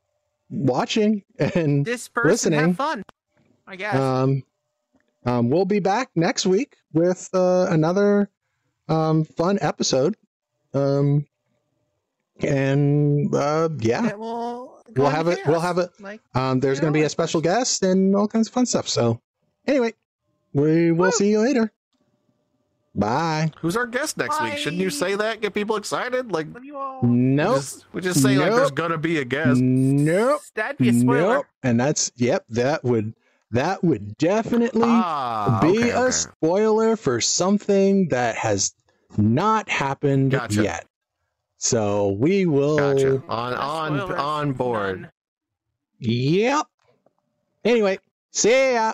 [0.50, 2.60] watching and Disperse and Listening.
[2.60, 3.02] have fun.
[3.66, 3.94] I guess.
[3.94, 4.42] um,
[5.28, 8.30] um, we'll be back next week with uh, another
[8.88, 10.16] um, fun episode.
[10.74, 11.26] Um,
[12.40, 15.40] and uh, yeah, That will we'll have it.
[15.46, 15.90] We'll have it.
[16.00, 18.88] Like, Um, there's going to be a special guest and all kinds of fun stuff.
[18.88, 19.20] So,
[19.66, 19.94] anyway,
[20.52, 21.10] we will Woo.
[21.10, 21.72] see you later.
[22.94, 23.52] Bye.
[23.60, 24.56] Who's our guest next week?
[24.56, 25.40] Shouldn't you say that?
[25.40, 26.32] Get people excited?
[26.32, 27.00] Like, what do you all?
[27.02, 27.56] we Nope.
[27.56, 29.60] just, we just say like there's gonna be a guest.
[29.60, 30.40] Nope.
[30.54, 31.34] That'd be a spoiler.
[31.34, 31.46] Nope.
[31.62, 32.44] And that's yep.
[32.48, 33.14] That would
[33.50, 36.10] that would definitely Ah, be okay, a okay.
[36.10, 38.74] spoiler for something that has
[39.16, 40.62] not happened Gotcha.
[40.62, 40.86] yet.
[41.56, 42.78] So we will.
[42.94, 43.22] Gotcha.
[43.28, 45.00] On on on board.
[45.02, 45.10] none.
[46.00, 46.66] Yep.
[47.64, 47.98] Anyway,
[48.30, 48.92] see ya.